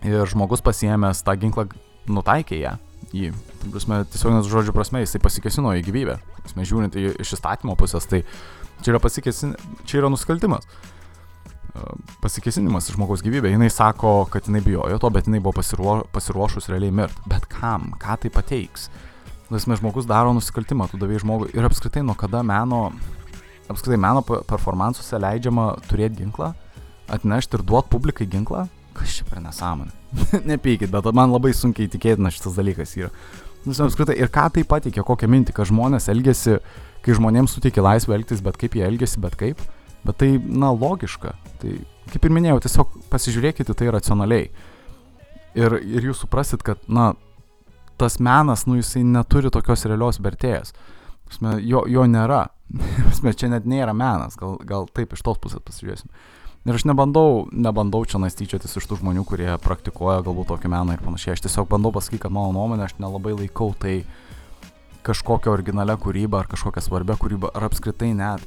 ir 0.00 0.24
žmogus 0.32 0.62
pasiemęs 0.64 1.20
tą 1.26 1.34
ginklą 1.36 1.66
nutaikė 2.08 2.56
ją. 2.56 2.72
Jį, 3.12 3.28
prasme, 3.66 3.98
tiesiog 4.08 4.38
nes 4.38 4.48
žodžių 4.48 4.72
prasme, 4.72 5.02
jisai 5.02 5.20
pasikesino 5.20 5.74
į 5.76 5.82
gyvybę. 5.84 6.16
Mes 6.56 6.70
žiūrint 6.70 6.96
iš 6.96 7.34
įstatymo 7.36 7.76
pusės, 7.76 8.08
tai 8.08 8.22
čia 8.84 8.94
yra, 8.94 9.02
pasikesin, 9.02 9.54
čia 9.88 10.02
yra 10.02 10.10
nusikaltimas. 10.12 10.66
Uh, 11.72 11.94
pasikesinimas 12.20 12.90
žmogaus 12.92 13.24
gyvybė. 13.24 13.54
Jis 13.54 13.78
sako, 13.78 14.26
kad 14.32 14.48
jinai 14.48 14.60
bijojo 14.64 14.98
to, 15.00 15.10
bet 15.14 15.30
jinai 15.30 15.40
buvo 15.40 15.56
pasiruo, 15.60 16.02
pasiruošus 16.12 16.68
realiai 16.72 16.92
mirti. 17.02 17.24
Bet 17.30 17.48
kam? 17.50 17.94
Ką 18.02 18.18
tai 18.20 18.32
pateiks? 18.34 18.90
Nes 19.52 19.66
žmogus 19.68 20.06
daro 20.08 20.32
nusikaltimą, 20.36 20.88
tu 20.88 21.00
davai 21.00 21.20
žmogui. 21.20 21.50
Ir 21.56 21.64
apskritai, 21.68 22.04
nuo 22.04 22.16
kada 22.16 22.40
meno 22.46 22.90
apskritai 23.72 23.98
meno 24.00 24.22
performansuose 24.24 25.20
leidžiama 25.22 25.66
turėti 25.88 26.22
ginklą, 26.22 26.52
atnešti 27.12 27.58
ir 27.58 27.64
duoti 27.66 27.92
publikai 27.92 28.28
ginklą, 28.30 28.66
kas 28.96 29.18
čia 29.18 29.26
per 29.28 29.42
nesąmonė. 29.44 29.92
Nepykit, 30.50 30.90
bet 30.92 31.08
man 31.16 31.32
labai 31.32 31.54
sunkiai 31.56 31.90
tikėtina 31.92 32.32
šitas 32.34 32.58
dalykas 32.58 32.96
yra. 32.98 33.12
Nus, 33.62 33.78
apskritai, 33.78 34.16
ir 34.18 34.30
ką 34.32 34.48
tai 34.56 34.64
patikė, 34.68 35.04
kokią 35.06 35.28
mintį, 35.30 35.54
kad 35.56 35.70
žmonės 35.70 36.10
elgesi, 36.10 36.58
kai 37.02 37.16
žmonėms 37.18 37.56
suteikia 37.56 37.84
laisvę 37.84 38.16
elgtis, 38.16 38.42
bet 38.44 38.58
kaip 38.60 38.76
jie 38.78 38.84
elgesi, 38.86 39.20
bet 39.22 39.36
kaip. 39.40 39.62
Bet 40.02 40.18
tai, 40.18 40.34
na, 40.38 40.72
logiška. 40.74 41.34
Tai, 41.62 41.74
kaip 42.10 42.24
ir 42.26 42.34
minėjau, 42.34 42.62
tiesiog 42.64 42.96
pasižiūrėkite 43.12 43.76
tai 43.78 43.90
racionaliai. 43.94 44.48
Ir, 45.58 45.76
ir 45.78 46.08
jūs 46.08 46.24
suprasit, 46.24 46.64
kad, 46.66 46.80
na, 46.88 47.12
tas 48.00 48.18
menas, 48.22 48.66
nu, 48.66 48.78
jisai 48.80 49.04
neturi 49.06 49.52
tokios 49.52 49.86
realios 49.86 50.18
vertėjas. 50.22 50.74
Jo, 51.40 51.84
jo 51.88 52.06
nėra. 52.10 52.46
Čia 53.38 53.50
net 53.52 53.66
nėra 53.68 53.94
menas, 53.96 54.36
gal, 54.40 54.56
gal 54.66 54.88
taip 54.96 55.12
iš 55.14 55.22
tos 55.26 55.40
pusės 55.42 55.62
pasižiūrėsim. 55.64 56.10
Ir 56.62 56.76
aš 56.78 56.84
nebandau, 56.86 57.48
nebandau 57.50 58.04
čia 58.06 58.20
nastyčiotis 58.22 58.76
iš 58.78 58.84
tų 58.86 59.00
žmonių, 59.00 59.24
kurie 59.26 59.48
praktikuoja 59.64 60.20
galbūt 60.22 60.52
tokį 60.52 60.68
meną 60.70 60.94
ir 60.94 61.00
panašiai. 61.02 61.34
Aš 61.34 61.42
tiesiog 61.48 61.66
bandau 61.72 61.90
pasakyti, 61.94 62.20
kad 62.22 62.34
mano 62.34 62.52
nuomonė, 62.54 62.86
aš 62.86 62.94
nelabai 63.02 63.32
laikau 63.34 63.72
tai 63.82 64.04
kažkokią 65.06 65.52
originalią 65.52 65.96
kūrybą 66.00 66.42
ar 66.42 66.48
kažkokią 66.50 66.82
svarbę 66.84 67.16
kūrybą 67.20 67.50
ar 67.54 67.66
apskritai 67.68 68.12
net 68.14 68.44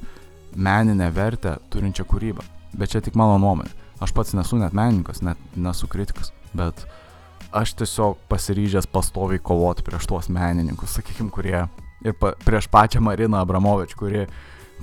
meninę 0.55 1.09
vertę 1.11 1.57
turinčią 1.69 2.05
kūrybą. 2.07 2.43
Bet 2.75 2.91
čia 2.91 3.01
tik 3.03 3.15
mano 3.19 3.37
nuomonė. 3.39 3.71
Aš 4.03 4.11
pats 4.15 4.33
nesu 4.35 4.59
net 4.59 4.75
menininkas, 4.75 5.21
net 5.23 5.39
nesu 5.55 5.87
kritikas, 5.87 6.31
bet 6.55 6.83
aš 7.55 7.75
tiesiog 7.79 8.19
pasiryžęs 8.31 8.89
pastoviai 8.91 9.39
kovoti 9.39 9.85
prieš 9.87 10.07
tuos 10.11 10.27
menininkus, 10.27 10.97
sakykime, 10.97 11.31
kurie 11.31 11.61
ir 12.03 12.17
pa, 12.19 12.33
prieš 12.43 12.67
pačią 12.71 12.99
Mariną 13.03 13.39
Abramovič, 13.39 13.95
kuri, 13.95 14.25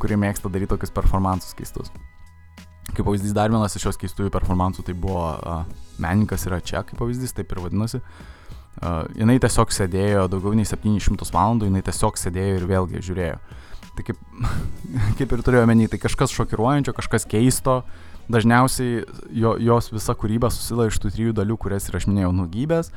kuri 0.00 0.16
mėgsta 0.20 0.48
daryti 0.52 0.72
tokius 0.72 0.94
performansus 0.94 1.56
keistus. 1.58 1.92
Kaip 2.92 3.04
pavyzdys, 3.04 3.36
dar 3.36 3.52
vienas 3.52 3.76
iš 3.76 3.86
šios 3.86 4.00
keistųjų 4.00 4.32
performansų 4.32 4.84
tai 4.88 4.94
buvo 4.98 5.28
uh, 5.36 5.66
Menininkas 6.02 6.48
yra 6.48 6.58
čia, 6.64 6.82
kaip 6.84 6.98
pavyzdys, 6.98 7.36
taip 7.36 7.52
ir 7.52 7.60
vadinasi. 7.62 8.00
Uh, 8.00 8.31
jinai 8.80 9.38
tiesiog 9.42 9.72
sėdėjo 9.74 10.28
daugiau 10.32 10.56
nei 10.56 10.66
700 10.66 11.28
valandų, 11.34 11.68
jinai 11.68 11.82
tiesiog 11.86 12.18
sėdėjo 12.18 12.60
ir 12.60 12.68
vėlgi 12.70 13.02
žiūrėjo. 13.04 13.40
Tai 13.96 14.06
kaip, 14.06 14.20
kaip 15.18 15.34
ir 15.34 15.42
turėjau 15.44 15.68
menį, 15.68 15.90
tai 15.92 16.00
kažkas 16.02 16.32
šokiruojančio, 16.34 16.94
kažkas 16.96 17.28
keisto. 17.28 17.82
Dažniausiai 18.32 19.02
jo, 19.34 19.56
jos 19.60 19.90
visa 19.92 20.14
kūryba 20.16 20.48
susideda 20.52 20.86
iš 20.88 21.00
tų 21.02 21.10
trijų 21.12 21.34
dalių, 21.36 21.58
kurias 21.60 21.88
ir 21.90 21.98
aš 21.98 22.06
minėjau- 22.08 22.30
nugybės, 22.40 22.92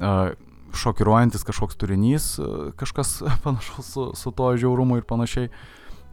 uh, 0.00 0.32
šokiruojantis 0.72 1.44
kažkoks 1.44 1.76
turinys, 1.76 2.38
uh, 2.40 2.72
kažkas 2.80 3.20
panašaus 3.44 3.92
su, 3.92 4.08
su 4.16 4.32
to 4.32 4.56
žiaurumu 4.56 4.98
ir 4.98 5.06
panašiai. 5.06 5.52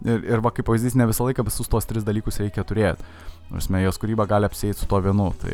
Ir, 0.06 0.24
ir 0.24 0.40
va, 0.40 0.52
kaip 0.52 0.68
pavyzdys, 0.68 0.96
ne 0.96 1.08
visą 1.10 1.26
laiką 1.28 1.44
visus 1.44 1.68
tos 1.68 1.88
tris 1.88 2.06
dalykus 2.08 2.40
reikia 2.40 2.64
turėti. 2.64 3.04
Nors 3.50 3.70
jos 3.70 4.02
kūryba 4.02 4.28
gali 4.30 4.46
apsėti 4.50 4.82
su 4.82 4.90
to 4.90 5.00
vienu. 5.02 5.32
Tai 5.42 5.54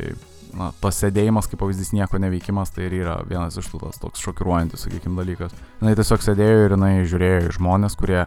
na, 0.56 0.72
tas 0.82 1.00
sėdėjimas, 1.04 1.48
kaip 1.52 1.62
pavyzdys, 1.62 1.94
nieko 1.96 2.20
neveikimas, 2.22 2.74
tai 2.76 2.90
ir 2.90 2.98
yra 3.02 3.16
vienas 3.28 3.58
iš 3.60 3.70
tų 3.72 3.82
tas 3.86 4.02
toks 4.02 4.24
šokiruojantis, 4.24 4.86
sakykime, 4.88 5.18
dalykas. 5.20 5.56
Jis 5.84 6.00
tiesiog 6.02 6.26
sėdėjo 6.26 6.66
ir 6.66 6.76
jinai 6.76 6.94
žiūrėjo 7.08 7.40
į 7.48 7.56
žmonės, 7.60 7.98
kurie 8.00 8.24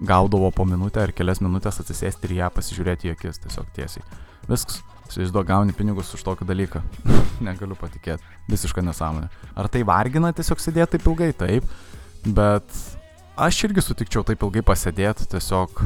gaudavo 0.00 0.50
po 0.54 0.66
minutę 0.68 1.04
ar 1.04 1.12
kelias 1.14 1.40
minutės 1.44 1.80
atsisėsti 1.82 2.28
ir 2.28 2.38
ją 2.40 2.50
pasižiūrėti 2.54 3.10
į 3.10 3.14
akis 3.14 3.40
tiesiog 3.44 3.70
tiesiai. 3.76 4.04
Viskas. 4.50 4.82
Įsivaizduoju, 5.04 5.46
gauni 5.46 5.74
pinigus 5.76 6.14
už 6.16 6.22
tokį 6.24 6.46
dalyką. 6.48 6.80
Negaliu 7.44 7.76
patikėti. 7.78 8.24
Visiška 8.48 8.82
nesąmonė. 8.82 9.28
Ar 9.54 9.68
tai 9.70 9.84
vargina 9.86 10.32
tiesiog 10.34 10.62
sėdėti 10.62 10.96
taip 10.96 11.10
ilgai? 11.12 11.28
Taip. 11.36 11.68
Bet 12.24 12.78
aš 13.36 13.60
irgi 13.68 13.84
sutikčiau 13.84 14.24
taip 14.26 14.42
ilgai 14.46 14.64
pasėdėti, 14.64 15.28
tiesiog 15.34 15.84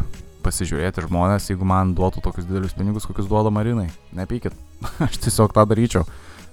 pasižiūrėti 0.48 1.04
žmonės, 1.04 1.50
jeigu 1.52 1.68
man 1.68 1.92
duotų 1.96 2.24
tokius 2.24 2.48
didelius 2.48 2.74
pinigus, 2.76 3.06
kokius 3.08 3.28
duoda 3.30 3.52
Marinai. 3.54 3.86
Nepykit, 4.16 4.56
aš 5.06 5.20
tiesiog 5.26 5.54
tą 5.56 5.66
daryčiau. 5.68 6.08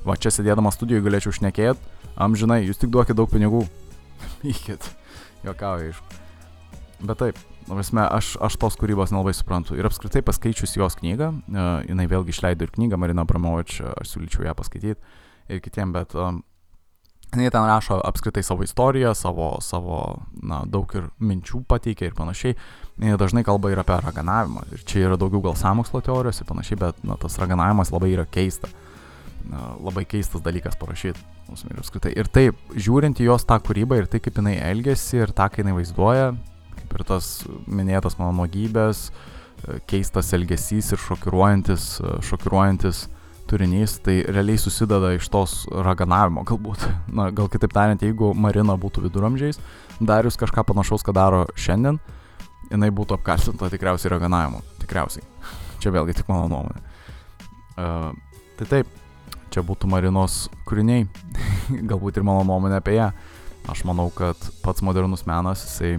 Va 0.06 0.20
čia 0.22 0.30
sėdėdama 0.34 0.70
studijoje 0.76 1.08
galėčiau 1.08 1.34
šnekėti, 1.34 1.82
amžinai, 2.22 2.62
jūs 2.68 2.78
tik 2.82 2.94
duokit 2.94 3.18
daug 3.18 3.32
pinigų. 3.32 3.64
Pykit, 4.44 4.86
juokauju 5.48 5.96
iš. 5.96 6.06
Bet 7.02 7.20
taip, 7.24 7.40
Prasme, 7.66 8.04
aš, 8.06 8.36
aš 8.46 8.60
tos 8.62 8.76
kūrybos 8.78 9.10
nelabai 9.10 9.32
suprantu. 9.34 9.74
Ir 9.74 9.88
apskritai 9.90 10.22
paskaičius 10.26 10.76
jos 10.78 11.00
knygą, 11.00 11.32
uh, 11.34 11.70
jinai 11.90 12.06
vėlgi 12.12 12.30
išleido 12.36 12.68
ir 12.68 12.74
knygą 12.76 13.00
Marina 13.02 13.26
Bramovič, 13.26 13.80
aš 13.90 14.12
siūlyčiau 14.12 14.46
ją 14.46 14.54
paskaityti 14.60 15.02
ir 15.50 15.62
kitiem, 15.66 15.90
bet 15.96 16.14
um, 16.14 16.44
Jie 17.36 17.50
ten 17.52 17.66
rašo 17.68 17.98
apskritai 18.06 18.44
savo 18.44 18.64
istoriją, 18.64 19.14
savo, 19.18 19.58
savo 19.62 20.22
na, 20.40 20.62
daug 20.70 20.92
ir 20.96 21.10
minčių 21.20 21.66
pateikia 21.68 22.08
ir 22.10 22.16
panašiai. 22.16 22.56
Jie 23.02 23.18
dažnai 23.20 23.44
kalba 23.44 23.74
ir 23.74 23.82
apie 23.82 23.98
raganavimą. 24.06 24.64
Ir 24.72 24.84
čia 24.88 25.08
yra 25.10 25.18
daugiau 25.20 25.42
gal 25.44 25.58
samokslo 25.60 26.00
teorijos 26.06 26.40
ir 26.40 26.48
panašiai, 26.48 26.80
bet 26.80 27.02
na, 27.04 27.18
tas 27.20 27.36
raganavimas 27.42 27.92
labai 27.92 28.14
yra 28.14 28.28
keista. 28.30 28.72
Na, 29.50 29.74
labai 29.84 30.06
keistas 30.10 30.42
dalykas 30.46 30.78
parašyti. 30.80 31.20
Ir 32.16 32.30
taip, 32.34 32.58
žiūrint 32.74 33.20
į 33.22 33.28
jos 33.28 33.46
tą 33.46 33.60
kūrybą 33.62 34.00
ir 34.00 34.08
tai, 34.10 34.22
kaip 34.24 34.40
jinai 34.40 34.56
elgesi 34.72 35.20
ir 35.20 35.34
tą, 35.36 35.50
kai 35.52 35.62
jinai 35.62 35.76
vaizduoja, 35.76 36.32
kaip 36.80 36.96
ir 36.96 37.04
tas 37.12 37.28
minėtas 37.68 38.18
mano 38.18 38.32
nuogybės, 38.40 39.10
keistas 39.90 40.32
elgesys 40.38 40.94
ir 40.96 41.04
šokiruojantis, 41.04 41.86
šokiruojantis 42.26 43.06
turinys, 43.48 44.00
tai 44.04 44.20
realiai 44.28 44.58
susideda 44.60 45.12
iš 45.16 45.28
tos 45.32 45.54
raganavimo 45.70 46.44
galbūt. 46.48 46.86
Na, 47.18 47.30
gal 47.36 47.50
kitaip 47.52 47.74
tariant, 47.76 48.02
jeigu 48.02 48.34
Marina 48.34 48.76
būtų 48.80 49.06
viduramžiais, 49.06 49.60
darius 50.00 50.40
kažką 50.42 50.66
panašaus, 50.72 51.06
ką 51.06 51.14
daro 51.16 51.46
šiandien, 51.60 52.00
jinai 52.72 52.92
būtų 52.96 53.20
apkaltinta 53.20 53.70
tikriausiai 53.74 54.14
raganavimu. 54.16 54.64
Tikriausiai. 54.82 55.26
Čia 55.84 55.94
vėlgi 55.94 56.18
tik 56.20 56.30
mano 56.32 56.50
nuomonė. 56.52 56.82
Uh, 57.76 58.12
tai 58.60 58.70
taip, 58.72 58.92
čia 59.54 59.64
būtų 59.66 59.90
Marinos 59.92 60.46
kūriniai, 60.68 61.06
galbūt 61.92 62.18
ir 62.18 62.28
mano 62.28 62.46
nuomonė 62.48 62.80
apie 62.80 62.98
ją. 62.98 63.12
Aš 63.70 63.82
manau, 63.88 64.12
kad 64.14 64.38
pats 64.62 64.84
modernus 64.86 65.26
menas, 65.26 65.64
jisai, 65.66 65.96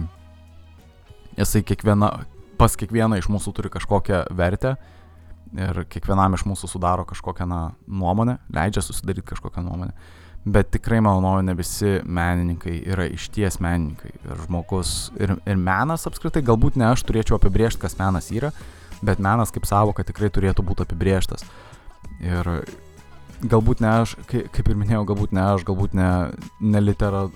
jisai 1.35 1.63
kiekviena, 1.67 2.13
pas 2.59 2.75
kiekvieną 2.79 3.19
iš 3.19 3.27
mūsų 3.31 3.51
turi 3.55 3.71
kažkokią 3.73 4.23
vertę 4.35 4.77
ir 5.55 5.83
kiekvienam 5.91 6.35
iš 6.37 6.45
mūsų 6.47 6.69
sudaro 6.71 7.05
kažkokią 7.07 7.47
na, 7.49 7.59
nuomonę, 7.87 8.37
leidžia 8.53 8.83
susidaryti 8.85 9.27
kažkokią 9.33 9.63
nuomonę. 9.65 9.93
Bet 10.47 10.69
tikrai, 10.71 11.01
mano 11.03 11.19
nuomonė, 11.23 11.57
visi 11.59 11.97
menininkai 12.03 12.77
yra 12.87 13.07
išties 13.11 13.59
menininkai. 13.63 14.13
Ir 14.23 14.43
žmogus, 14.45 14.93
ir, 15.19 15.35
ir 15.43 15.59
menas 15.59 16.07
apskritai, 16.07 16.43
galbūt 16.45 16.77
ne 16.79 16.87
aš 16.91 17.03
turėčiau 17.07 17.35
apibriežti, 17.35 17.81
kas 17.83 17.97
menas 17.99 18.29
yra, 18.31 18.53
bet 19.03 19.19
menas 19.23 19.51
kaip 19.51 19.67
savoka 19.67 20.05
tikrai 20.07 20.31
turėtų 20.31 20.63
būti 20.67 20.85
apibriežtas. 20.87 21.43
Ir 22.23 22.47
galbūt 23.43 23.83
ne 23.83 23.91
aš, 24.03 24.15
kaip, 24.29 24.63
ir 24.63 24.79
minėjau, 24.79 25.03
galbūt 25.11 25.35
ne 25.35 25.43
aš, 25.49 25.67
galbūt 25.67 25.97
ne, 25.99 26.09
ne, 26.63 26.81
litera, 26.85 27.27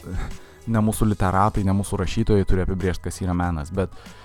ne 0.72 0.88
mūsų 0.88 1.12
literatai, 1.12 1.66
ne 1.68 1.76
mūsų 1.76 2.00
rašytojai 2.06 2.48
turi 2.48 2.64
apibriežti, 2.64 3.10
kas 3.10 3.20
yra 3.26 3.36
menas, 3.36 3.74
bet 3.76 3.92
uh, 3.92 4.21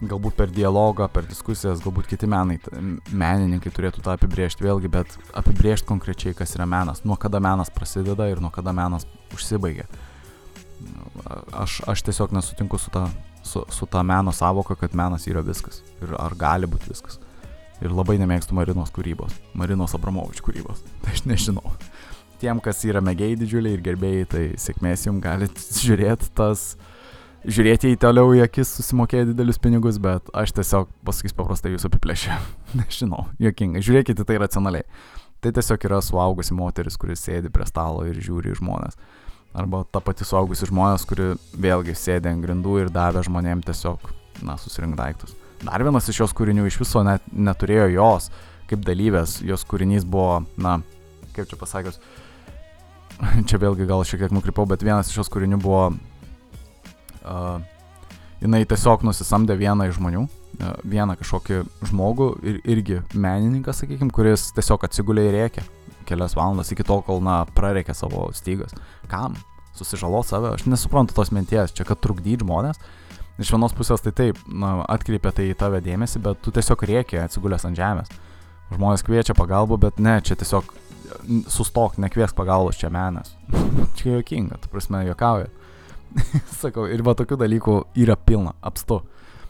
galbūt 0.00 0.36
per 0.36 0.50
dialogą, 0.52 1.08
per 1.12 1.26
diskusijas, 1.28 1.80
galbūt 1.84 2.08
kiti 2.10 2.28
menai, 2.28 2.58
menininkai 3.12 3.72
turėtų 3.72 4.02
tą 4.04 4.16
apibriežti 4.16 4.66
vėlgi, 4.66 4.90
bet 4.92 5.16
apibriežti 5.36 5.88
konkrečiai, 5.88 6.36
kas 6.36 6.52
yra 6.56 6.66
menas, 6.68 7.02
nuo 7.04 7.16
kada 7.20 7.40
menas 7.40 7.72
prasideda 7.72 8.28
ir 8.28 8.42
nuo 8.44 8.50
kada 8.52 8.74
menas 8.76 9.06
užsibaigia. 9.34 9.86
Aš, 11.56 11.80
aš 11.88 12.02
tiesiog 12.04 12.34
nesutinku 12.36 12.78
su 12.78 12.92
ta, 12.92 13.06
su, 13.42 13.64
su 13.72 13.88
ta 13.88 14.02
meno 14.04 14.34
savoka, 14.36 14.76
kad 14.76 14.94
menas 14.94 15.24
yra 15.30 15.40
viskas 15.44 15.80
ir 16.04 16.12
ar 16.20 16.36
gali 16.36 16.68
būti 16.68 16.92
viskas. 16.92 17.20
Ir 17.80 17.92
labai 17.92 18.16
nemėgstu 18.20 18.56
Marinos 18.56 18.92
kūrybos, 18.92 19.32
Marinos 19.56 19.96
Abramovič 19.96 20.42
kūrybos, 20.44 20.84
tai 21.04 21.16
aš 21.16 21.24
nežinau. 21.28 21.72
Tiem, 22.36 22.60
kas 22.60 22.82
yra 22.84 23.00
mėgėjai 23.00 23.40
didžiuliai 23.40 23.78
ir 23.78 23.84
gerbėjai, 23.84 24.28
tai 24.28 24.44
sėkmės 24.60 25.06
jums 25.08 25.24
galite 25.24 25.64
žiūrėti 25.86 26.28
tas 26.36 26.74
uh, 26.74 26.92
žiūrėti 27.46 27.92
į 27.94 27.98
toliau 28.02 28.32
į 28.36 28.42
akis, 28.46 28.72
susimokėti 28.78 29.30
didelius 29.30 29.60
pinigus, 29.62 30.00
bet 30.02 30.28
aš 30.36 30.54
tiesiog 30.58 30.90
pasakys 31.06 31.36
paprastai 31.36 31.74
jūsų 31.74 31.90
apiplėšė. 31.90 32.38
Nežinau, 32.80 33.28
juokingai. 33.42 33.84
Žiūrėkite 33.86 34.26
tai 34.26 34.40
racionaliai. 34.42 34.86
Tai 35.44 35.52
tiesiog 35.54 35.86
yra 35.88 36.00
suaugusi 36.02 36.56
moteris, 36.56 36.96
kuris 36.98 37.22
sėdi 37.22 37.52
prie 37.52 37.66
stalo 37.68 38.06
ir 38.08 38.18
žiūri 38.22 38.54
į 38.54 38.60
žmonės. 38.60 38.98
Arba 39.56 39.84
ta 39.92 40.02
pati 40.04 40.26
suaugusi 40.26 40.68
žmonės, 40.68 41.06
kuri 41.08 41.30
vėlgi 41.56 41.94
sėdė 41.96 42.32
ant 42.32 42.44
grindų 42.44 42.80
ir 42.82 42.92
davė 42.92 43.22
žmonėm 43.24 43.62
tiesiog, 43.64 44.10
na, 44.44 44.58
susirink 44.60 44.98
daiktus. 44.98 45.36
Dar 45.62 45.80
vienas 45.84 46.08
iš 46.12 46.24
jos 46.24 46.36
kūrinių 46.36 46.66
iš 46.68 46.80
viso 46.82 47.00
net 47.06 47.24
neturėjo 47.32 47.88
jos 47.94 48.28
kaip 48.70 48.82
dalyvės, 48.84 49.38
jos 49.46 49.64
kūrinys 49.68 50.04
buvo, 50.08 50.42
na, 50.60 50.80
kaip 51.36 51.48
čia 51.48 51.58
pasakius, 51.60 52.00
čia 53.48 53.60
vėlgi 53.62 53.86
gal 53.88 54.04
šiek 54.04 54.24
tiek 54.24 54.34
nukrypau, 54.34 54.66
bet 54.68 54.84
vienas 54.84 55.10
iš 55.12 55.22
jos 55.22 55.32
kūrinių 55.32 55.60
buvo 55.62 55.88
uh, 57.26 57.60
jinai 58.42 58.64
tiesiog 58.68 59.04
nusisamdė 59.06 59.58
vieną 59.60 59.90
iš 59.90 59.98
žmonių, 59.98 60.26
uh, 60.26 60.76
vieną 60.86 61.18
kažkokį 61.20 61.62
žmogų 61.90 62.30
ir 62.46 62.60
irgi 62.64 63.02
menininką, 63.14 63.74
sakykime, 63.76 64.14
kuris 64.14 64.50
tiesiog 64.56 64.86
atsigulė 64.88 65.28
ir 65.28 65.40
rėkė 65.40 65.66
kelias 66.06 66.36
valandas 66.38 66.70
iki 66.72 66.86
tol, 66.86 67.02
kol, 67.06 67.20
na, 67.24 67.40
prareikė 67.56 67.94
savo 67.96 68.28
stygas. 68.36 68.74
Kam? 69.10 69.36
Susižalo 69.76 70.22
save? 70.24 70.54
Aš 70.56 70.64
nesuprantu 70.70 71.16
tos 71.16 71.32
minties, 71.34 71.74
čia 71.76 71.84
kad 71.88 72.00
trukdyti 72.02 72.44
žmonės. 72.44 72.80
Iš 73.42 73.52
vienos 73.52 73.74
pusės 73.76 74.00
tai 74.04 74.14
taip, 74.16 74.38
na, 74.48 74.78
atkreipia 74.88 75.34
tai 75.36 75.50
į 75.50 75.58
tave 75.60 75.82
dėmesį, 75.84 76.22
bet 76.24 76.40
tu 76.44 76.54
tiesiog 76.54 76.86
rėkė 76.88 77.20
atsigulęs 77.26 77.66
ant 77.68 77.76
žemės. 77.76 78.12
Žmonės 78.72 79.04
kviečia 79.06 79.36
pagalbą, 79.36 79.76
bet 79.82 80.00
ne, 80.02 80.16
čia 80.24 80.38
tiesiog 80.38 80.72
sustok, 81.52 81.98
nekviesk 82.02 82.36
pagalbos, 82.38 82.78
čia 82.80 82.88
menas. 82.94 83.34
čia 83.98 84.16
jokinga, 84.16 84.62
tu 84.62 84.72
prasme, 84.72 85.04
juokauja. 85.10 85.50
Sakau, 86.62 86.86
ir 86.90 87.04
va 87.06 87.16
tokių 87.18 87.38
dalykų 87.40 87.76
yra 88.02 88.16
pilna, 88.16 88.54
apstu. 88.64 89.02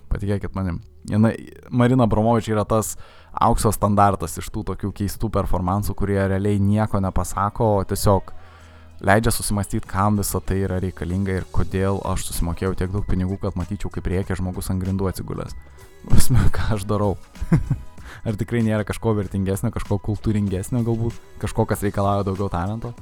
Patikėkit 0.06 0.54
manim. 0.54 0.80
Jana, 1.10 1.32
Marina 1.70 2.06
Bromovič 2.06 2.48
yra 2.50 2.64
tas 2.66 2.94
aukso 3.34 3.72
standartas 3.74 4.38
iš 4.40 4.48
tų 4.54 4.64
tokių 4.70 4.92
keistų 4.96 5.30
performansų, 5.34 5.94
kurie 5.98 6.18
realiai 6.18 6.60
nieko 6.62 7.00
nepasako, 7.02 7.72
o 7.80 7.86
tiesiog 7.86 8.30
leidžia 9.06 9.32
susimastyti, 9.34 9.86
kam 9.88 10.20
visa 10.20 10.40
tai 10.40 10.62
yra 10.64 10.78
reikalinga 10.82 11.34
ir 11.40 11.48
kodėl 11.52 12.00
aš 12.08 12.30
susimokėjau 12.30 12.76
tiek 12.78 12.94
daug 12.94 13.04
pinigų, 13.08 13.38
kad 13.42 13.58
matyčiau, 13.58 13.90
kaip 13.92 14.08
reikia 14.12 14.38
žmogus 14.38 14.70
ant 14.72 14.82
grindų 14.82 15.10
atsigulęs. 15.10 15.56
Prasme, 16.06 16.46
ką 16.56 16.72
aš 16.76 16.86
darau. 16.88 17.16
Ar 18.26 18.38
tikrai 18.38 18.62
nėra 18.64 18.86
kažko 18.86 19.12
vertingesnio, 19.18 19.72
kažko 19.74 19.98
kultūringesnio 20.02 20.82
galbūt, 20.86 21.18
kažko, 21.42 21.66
kas 21.68 21.82
reikalauja 21.84 22.24
daugiau 22.26 22.48
talento. 22.50 22.94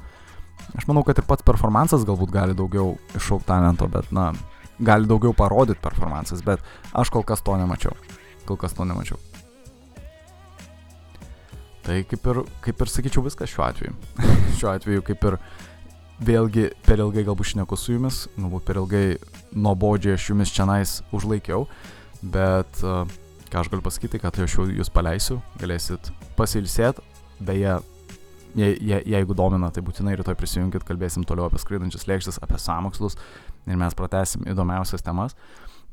Aš 0.75 0.87
manau, 0.89 1.05
kad 1.07 1.17
ir 1.19 1.27
pats 1.27 1.45
performances 1.45 2.03
galbūt 2.07 2.33
gali 2.33 2.55
daugiau 2.57 2.95
iššaukti 3.15 3.47
talento, 3.47 3.87
bet, 3.91 4.09
na, 4.15 4.31
gali 4.79 5.07
daugiau 5.07 5.33
parodyti 5.35 5.81
performances, 5.83 6.43
bet 6.45 6.63
aš 6.93 7.11
kol 7.13 7.23
kas 7.23 7.43
to 7.45 7.55
nemačiau. 7.59 7.95
Kol 8.45 8.59
kas 8.59 8.75
to 8.75 8.85
nemačiau. 8.87 9.19
Tai 11.85 11.99
kaip 12.09 12.27
ir, 12.31 12.41
kaip 12.65 12.81
ir 12.81 12.91
sakyčiau 12.91 13.23
viskas 13.25 13.51
šiuo 13.53 13.65
atveju. 13.67 13.95
šiuo 14.57 14.71
atveju 14.73 15.05
kaip 15.05 15.29
ir 15.29 15.39
vėlgi 16.25 16.69
per 16.85 17.01
ilgai 17.03 17.25
galbūt 17.27 17.53
šneku 17.53 17.77
su 17.77 17.95
jumis, 17.95 18.25
galbūt 18.37 18.65
per 18.67 18.79
ilgai 18.81 19.05
nuobodžiai 19.55 20.15
aš 20.17 20.29
jumis 20.31 20.53
čia 20.55 20.65
nais 20.67 20.97
užlaikiau, 21.15 21.67
bet 22.23 22.81
ką 22.81 23.61
aš 23.61 23.69
galiu 23.71 23.85
pasakyti, 23.85 24.21
kad 24.23 24.39
aš 24.41 24.57
jau 24.57 24.65
jūs 24.71 24.89
paleisiu, 24.91 25.41
galėsit 25.61 26.09
pasilsėti, 26.39 27.03
beje, 27.45 27.77
je, 28.55 28.77
je, 28.79 29.01
jeigu 29.11 29.35
domina, 29.35 29.69
tai 29.73 29.83
būtinai 29.85 30.15
rytoj 30.19 30.37
prisijunkit, 30.39 30.85
kalbėsim 30.87 31.25
toliau 31.27 31.49
apie 31.49 31.59
skraidančias 31.61 32.07
lėkštis, 32.09 32.39
apie 32.43 32.59
samokslus 32.61 33.17
ir 33.67 33.79
mes 33.79 33.95
pratesim 33.97 34.45
įdomiausias 34.47 35.03
temas 35.05 35.35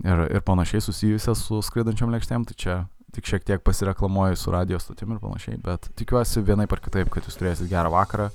ir, 0.04 0.26
ir 0.30 0.42
panašiai 0.46 0.82
susijusias 0.84 1.42
su 1.46 1.60
skraidančiam 1.64 2.12
lėkštėm, 2.14 2.46
tai 2.48 2.58
čia 2.58 2.76
tik 3.12 3.28
šiek 3.28 3.44
tiek 3.44 3.64
pasireklamuoju 3.64 4.38
su 4.40 4.52
radio 4.54 4.78
stotim 4.80 5.12
ir 5.12 5.20
panašiai, 5.20 5.58
bet 5.62 5.90
tikiuosi 5.98 6.44
vienai 6.46 6.68
par 6.70 6.80
kitaip, 6.80 7.10
kad 7.12 7.26
jūs 7.28 7.36
turėsit 7.40 7.68
gerą 7.70 7.92
vakarą, 7.92 8.30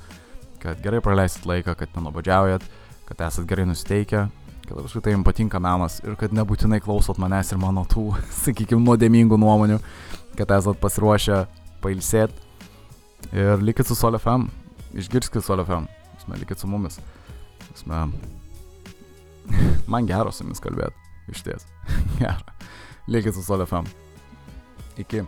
kad 0.61 0.82
gerai 0.84 1.01
praleisit 1.01 1.47
laiką, 1.49 1.73
kad 1.80 1.95
nenubodžiaujat, 1.97 2.65
kad 3.07 3.23
esat 3.30 3.47
gerai 3.49 3.65
nusiteikę, 3.69 4.28
kad 4.67 4.82
apskritai 4.84 5.15
jums 5.15 5.25
patinka 5.25 5.61
menas 5.63 6.01
ir 6.03 6.17
kad 6.19 6.36
nebūtinai 6.36 6.82
klausot 6.84 7.17
manęs 7.21 7.53
ir 7.55 7.61
mano 7.61 7.88
tų, 7.89 8.11
sakykime, 8.43 8.84
nuodėmingų 8.86 9.39
nuomonių, 9.41 9.80
kad 10.38 10.53
esat 10.59 10.78
pasiruošę 10.84 11.45
pailsėti 11.82 12.46
ir 13.34 13.63
likit 13.63 13.88
su 13.88 13.95
Sol 13.95 14.15
FM, 14.19 14.47
išgirskit 14.97 15.43
Sol 15.45 15.63
FM, 15.65 15.88
likit 16.39 16.59
su 16.59 16.67
mumis. 16.67 16.99
Esme, 17.75 18.07
man 19.91 20.07
gero 20.07 20.32
su 20.32 20.43
jumis 20.43 20.61
kalbėti, 20.63 20.95
iš 21.32 21.43
ties. 21.45 21.67
Gero. 22.21 22.55
Likit 23.07 23.36
su 23.36 23.43
Sol 23.43 23.63
FM. 23.63 23.88
Iki. 24.97 25.23